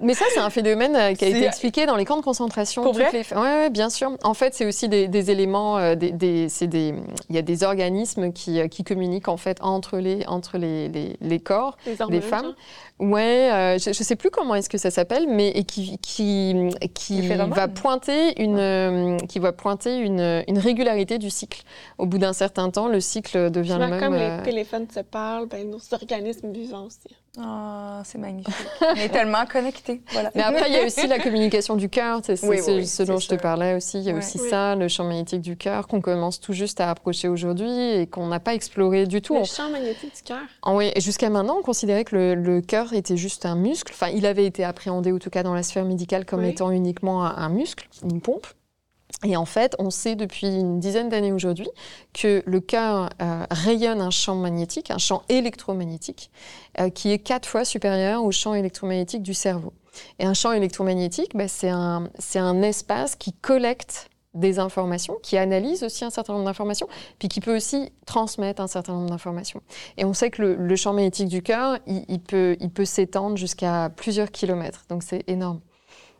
[0.01, 2.23] Mais ça, c'est un phénomène euh, qui a C'est- été expliqué dans les camps de
[2.23, 2.81] concentration.
[2.83, 3.11] Pour Toutes vrai?
[3.13, 3.37] les...
[3.37, 4.11] ouais, ouais, bien sûr.
[4.23, 6.93] En fait, c'est aussi des, des éléments, euh, des, des- c'est des,
[7.29, 10.89] il y a des organismes qui, euh, qui communiquent en fait entre les, entre les,
[10.89, 11.77] les, les corps.
[11.85, 12.53] Les des femmes.
[12.99, 16.69] Ouais, euh, je ne sais plus comment est-ce que ça s'appelle, mais et qui, qui,
[16.95, 21.61] qui va pointer, une, euh, qui va pointer une, une régularité du cycle.
[21.99, 23.99] Au bout d'un certain temps, le cycle devient le même.
[23.99, 27.15] comme euh, les téléphones se parlent, ben, nos organismes vivants aussi.
[27.39, 28.53] Ah, c'est magnifique.
[28.81, 30.03] on est tellement connectés.
[30.11, 30.29] Voilà.
[30.35, 33.17] Mais après, il y a aussi la communication du cœur, c'est Oui, oui, ce dont
[33.17, 33.97] je te parlais aussi.
[33.97, 34.19] Il y a Ouais.
[34.19, 34.49] aussi Oui.
[34.49, 38.27] ça, le champ magnétique du cœur, qu'on commence tout juste à approcher aujourd'hui et qu'on
[38.27, 39.33] n'a pas exploré du tout.
[39.33, 40.41] Le On- champ magnétique du cœur.
[40.61, 43.91] Ah oui, et jusqu'à maintenant, on considérait que le, le cœur était juste un muscle.
[43.95, 46.49] Enfin, il avait été appréhendé, en tout cas dans la sphère médicale, comme Oui.
[46.49, 48.45] étant uniquement un, un muscle, une pompe.
[49.23, 51.69] Et en fait, on sait depuis une dizaine d'années aujourd'hui
[52.13, 56.29] que le cœur euh, rayonne un champ magnétique, un champ électromagnétique,
[56.79, 59.73] euh, qui est quatre fois supérieur au champ électromagnétique du cerveau.
[60.19, 65.83] Et un champ électromagnétique, ben, c'est un, un espace qui collecte des informations, qui analyse
[65.83, 66.87] aussi un certain nombre d'informations,
[67.19, 69.61] puis qui peut aussi transmettre un certain nombre d'informations.
[69.97, 72.85] Et on sait que le, le champ magnétique du cœur, il, il peut, il peut
[72.85, 74.85] s'étendre jusqu'à plusieurs kilomètres.
[74.89, 75.61] Donc c'est énorme.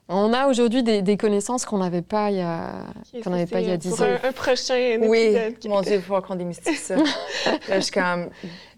[0.09, 3.45] On a aujourd'hui des, des connaissances qu'on n'avait pas il y a, qu'on ça, n'avait
[3.45, 4.03] pas il y a c'est 10 pour ans.
[4.23, 5.71] Un, un prochain Oui, épisode.
[5.71, 6.95] mon Dieu, il faut qu'on démystifie ça.
[7.69, 8.29] Là, je suis comme...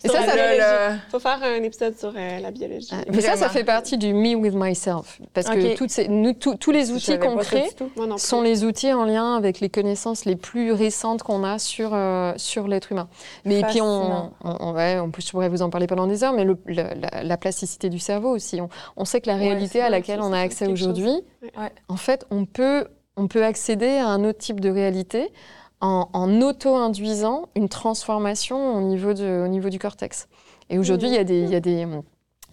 [0.05, 2.89] Et ça, ça faut faire un épisode sur euh, la biologie.
[2.91, 5.19] Ah, Mais ça, ça fait partie du me with myself.
[5.33, 5.75] Parce que Ok.
[5.75, 7.69] toutes ces- nous, tous- tous les outils qu'on crée
[8.17, 12.33] sont les outils en lien avec les connaissances les plus récentes qu'on a sur, euh,
[12.37, 13.07] sur l'être humain.
[13.45, 16.23] Mais puis, on, on, on- ouais, on peut- je pourrais vous en parler pendant des
[16.23, 18.61] heures, mais le- le- la, la plasticité du cerveau aussi.
[18.61, 21.71] On, on sait que la Ouais, réalité à laquelle on a accès aujourd'hui, Ouais.
[21.89, 22.85] en fait, on peut,
[23.17, 25.31] on peut accéder à un autre type de réalité
[25.81, 30.27] en, en auto-induisant une transformation au niveau, de, au niveau du cortex.
[30.69, 31.17] Et aujourd'hui, il y
[31.51, 31.85] y a des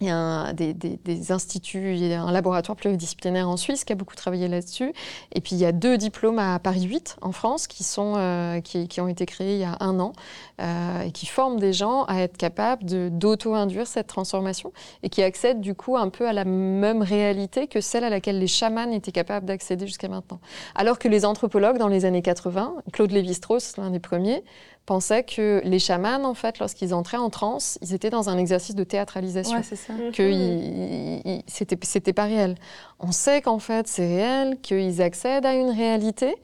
[0.03, 4.93] il y a des, instituts, un laboratoire pluridisciplinaire en Suisse qui a beaucoup travaillé là-dessus.
[5.31, 8.59] Et puis il y a deux diplômes à Paris 8 en France qui, sont, euh,
[8.61, 10.13] qui, ont été créés il y a un an
[10.61, 12.83] euh, et qui forment des gens à être capables
[13.17, 14.73] d'auto-induire cette transformation
[15.03, 18.39] et qui accèdent du coup un peu à la même réalité que celle à laquelle
[18.39, 20.39] les chamans étaient capables d'accéder jusqu'à maintenant.
[20.75, 24.43] Alors que les anthropologues dans les années 80, Claude Lévi-Strauss, l'un des premiers,
[24.85, 28.75] pensaient que les chamans, en fait, lorsqu'ils entraient en transe, ils étaient dans un exercice
[28.75, 29.93] de théâtralisation Ouais, c'est ça.
[29.93, 30.11] Mhm.
[30.11, 31.43] que
[31.85, 32.55] c'était pas réel.
[32.99, 36.35] On sait qu'en fait c'est réel, qu'ils accèdent à une réalité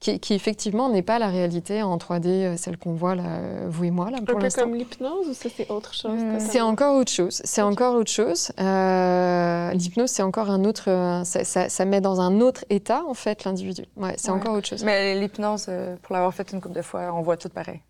[0.00, 3.66] qui, qui effectivement n'est pas la réalité en 3D, euh, celle qu'on voit là, euh,
[3.68, 4.62] vous et moi là Un pour peu l'instant.
[4.62, 6.12] comme l'hypnose ou ça c'est autre chose?
[6.12, 6.40] Totalement?
[6.40, 7.40] C'est encore autre chose.
[7.44, 8.50] C'est encore autre chose.
[8.58, 10.88] Euh, L'hypnose, c'est encore un autre.
[10.90, 13.82] euh, ça, ça- ça met dans un autre état en fait l'individu.
[13.96, 14.36] Ouais, c'est Ouais.
[14.38, 14.82] encore autre chose.
[14.84, 17.80] Mais l'hypnose, euh, pour l'avoir fait une couple de fois, on voit tout pareil.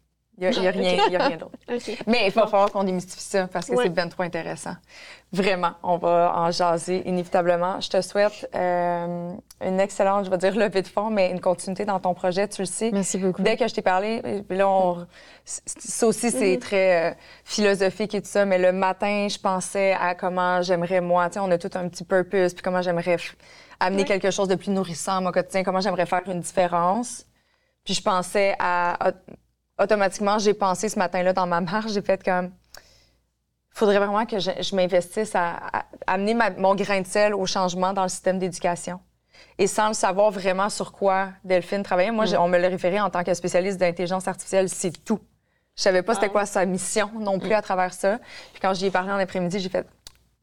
[0.41, 1.53] Il n'y a, a rien, il y a rien d'autre.
[1.69, 1.99] Ok.
[2.07, 3.85] Mais il va falloir qu'on démystifie ça parce que Ouais.
[3.85, 4.75] c'est bien trop intéressant.
[5.33, 7.81] Vraiment, on va en jaser inévitablement.
[7.81, 9.33] Je te souhaite euh,
[9.65, 12.62] une excellente, je vais dire levée de fond, mais une continuité dans ton projet, tu
[12.62, 12.91] le sais.
[12.91, 13.43] Merci beaucoup.
[13.43, 15.07] Dès que je t'ai parlé, puis là, on-
[15.45, 16.59] c- ça aussi, c'est Mhm.
[16.59, 17.15] très euh,
[17.45, 21.41] philosophique et tout ça, mais le matin, je pensais à comment j'aimerais, moi, tu sais,
[21.41, 23.19] on a tout un petit purpose, puis comment j'aimerais
[23.79, 24.09] amener Ouais.
[24.09, 27.25] quelque chose de plus nourrissant à mon quotidien, comment j'aimerais faire une différence.
[27.85, 29.12] Puis je pensais à...
[29.81, 32.52] Automatiquement, j'ai pensé ce matin-là dans ma marche, j'ai fait comme...
[33.73, 37.35] Il faudrait vraiment que je, je m'investisse à, à amener ma- mon grain de sel
[37.35, 39.01] au changement dans le système d'éducation.
[39.59, 43.01] Et sans le savoir vraiment sur quoi Delphine travaillait, moi, j'ai- on me l'a référé
[43.01, 45.20] en tant que spécialiste d'intelligence artificielle, c'est tout.
[45.77, 46.32] Je savais pas c'était Wow.
[46.32, 48.19] quoi sa mission non plus à travers ça.
[48.52, 49.86] Puis quand j'y ai parlé en après-midi, j'ai fait,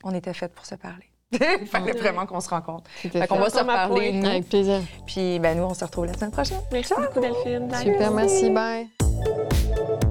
[0.03, 1.06] on était fait pour se parler.
[1.31, 1.99] Il fallait Ouais.
[1.99, 2.89] vraiment qu'on se rencontre.
[2.95, 4.21] Fait qu'on va se reparler.
[4.25, 4.81] Avec plaisir.
[5.05, 6.59] Puis ben, nous, on se retrouve la semaine prochaine.
[6.71, 7.67] Merci beaucoup Delphine.
[7.67, 7.83] Bye.
[7.83, 8.49] Super, merci.
[8.49, 10.06] Bye.